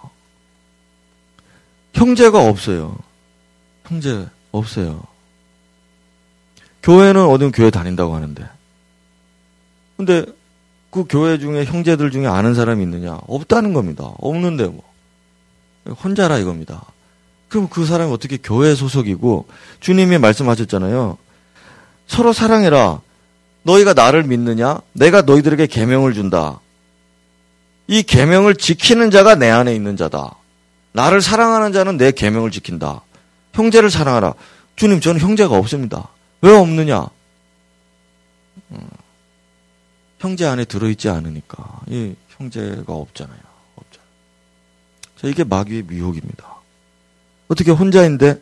형제가 1.99 2.47
없어요. 2.47 2.95
형제 3.85 4.25
없어요. 4.51 5.03
교회는 6.81 7.25
어딘 7.25 7.51
교회 7.51 7.69
다닌다고 7.69 8.15
하는데. 8.15 8.47
근데 9.97 10.25
그 10.91 11.03
교회 11.09 11.37
중에 11.37 11.65
형제들 11.65 12.09
중에 12.09 12.25
아는 12.25 12.55
사람이 12.55 12.81
있느냐? 12.83 13.19
없다는 13.27 13.73
겁니다. 13.73 14.13
없는데 14.19 14.67
뭐. 14.67 14.81
혼자라 16.01 16.37
이겁니다. 16.37 16.85
그럼 17.49 17.67
그 17.67 17.85
사람이 17.85 18.13
어떻게 18.13 18.37
교회 18.37 18.75
소속이고 18.75 19.47
주님이 19.81 20.19
말씀하셨잖아요. 20.19 21.17
서로 22.07 22.31
사랑해라. 22.31 23.01
너희가 23.63 23.93
나를 23.93 24.23
믿느냐? 24.23 24.79
내가 24.93 25.23
너희들에게 25.23 25.67
계명을 25.67 26.13
준다. 26.13 26.61
이 27.87 28.03
계명을 28.03 28.55
지키는 28.55 29.11
자가 29.11 29.35
내 29.35 29.49
안에 29.49 29.75
있는 29.75 29.97
자다. 29.97 30.38
나를 30.91 31.21
사랑하는 31.21 31.71
자는 31.71 31.97
내 31.97 32.11
계명을 32.11 32.51
지킨다. 32.51 33.01
형제를 33.53 33.89
사랑하라. 33.89 34.33
주님, 34.75 35.01
저는 35.01 35.19
형제가 35.19 35.55
없습니다. 35.57 36.09
왜 36.41 36.51
없느냐? 36.55 37.07
음, 38.71 38.89
형제 40.19 40.45
안에 40.45 40.65
들어있지 40.65 41.09
않으니까. 41.09 41.81
이 41.87 42.15
형제가 42.29 42.93
없잖아요. 42.93 43.39
없잖아요. 43.75 44.09
자, 45.17 45.27
이게 45.27 45.43
마귀의 45.43 45.83
미혹입니다. 45.83 46.59
어떻게 47.49 47.71
혼자인데 47.71 48.41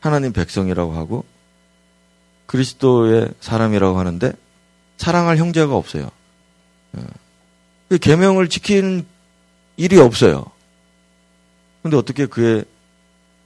하나님 0.00 0.32
백성이라고 0.32 0.92
하고 0.94 1.24
그리스도의 2.46 3.28
사람이라고 3.40 3.98
하는데 3.98 4.32
사랑할 4.96 5.36
형제가 5.38 5.74
없어요. 5.74 6.10
예. 7.90 7.98
계명을 7.98 8.48
지키는 8.48 9.06
일이 9.76 9.98
없어요. 9.98 10.46
근데 11.88 11.96
어떻게 11.96 12.26
그의 12.26 12.64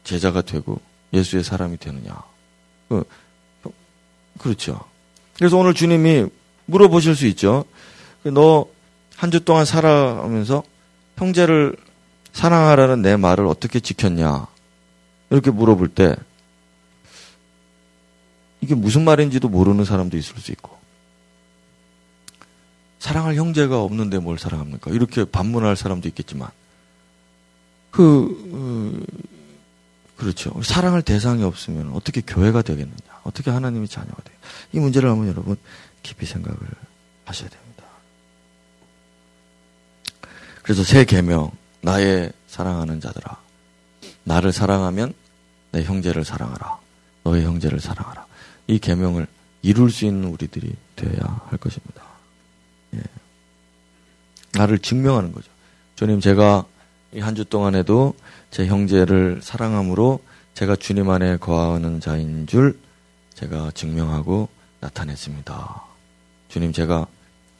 제자가 0.05 0.43
되고 0.43 0.80
예수의 1.12 1.45
사람이 1.45 1.76
되느냐? 1.78 2.20
그, 2.88 3.05
그렇죠. 4.38 4.80
그래서 5.34 5.57
오늘 5.57 5.74
주님이 5.74 6.26
물어보실 6.66 7.14
수 7.14 7.26
있죠. 7.26 7.64
너 8.24 8.66
한 9.22 9.30
주 9.30 9.45
동안 9.45 9.64
살아가면서 9.64 10.64
형제를 11.16 11.76
사랑하라는 12.32 13.03
내 13.03 13.16
말을 13.16 13.47
어떻게 13.47 13.78
지켰냐? 13.78 14.49
이렇게 15.30 15.53
물어볼 15.53 15.86
때 15.88 16.16
이게 18.61 18.74
무슨 18.74 19.05
말인지도 19.05 19.49
모르는 19.49 19.84
사람도 19.84 20.16
있을 20.16 20.38
수 20.38 20.51
있고 20.51 20.76
사랑할 22.99 23.36
형제가 23.36 23.80
없는데 23.80 24.18
뭘 24.18 24.38
사랑합니까? 24.40 24.90
이렇게 24.90 25.24
반문할 25.24 25.76
사람도 25.76 26.09
있겠지만 26.09 26.49
그 27.93 28.51
어, 28.53 29.14
그렇죠. 30.16 30.61
사랑할 30.62 31.03
대상이 31.03 31.45
없으면 31.45 31.93
어떻게 31.93 32.20
교회가 32.20 32.62
되겠느냐? 32.62 32.97
어떻게 33.22 33.51
하나님이 33.51 33.86
자녀가 33.86 34.20
돼요? 34.22 34.36
이 34.72 34.80
문제를 34.80 35.09
한번 35.09 35.28
여러분 35.28 35.57
깊이 36.03 36.26
생각을 36.26 36.59
하셔야 37.24 37.49
됩니다. 37.49 37.84
그래서 40.62 40.82
새 40.82 41.05
계명 41.05 41.51
나의 41.82 42.32
사랑하는 42.49 43.01
자들아 43.01 43.36
나를 44.24 44.53
사랑하면 44.53 45.12
내 45.72 45.82
형제를 45.82 46.24
사랑하라. 46.24 46.78
너의 47.24 47.45
형제를 47.45 47.80
사랑하라. 47.80 48.26
이 48.68 48.78
계명을 48.78 49.26
이룰 49.62 49.90
수 49.90 50.05
있는 50.05 50.28
우리들이 50.28 50.74
되어야 50.97 51.40
할 51.49 51.59
것입니다. 51.59 52.03
예. 52.95 53.01
나를 54.53 54.78
증명하는 54.78 55.32
거죠. 55.32 55.51
주님 55.97 56.20
제가 56.20 56.66
이 57.14 57.20
한 57.20 57.34
주 57.34 57.44
동안에도 57.44 58.14
제 58.50 58.66
형제를 58.66 59.40
사랑함으로 59.42 60.20
제가 60.54 60.76
주님 60.76 61.10
안에 61.10 61.36
거하는 61.38 62.00
자인 62.00 62.46
줄 62.46 62.78
제가 63.34 63.70
증명하고 63.74 64.48
나타냈습니다. 64.80 65.82
주님 66.48 66.72
제가 66.72 67.06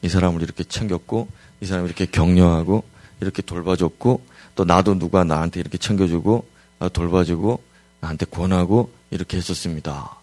이 0.03 0.09
사람을 0.09 0.43
이렇게 0.43 0.65
챙겼고 0.65 1.29
이 1.61 1.67
사람을 1.67 1.89
이렇게 1.89 2.07
격려하고 2.07 2.85
이렇게 3.21 3.43
돌봐줬고 3.43 4.23
또 4.55 4.65
나도 4.65 4.99
누가 4.99 5.25
나한테 5.25 5.61
이렇게 5.61 5.79
챙겨주고 5.79 6.47
어, 6.81 6.89
돌봐주고 6.89 7.63
나한테 8.01 8.27
권하고 8.27 8.91
이렇게 9.11 9.37
했었습니다. 9.37 10.17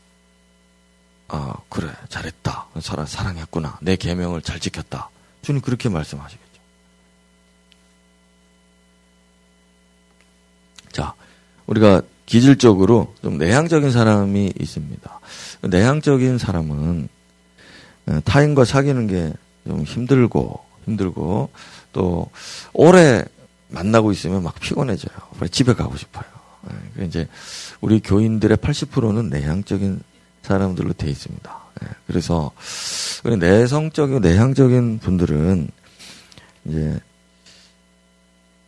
아 1.30 1.54
그래 1.70 1.92
잘했다 2.10 2.68
사랑 2.82 3.06
사랑했구나 3.06 3.78
내 3.82 3.96
계명을 3.96 4.42
잘 4.42 4.60
지켰다 4.60 5.10
주님 5.44 5.62
그렇게 5.62 5.88
말씀하시겠죠. 5.88 6.49
자 10.92 11.14
우리가 11.68 12.02
기질적으로 12.26 13.14
좀 13.22 13.38
내향적인 13.38 13.92
사람이 13.92 14.54
있습니다. 14.60 15.20
내향적인 15.64 16.38
사람은 16.38 17.10
어, 18.08 18.20
타인과 18.24 18.66
사귀는 18.66 19.08
게 19.08 19.34
좀 19.70 19.84
힘들고 19.84 20.60
힘들고 20.86 21.50
또 21.94 22.30
오래 22.74 23.24
만나고 23.68 24.12
있으면 24.12 24.44
막 24.44 24.60
피곤해져요. 24.60 25.16
집에 25.52 25.74
가고 25.74 25.96
싶어요. 25.96 26.26
예, 27.00 27.06
이제 27.06 27.28
우리 27.82 28.00
교인들의 28.00 28.58
80%는 28.58 29.30
내향적인 29.30 30.02
사람들로 30.42 30.94
돼 30.94 31.08
있습니다. 31.10 31.58
예, 31.84 31.88
그래서 32.08 32.52
내성적이고 33.24 34.20
내향적인 34.20 35.00
분들은 35.00 35.70
이제 36.66 37.00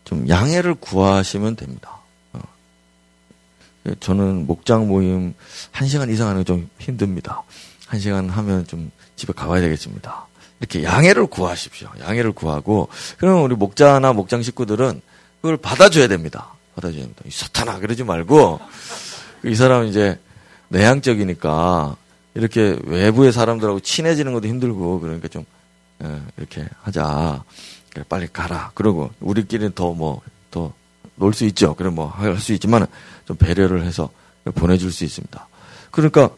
좀 0.04 0.30
양해를 0.30 0.76
구하시면 0.76 1.56
됩니다. 1.56 2.01
어. 3.86 3.92
저는 4.00 4.46
목장 4.48 4.88
모임 4.88 5.34
1시간 5.74 6.10
이상 6.12 6.28
하는 6.28 6.44
게 6.44 6.46
좀 6.46 6.70
힘듭니다. 6.80 7.44
1시간 7.90 8.30
하면 8.30 8.66
좀 8.68 8.92
집에 9.16 9.34
가봐야 9.34 9.62
되겠습니다. 9.62 10.28
이렇게 10.60 10.84
양해를 10.84 11.28
구하십시오. 11.28 11.90
양해를 12.00 12.32
구하고 12.34 12.88
그러면 13.18 13.42
우리 13.44 13.56
목자나 13.56 14.14
목장 14.14 14.42
식구들은 14.44 15.02
그걸 15.42 15.58
받아줘야 15.58 16.08
됩니다. 16.08 16.54
받아줘야 16.76 17.02
됩니다. 17.02 17.22
이 17.26 17.32
사탄아 17.32 17.80
그러지 17.80 18.04
말고 18.04 18.60
이 19.46 19.56
사람은 19.56 19.88
이제 19.88 20.20
내향적이니까 20.70 21.96
이렇게 22.36 22.78
외부의 22.86 23.32
사람들하고 23.34 23.80
친해지는 23.82 24.34
것도 24.34 24.48
힘들고 24.48 25.00
그러니까 25.00 25.28
좀 25.28 25.46
예, 26.04 26.22
이렇게 26.38 26.66
하자. 26.82 27.44
빨리 28.08 28.28
가라. 28.32 28.72
그러고 28.74 29.12
우리끼리는 29.20 29.74
더뭐더 29.74 30.74
놀 31.22 31.34
수 31.34 31.46
있죠. 31.46 31.76
그래 31.76 31.90
뭐 31.90 32.08
할 32.08 32.38
수 32.40 32.54
있지만 32.54 32.88
좀 33.26 33.38
배려를 33.38 33.84
해서 33.84 34.10
보내줄 34.56 34.92
수 34.92 35.04
있습니다. 35.04 35.48
그러니까 35.92 36.30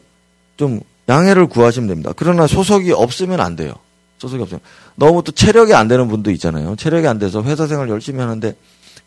좀 0.56 0.80
양해를 1.08 1.46
구하시면 1.46 1.88
됩니다. 1.88 2.12
그러나 2.14 2.46
소속이 2.46 2.92
없으면 2.92 3.40
안 3.40 3.56
돼요. 3.56 3.72
소속이 4.18 4.42
없어요. 4.42 4.60
너무 4.94 5.22
또 5.22 5.32
체력이 5.32 5.74
안 5.74 5.88
되는 5.88 6.08
분도 6.08 6.30
있잖아요. 6.30 6.76
체력이 6.76 7.06
안 7.06 7.18
돼서 7.18 7.42
회사 7.42 7.66
생활 7.66 7.88
열심히 7.88 8.20
하는데 8.20 8.54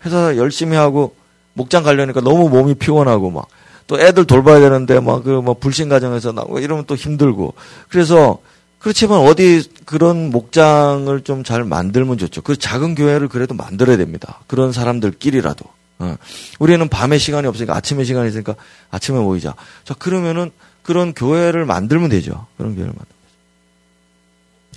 회사 0.05 0.35
열심히 0.35 0.75
하고 0.77 1.15
목장 1.53 1.83
가려니까 1.83 2.21
너무 2.21 2.49
몸이 2.49 2.75
피곤하고 2.75 3.31
막 3.31 3.47
또 3.87 3.99
애들 3.99 4.25
돌봐야 4.25 4.59
되는데 4.59 4.99
막 4.99 5.23
그뭐 5.23 5.55
불신 5.55 5.89
가정에서 5.89 6.33
나고 6.33 6.59
이러면 6.59 6.83
또 6.85 6.95
힘들고 6.95 7.53
그래서 7.89 8.37
그렇지만 8.79 9.19
어디 9.19 9.67
그런 9.85 10.29
목장을 10.29 11.21
좀 11.21 11.43
잘 11.43 11.63
만들면 11.63 12.17
좋죠. 12.17 12.41
그 12.41 12.57
작은 12.57 12.95
교회를 12.95 13.27
그래도 13.27 13.53
만들어야 13.53 13.97
됩니다. 13.97 14.41
그런 14.47 14.71
사람들끼리라도. 14.71 15.65
어. 15.99 16.15
우리는 16.59 16.87
밤에 16.89 17.17
시간이 17.17 17.47
없으니까 17.47 17.75
아침에 17.75 18.03
시간이 18.03 18.29
있으니까 18.29 18.55
아침에 18.91 19.19
모이자. 19.19 19.55
자 19.83 19.93
그러면은 19.95 20.51
그런 20.83 21.13
교회를 21.13 21.65
만들면 21.65 22.09
되죠. 22.09 22.45
그런 22.57 22.75
교회를 22.75 22.93
만들. 22.95 23.17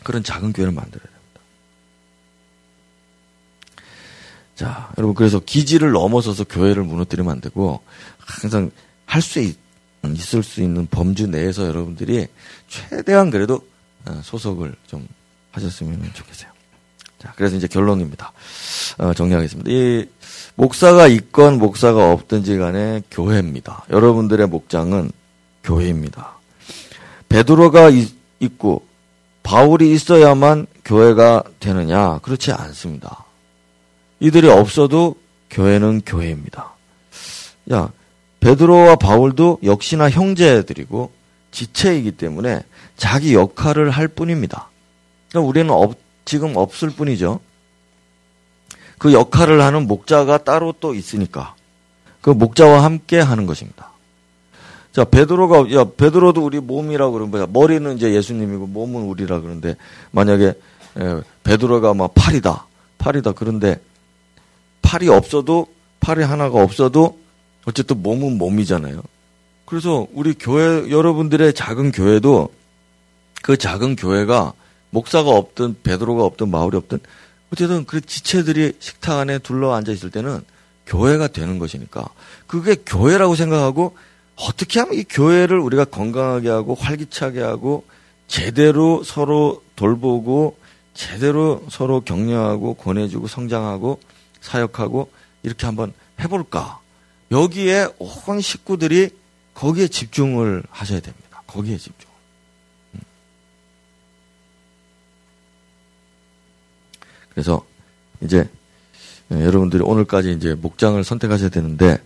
그런 0.03 0.25
작은 0.25 0.53
교회를 0.53 0.73
만들어야 0.73 1.05
됩니다. 1.05 1.21
자, 4.57 4.93
여러분, 4.99 5.15
그래서 5.15 5.41
기지를 5.41 5.93
넘어서서 5.93 6.45
교회를 6.45 6.83
무너뜨리면 6.85 7.31
안 7.31 7.41
되고, 7.41 7.81
항상 8.19 8.71
할 9.07 9.23
수 9.23 9.41
있을 9.41 10.43
수 10.43 10.63
있는 10.63 10.87
범주 10.87 11.27
내에서 11.27 11.67
여러분들이 11.67 12.29
최대한 12.69 13.31
그래도 13.31 13.55
어, 13.55 13.61
소속을 14.23 14.75
좀 14.87 15.07
하셨으면 15.53 16.11
좋겠어요. 16.15 16.51
자, 17.19 17.33
그래서 17.37 17.57
이제 17.57 17.67
결론입니다. 17.67 18.33
어, 18.99 19.13
정리하겠습니다. 19.13 19.71
이 19.71 20.07
목사가 20.55 21.07
있건 21.07 21.59
목사가 21.59 22.13
없든지 22.13 22.57
간에 22.57 23.03
교회입니다. 23.11 23.85
여러분들의 23.91 24.47
목장은 24.47 25.11
교회입니다. 25.63 26.39
베드로가 27.29 27.91
있고 28.41 28.87
바울이 29.43 29.93
있어야만 29.93 30.67
교회가 30.85 31.45
되느냐? 31.61 32.19
그렇지 32.19 32.53
않습니다. 32.53 33.25
이들이 34.21 34.49
없어도 34.49 35.17
교회는 35.51 36.03
교회입니다. 36.07 36.73
야, 37.73 37.91
베드로와 38.41 38.97
바울도 38.97 39.59
역시나 39.63 40.09
형제들이고 40.11 41.13
지체이기 41.51 42.13
때문에 42.13 42.63
자기 43.01 43.33
역할을 43.33 43.89
할 43.89 44.09
뿐입니다. 44.09 44.69
그러니까 45.31 45.49
우리는 45.49 45.71
없, 45.71 45.97
지금 46.27 46.55
없을 46.55 46.91
뿐이죠. 46.91 47.41
그 48.99 49.15
역할을 49.15 49.63
하는 49.63 49.87
목자가 49.87 50.45
따로 50.45 50.75
또 50.79 50.95
있으니까 50.95 51.55
그 52.21 52.29
목자와 52.29 52.85
함께 52.85 53.19
하는 53.19 53.47
것입니다. 53.47 53.89
자, 54.93 55.05
베드로가, 55.05 55.73
야, 55.73 55.85
베드로도 55.85 56.45
우리 56.45 56.61
몸이라고 56.61 57.13
그러는 57.13 57.31
거야. 57.31 57.47
머리는 57.49 57.97
이제 57.97 58.13
예수님이고 58.13 58.67
몸은 58.67 59.05
우리라 59.05 59.41
그러는데, 59.41 59.77
만약에, 60.11 60.49
에, 60.49 61.21
베드로가 61.45 61.95
막 61.95 62.13
팔이다. 62.15 62.67
팔이다. 62.99 63.33
그런데, 63.33 63.81
팔이 64.83 65.09
없어도, 65.09 65.69
팔이 66.01 66.25
하나가 66.25 66.61
없어도, 66.61 67.19
어쨌든 67.65 68.03
몸은 68.03 68.37
몸이잖아요. 68.37 69.01
그래서 69.65 70.09
우리 70.13 70.35
교회, 70.35 70.91
여러분들의 70.91 71.55
작은 71.55 71.93
교회도, 71.93 72.51
그 73.43 73.57
작은 73.57 73.97
교회가, 73.97 74.53
목사가 74.91 75.31
없든, 75.31 75.77
베드로가 75.83 76.25
없든, 76.25 76.51
마을이 76.51 76.77
없든, 76.77 76.99
어쨌든 77.53 77.85
그 77.85 78.01
지체들이 78.01 78.75
식탁 78.81 79.19
안에 79.19 79.39
둘러 79.39 79.75
앉아 79.75 79.93
있을 79.93 80.11
때는 80.11 80.43
교회가 80.87 81.29
되는 81.29 81.59
것이니까, 81.59 82.09
그게 82.47 82.75
교회라고 82.75 83.35
생각하고, 83.35 83.97
어떻게 84.37 84.81
하면 84.81 84.95
이 84.95 85.05
교회를 85.05 85.59
우리가 85.59 85.85
건강하게 85.85 86.49
하고 86.49 86.75
활기차게 86.75 87.41
하고 87.41 87.85
제대로 88.27 89.03
서로 89.05 89.63
돌보고 89.77 90.57
제대로 90.95 91.63
서로 91.71 92.01
격려하고 92.01 92.75
권해주고 92.75 93.27
성장하고 93.27 94.01
사역하고 94.41 95.11
이렇게 95.43 95.67
한번 95.67 95.93
해볼까. 96.21 96.81
여기에 97.31 97.89
온 97.99 98.41
식구들이 98.41 99.11
거기에 99.55 99.89
집중을 99.89 100.63
하셔야 100.71 101.01
됩니다. 101.01 101.43
거기에 101.47 101.77
집중. 101.77 102.00
그래서 107.33 107.65
이제 108.21 108.49
여러분들이 109.31 109.83
오늘까지 109.83 110.33
이제 110.33 110.55
목장을 110.55 111.03
선택하셔야 111.05 111.49
되는데 111.51 111.99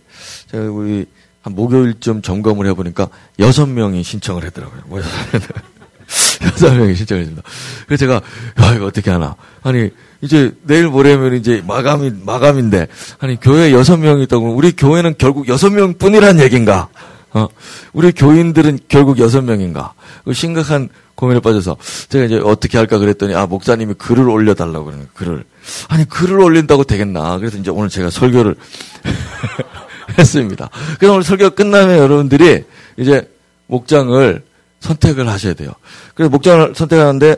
제가 0.47 0.65
우리 0.65 1.05
한 1.41 1.53
목요일쯤 1.53 2.21
점검을 2.21 2.67
해보니까 2.67 3.09
여섯 3.39 3.67
명이 3.67 4.03
신청을 4.03 4.43
했더라고요. 4.45 4.81
뭐 4.87 4.99
여섯 6.43 6.73
명이 6.73 6.95
신청을 6.95 7.21
했습니다. 7.21 7.47
그래서 7.85 7.99
제가, 7.99 8.15
야, 8.15 8.75
이거 8.75 8.85
어떻게 8.85 9.09
하나. 9.09 9.35
아니, 9.63 9.89
이제 10.21 10.55
내일 10.63 10.87
모레면 10.87 11.35
이제 11.35 11.63
마감이, 11.65 12.11
마감인데, 12.23 12.87
아니, 13.19 13.39
교회 13.39 13.71
여섯 13.71 13.97
명이 13.97 14.23
있다고, 14.23 14.55
우리 14.55 14.71
교회는 14.75 15.15
결국 15.17 15.47
여섯 15.47 15.71
명 15.71 15.95
뿐이란 15.95 16.39
얘기인가? 16.39 16.89
어, 17.31 17.47
우리 17.93 18.11
교인들은 18.11 18.79
결국 18.87 19.19
여섯 19.19 19.41
명인가? 19.41 19.93
그 20.23 20.33
심각한 20.33 20.89
고민에 21.15 21.39
빠져서 21.39 21.77
제가 22.09 22.25
이제 22.25 22.35
어떻게 22.43 22.77
할까 22.77 22.97
그랬더니, 22.97 23.33
아, 23.35 23.45
목사님이 23.45 23.93
글을 23.95 24.29
올려달라고 24.29 24.85
그러는 24.85 25.07
글을. 25.13 25.45
아니, 25.87 26.05
글을 26.07 26.39
올린다고 26.39 26.83
되겠나? 26.83 27.37
그래서 27.39 27.57
이제 27.57 27.71
오늘 27.71 27.89
제가 27.89 28.09
설교를 28.09 28.55
했습니다. 30.17 30.69
그럼 30.99 31.15
오늘 31.15 31.23
설교 31.23 31.51
끝나면 31.51 31.97
여러분들이 31.97 32.63
이제 32.97 33.29
목장을 33.67 34.43
선택을 34.81 35.27
하셔야 35.27 35.53
돼요. 35.53 35.71
그래서 36.13 36.29
목장을 36.29 36.73
선택하는데 36.75 37.35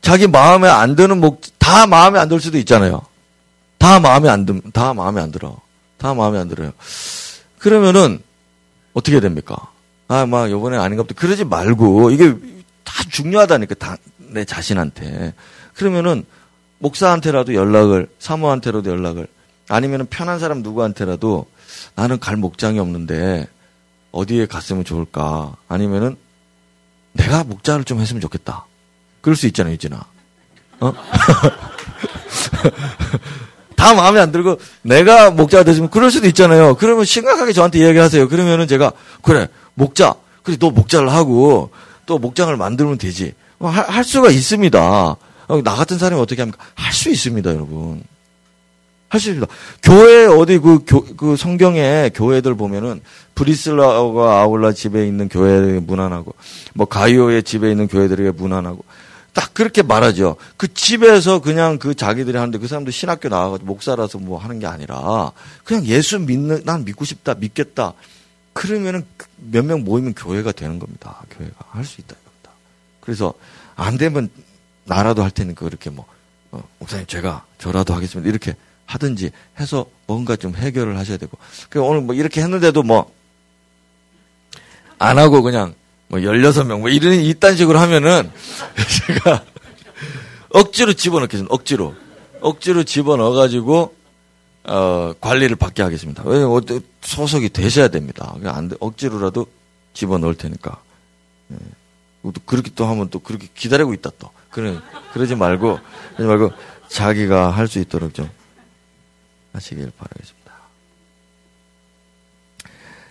자기 0.00 0.26
마음에 0.26 0.68
안 0.68 0.94
드는 0.96 1.18
목, 1.20 1.40
다 1.58 1.86
마음에 1.86 2.18
안 2.18 2.28
들 2.28 2.40
수도 2.40 2.56
있잖아요. 2.58 3.02
다 3.78 4.00
마음에 4.00 4.28
안 4.28 4.46
들, 4.46 4.60
다 4.72 4.94
마음에 4.94 5.20
안 5.20 5.30
들어. 5.32 5.56
다 5.98 6.14
마음에 6.14 6.38
안 6.38 6.48
들어요. 6.48 6.70
그러면은 7.58 8.20
어떻게 8.94 9.20
됩니까? 9.20 9.56
아, 10.08 10.24
막 10.24 10.50
요번에 10.50 10.76
아닌가 10.78 11.02
보다. 11.02 11.14
그러지 11.18 11.44
말고 11.44 12.10
이게 12.10 12.34
다 12.86 13.02
중요하다니까 13.10 13.74
다 13.74 13.96
내 14.36 14.44
자신한테. 14.44 15.34
그러면은 15.74 16.24
목사한테라도 16.78 17.54
연락을 17.54 18.08
사모한테라도 18.18 18.90
연락을 18.90 19.26
아니면은 19.68 20.06
편한 20.06 20.38
사람 20.38 20.62
누구한테라도 20.62 21.46
나는 21.94 22.20
갈 22.20 22.36
목장이 22.36 22.78
없는데 22.78 23.48
어디에 24.12 24.46
갔으면 24.46 24.84
좋을까? 24.84 25.56
아니면은 25.68 26.16
내가 27.12 27.44
목장을 27.44 27.82
좀 27.84 28.00
했으면 28.00 28.20
좋겠다. 28.20 28.66
그럴 29.20 29.36
수 29.36 29.46
있잖아요, 29.46 29.72
유진아. 29.74 30.04
어? 30.80 30.92
다 30.92 31.00
다 33.76 33.94
마음에 33.94 34.20
안 34.20 34.30
들고 34.30 34.58
내가 34.82 35.30
목자가 35.30 35.64
됐으면 35.64 35.90
그럴 35.90 36.10
수도 36.10 36.26
있잖아요. 36.28 36.76
그러면 36.76 37.04
심각하게 37.04 37.52
저한테 37.52 37.78
이야기하세요. 37.78 38.28
그러면은 38.28 38.66
제가 38.68 38.92
그래 39.22 39.48
목자 39.74 40.14
그래 40.42 40.56
너 40.58 40.70
목자를 40.70 41.10
하고 41.10 41.70
또 42.06 42.18
목장을 42.18 42.56
만들면 42.56 42.98
되지. 42.98 43.34
어, 43.58 43.68
할, 43.68 43.88
할 43.88 44.04
수가 44.04 44.30
있습니다. 44.30 45.16
어, 45.48 45.62
나 45.62 45.74
같은 45.74 45.98
사람이 45.98 46.20
어떻게 46.20 46.42
합니까? 46.42 46.64
할 46.74 46.92
수 46.92 47.10
있습니다, 47.10 47.50
여러분. 47.50 48.02
할 49.08 49.20
수 49.20 49.30
있습니다. 49.30 49.52
교회 49.82 50.26
어디 50.26 50.58
그, 50.58 50.84
교, 50.84 51.04
그 51.16 51.36
성경에 51.36 52.10
교회들 52.14 52.54
보면은 52.54 53.00
브리슬라와 53.34 54.40
아울라 54.40 54.72
집에 54.72 55.06
있는 55.06 55.28
교회 55.28 55.78
무난하고 55.78 56.34
뭐 56.74 56.86
가이오의 56.86 57.42
집에 57.42 57.70
있는 57.70 57.86
교회들에게 57.86 58.32
무난하고 58.32 58.84
딱 59.32 59.52
그렇게 59.52 59.82
말하죠. 59.82 60.36
그 60.56 60.72
집에서 60.72 61.40
그냥 61.40 61.78
그 61.78 61.94
자기들이 61.94 62.38
하는데 62.38 62.56
그 62.58 62.66
사람도 62.66 62.90
신학교 62.90 63.28
나와가지고 63.28 63.66
목사라서 63.66 64.18
뭐 64.18 64.38
하는 64.38 64.58
게 64.58 64.66
아니라 64.66 65.32
그냥 65.62 65.84
예수 65.84 66.18
믿는 66.18 66.62
난 66.64 66.84
믿고 66.86 67.04
싶다 67.04 67.34
믿겠다 67.34 67.92
그러면은 68.56 69.04
몇 69.36 69.64
명 69.64 69.84
모이면 69.84 70.14
교회가 70.14 70.52
되는 70.52 70.78
겁니다. 70.78 71.22
교회가 71.30 71.54
할 71.70 71.84
수 71.84 72.00
있다 72.00 72.16
이겁니다. 72.20 72.50
그래서 73.00 73.34
안 73.74 73.98
되면 73.98 74.30
나라도 74.84 75.22
할 75.22 75.30
테니까 75.30 75.64
그렇게 75.66 75.90
뭐 75.90 76.06
어, 76.52 76.62
목사님 76.78 77.06
제가 77.06 77.44
저라도 77.58 77.92
하겠습니다 77.94 78.28
이렇게 78.28 78.56
하든지 78.86 79.30
해서 79.60 79.84
뭔가 80.06 80.36
좀 80.36 80.54
해결을 80.56 80.96
하셔야 80.96 81.16
되고 81.18 81.36
그 81.68 81.80
오늘 81.82 82.00
뭐 82.00 82.14
이렇게 82.14 82.40
했는데도 82.40 82.82
뭐 82.82 83.10
안 84.98 85.18
하고 85.18 85.42
그냥 85.42 85.74
뭐 86.08 86.20
16명 86.20 86.80
뭐 86.80 86.88
이런 86.88 87.12
이딴 87.20 87.56
식으로 87.56 87.78
하면은 87.78 88.30
제가 89.06 89.44
억지로 90.50 90.94
집어넣겠습니다. 90.94 91.52
억지로. 91.54 91.94
억지로 92.40 92.82
집어넣어 92.84 93.32
가지고 93.32 93.94
어, 94.68 95.14
관리를 95.20 95.56
받게 95.56 95.82
하겠습니다. 95.82 96.22
왜 96.26 96.40
소속이 97.02 97.50
되셔야 97.50 97.88
됩니다. 97.88 98.34
안 98.44 98.68
돼, 98.68 98.76
억지로라도 98.80 99.46
집어 99.94 100.18
넣을 100.18 100.34
테니까. 100.34 100.80
예. 101.52 101.56
그렇게 102.44 102.72
또 102.74 102.86
하면 102.86 103.08
또 103.10 103.20
그렇게 103.20 103.48
기다리고 103.54 103.94
있다 103.94 104.10
또. 104.18 104.30
그래, 104.50 104.76
그러지 105.12 105.36
말고, 105.36 105.78
그러지 106.16 106.28
말고 106.28 106.52
자기가 106.88 107.50
할 107.50 107.68
수 107.68 107.78
있도록 107.78 108.12
좀 108.14 108.28
하시길 109.52 109.92
바라겠습니다. 109.96 110.52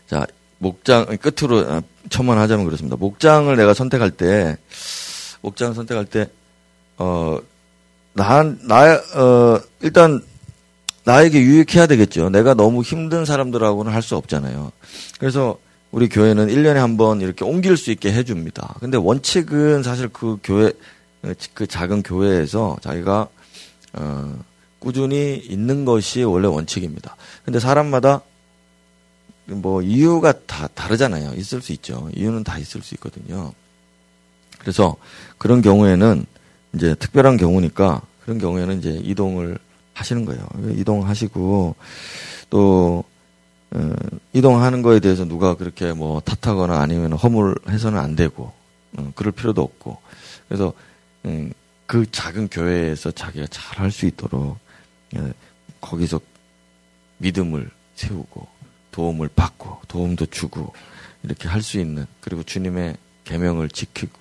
자, 0.08 0.28
목장, 0.58 1.06
끝으로 1.18 1.60
아, 1.72 1.82
첨언하자면 2.10 2.66
그렇습니다. 2.66 2.98
목장을 2.98 3.56
내가 3.56 3.74
선택할 3.74 4.12
때, 4.12 4.58
목장 5.42 5.74
선택할 5.74 6.06
때, 6.06 6.30
어, 6.98 7.40
나, 8.14 8.44
나, 8.44 8.94
어, 9.16 9.62
일단 9.82 10.22
나에게 11.06 11.40
유익해야 11.40 11.88
되겠죠. 11.88 12.30
내가 12.30 12.54
너무 12.54 12.82
힘든 12.82 13.26
사람들하고는 13.26 13.92
할 13.92 14.02
수 14.02 14.16
없잖아요. 14.16 14.72
그래서 15.20 15.58
우리 15.92 16.10
교회는 16.10 16.48
1년에 16.48 16.76
한 16.76 16.98
번 16.98 17.22
이렇게 17.22 17.46
옮길 17.46 17.78
수 17.78 17.92
있게 17.92 18.12
해줍니다. 18.12 18.76
근데 18.80 18.98
원칙은 18.98 19.84
사실 19.84 20.10
그 20.10 20.38
교회, 20.44 20.72
그 21.54 21.66
작은 21.68 22.04
교회에서 22.04 22.78
자기가, 22.82 23.28
어, 23.94 24.40
꾸준히 24.80 25.36
있는 25.38 25.86
것이 25.86 26.24
원래 26.24 26.48
원칙입니다. 26.48 27.16
근데 27.44 27.60
사람마다 27.60 28.22
뭐 29.46 29.82
이유가 29.82 30.34
다 30.46 30.68
다르잖아요. 30.74 31.34
있을 31.36 31.62
수 31.62 31.72
있죠. 31.74 32.10
이유는 32.16 32.44
다 32.44 32.58
있을 32.58 32.82
수 32.82 32.94
있거든요. 32.96 33.54
그래서 34.60 34.96
그런 35.38 35.62
경우에는 35.62 36.26
이제 36.74 36.96
특별한 36.96 37.38
경우니까 37.38 38.02
그런 38.24 38.38
경우에는 38.40 38.80
이제 38.80 38.90
이동을 39.04 39.58
하시는 39.96 40.26
거예요. 40.26 40.48
이동하시고 40.78 41.76
또 42.52 43.04
어, 43.72 43.94
이동하는 44.34 44.82
거에 44.84 45.00
대해서 45.00 45.26
누가 45.26 45.56
그렇게 45.56 45.92
뭐 45.94 46.22
탓하거나 46.22 46.80
아니면 46.80 47.14
허물해서는 47.14 47.98
안 48.00 48.16
되고 48.16 48.54
어, 48.98 49.12
그럴 49.16 49.32
필요도 49.32 49.62
없고 49.62 49.98
그래서 50.48 50.74
음, 51.26 51.52
그 51.88 52.10
작은 52.12 52.50
교회에서 52.50 53.12
자기가 53.12 53.48
잘 53.50 53.80
할 53.82 53.92
수 53.92 54.06
있도록 54.06 54.58
예, 55.16 55.34
거기서 55.82 56.20
믿음을 57.18 57.70
세우고 57.96 58.48
도움을 58.92 59.30
받고 59.36 59.82
도움도 59.88 60.28
주고 60.28 60.74
이렇게 61.24 61.48
할 61.48 61.62
수 61.62 61.80
있는 61.80 62.06
그리고 62.22 62.44
주님의 62.44 62.96
계명을 63.24 63.70
지키고 63.70 64.20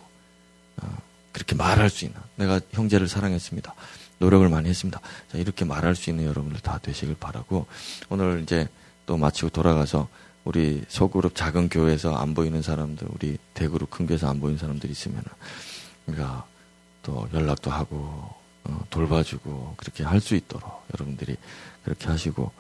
어, 0.79 0.97
그렇게 1.33 1.55
말할 1.55 1.91
수 1.91 2.05
있는 2.07 2.19
내가 2.37 2.61
형제를 2.73 3.07
사랑했습니다. 3.09 3.75
노력을 4.25 4.49
많이 4.49 4.69
했습니다. 4.69 5.01
자, 5.31 5.39
이렇게 5.39 5.65
말할 5.65 5.95
수 5.95 6.09
있는 6.11 6.25
여러분들 6.25 6.61
다 6.61 6.79
되시길 6.83 7.17
바라고 7.21 7.67
오늘 8.09 8.41
이제 8.43 8.69
또 9.07 9.17
마치고 9.19 9.51
돌아가서 9.51 10.09
우리 10.45 10.83
소그룹 10.89 11.35
작은 11.35 11.69
교회에서 11.69 12.15
안 12.17 12.35
보이는 12.35 12.61
사람들, 12.63 13.07
우리 13.11 13.39
대그룹 13.55 13.91
큰 13.91 14.07
교회에서 14.07 14.29
안 14.29 14.41
보이는 14.41 14.59
사람들 14.59 14.91
있으면 14.91 15.23
우리가 16.07 16.45
또 17.03 17.29
연락도 17.33 17.71
하고 17.71 18.31
어, 18.65 18.81
돌봐주고 18.89 19.75
그렇게 19.77 20.05
할 20.05 20.21
수 20.21 20.35
있도록 20.35 20.85
여러분들이 20.95 21.37
그렇게 21.85 22.07
하시고 22.07 22.51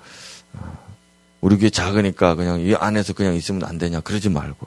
어, 0.52 0.78
우리 1.40 1.56
교회 1.56 1.70
작으니까 1.70 2.34
그냥 2.34 2.60
이 2.60 2.74
안에서 2.74 3.14
그냥 3.14 3.34
있으면 3.34 3.64
안 3.64 3.78
되냐 3.78 4.00
그러지 4.00 4.28
말고 4.28 4.66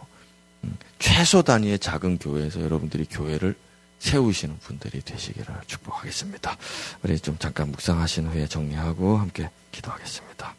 음, 0.63 0.77
최소 0.97 1.43
단위의 1.43 1.77
작은 1.77 2.17
교회에서 2.17 2.61
여러분들이 2.61 3.05
교회를 3.05 3.55
세우시는 3.99 4.59
분들이 4.59 5.01
되시기를 5.01 5.55
축복하겠습니다. 5.67 6.57
우리 7.03 7.19
좀 7.19 7.37
잠깐 7.37 7.71
묵상하신 7.71 8.27
후에 8.27 8.47
정리하고 8.47 9.17
함께 9.17 9.49
기도하겠습니다. 9.71 10.56